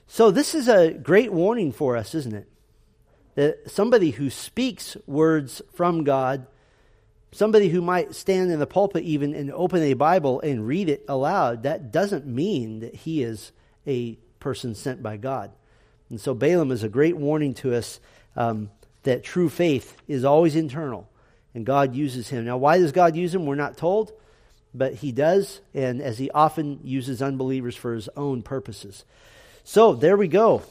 So, 0.08 0.32
this 0.32 0.54
is 0.54 0.68
a 0.68 0.92
great 0.92 1.34
warning 1.34 1.72
for 1.72 1.98
us, 1.98 2.14
isn't 2.14 2.36
it? 2.36 2.48
That 3.36 3.70
somebody 3.70 4.12
who 4.12 4.30
speaks 4.30 4.96
words 5.08 5.62
from 5.74 6.04
God, 6.04 6.48
somebody 7.32 7.70
who 7.70 7.82
might 7.82 8.16
stand 8.16 8.52
in 8.52 8.60
the 8.60 8.68
pulpit 8.68 9.04
even 9.04 9.34
and 9.34 9.52
open 9.52 9.82
a 9.82 9.94
Bible 9.94 10.40
and 10.42 10.68
read 10.68 10.90
it 10.90 11.04
aloud, 11.08 11.64
that 11.64 11.92
doesn't 11.92 12.26
mean 12.26 12.80
that 12.80 12.96
he 12.96 13.24
is 13.24 13.52
a 13.88 14.18
person 14.40 14.76
sent 14.76 15.02
by 15.02 15.18
God. 15.18 15.52
And 16.10 16.22
so, 16.22 16.34
Balaam 16.34 16.72
is 16.72 16.84
a 16.84 16.90
great 16.90 17.18
warning 17.18 17.56
to 17.56 17.74
us 17.74 18.00
um, 18.36 18.70
that 19.04 19.24
true 19.24 19.50
faith 19.50 19.98
is 20.08 20.24
always 20.24 20.56
internal, 20.56 21.10
and 21.56 21.66
God 21.66 21.96
uses 21.96 22.30
him. 22.30 22.46
Now, 22.46 22.58
why 22.58 22.78
does 22.78 22.92
God 22.92 23.16
use 23.16 23.34
him? 23.34 23.48
We're 23.48 23.56
not 23.56 23.76
told, 23.76 24.14
but 24.74 24.94
he 24.94 25.12
does, 25.12 25.62
and 25.74 26.02
as 26.02 26.20
he 26.20 26.30
often 26.30 26.80
uses 26.84 27.22
unbelievers 27.24 27.76
for 27.76 27.96
his 27.96 28.08
own 28.16 28.44
purposes. 28.44 29.04
So 29.68 29.96
there 29.96 30.16
we 30.16 30.28
go. 30.28 30.62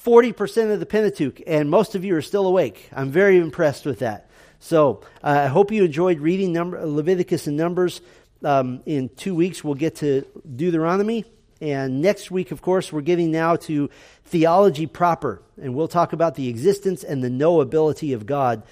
40% 0.00 0.72
of 0.72 0.78
the 0.78 0.86
Pentateuch, 0.86 1.42
and 1.44 1.68
most 1.68 1.96
of 1.96 2.04
you 2.04 2.14
are 2.14 2.22
still 2.22 2.46
awake. 2.46 2.88
I'm 2.92 3.10
very 3.10 3.36
impressed 3.36 3.84
with 3.84 3.98
that. 3.98 4.30
So 4.60 5.00
uh, 5.24 5.42
I 5.44 5.46
hope 5.48 5.72
you 5.72 5.84
enjoyed 5.84 6.20
reading 6.20 6.52
number, 6.52 6.86
Leviticus 6.86 7.48
and 7.48 7.56
Numbers. 7.56 8.00
Um, 8.44 8.80
in 8.86 9.08
two 9.08 9.34
weeks, 9.34 9.64
we'll 9.64 9.74
get 9.74 9.96
to 9.96 10.24
Deuteronomy. 10.54 11.24
And 11.60 12.00
next 12.00 12.30
week, 12.30 12.52
of 12.52 12.62
course, 12.62 12.92
we're 12.92 13.00
getting 13.00 13.32
now 13.32 13.56
to 13.56 13.90
theology 14.26 14.86
proper. 14.86 15.42
And 15.60 15.74
we'll 15.74 15.88
talk 15.88 16.12
about 16.12 16.36
the 16.36 16.48
existence 16.48 17.02
and 17.02 17.24
the 17.24 17.28
knowability 17.28 18.14
of 18.14 18.24
God. 18.24 18.62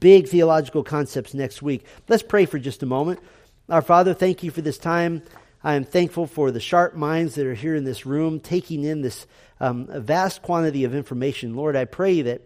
Big 0.00 0.26
theological 0.26 0.82
concepts 0.82 1.34
next 1.34 1.62
week. 1.62 1.86
Let's 2.08 2.24
pray 2.24 2.46
for 2.46 2.58
just 2.58 2.82
a 2.82 2.86
moment. 2.86 3.20
Our 3.68 3.82
Father, 3.82 4.12
thank 4.12 4.42
you 4.42 4.50
for 4.50 4.60
this 4.60 4.76
time. 4.76 5.22
I 5.68 5.74
am 5.74 5.84
thankful 5.84 6.26
for 6.26 6.50
the 6.50 6.60
sharp 6.60 6.94
minds 6.94 7.34
that 7.34 7.46
are 7.46 7.52
here 7.52 7.74
in 7.74 7.84
this 7.84 8.06
room, 8.06 8.40
taking 8.40 8.84
in 8.84 9.02
this 9.02 9.26
um, 9.60 9.86
vast 9.86 10.40
quantity 10.40 10.84
of 10.84 10.94
information. 10.94 11.54
Lord, 11.54 11.76
I 11.76 11.84
pray 11.84 12.22
that 12.22 12.40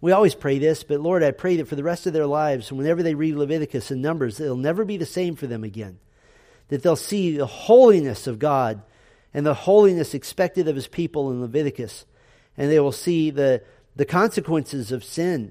we 0.00 0.12
always 0.12 0.36
pray 0.36 0.60
this, 0.60 0.84
but 0.84 1.00
Lord, 1.00 1.24
I 1.24 1.32
pray 1.32 1.56
that 1.56 1.66
for 1.66 1.74
the 1.74 1.82
rest 1.82 2.06
of 2.06 2.12
their 2.12 2.24
lives, 2.24 2.70
whenever 2.70 3.02
they 3.02 3.16
read 3.16 3.34
Leviticus 3.34 3.90
and 3.90 4.02
Numbers, 4.02 4.38
it'll 4.38 4.56
never 4.56 4.84
be 4.84 4.96
the 4.96 5.04
same 5.04 5.34
for 5.34 5.48
them 5.48 5.64
again. 5.64 5.98
That 6.68 6.84
they'll 6.84 6.94
see 6.94 7.36
the 7.36 7.44
holiness 7.44 8.28
of 8.28 8.38
God 8.38 8.82
and 9.34 9.44
the 9.44 9.54
holiness 9.54 10.14
expected 10.14 10.68
of 10.68 10.76
his 10.76 10.86
people 10.86 11.32
in 11.32 11.40
Leviticus. 11.40 12.06
And 12.56 12.70
they 12.70 12.78
will 12.78 12.92
see 12.92 13.30
the, 13.30 13.64
the 13.96 14.04
consequences 14.04 14.92
of 14.92 15.02
sin 15.02 15.50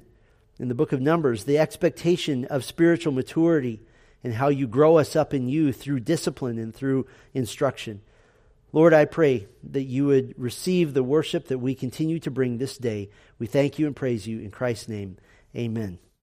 in 0.57 0.69
the 0.69 0.73
book 0.73 0.93
of 0.93 1.01
Numbers, 1.01 1.43
the 1.43 1.57
expectation 1.57 2.45
of 2.45 2.63
spiritual 2.63 3.11
maturity 3.11 3.81
and 4.25 4.33
how 4.33 4.47
you 4.47 4.65
grow 4.65 4.97
us 4.97 5.15
up 5.15 5.35
in 5.35 5.47
you 5.47 5.71
through 5.71 5.99
discipline 5.99 6.57
and 6.57 6.73
through 6.73 7.05
instruction. 7.35 8.01
Lord, 8.73 8.91
I 8.91 9.05
pray 9.05 9.45
that 9.61 9.83
you 9.83 10.07
would 10.07 10.33
receive 10.35 10.95
the 10.95 11.03
worship 11.03 11.47
that 11.49 11.59
we 11.59 11.75
continue 11.75 12.17
to 12.21 12.31
bring 12.31 12.57
this 12.57 12.75
day. 12.75 13.11
We 13.37 13.45
thank 13.45 13.77
you 13.77 13.85
and 13.85 13.95
praise 13.95 14.25
you 14.25 14.39
in 14.39 14.49
Christ's 14.49 14.89
name. 14.89 15.17
Amen. 15.55 15.99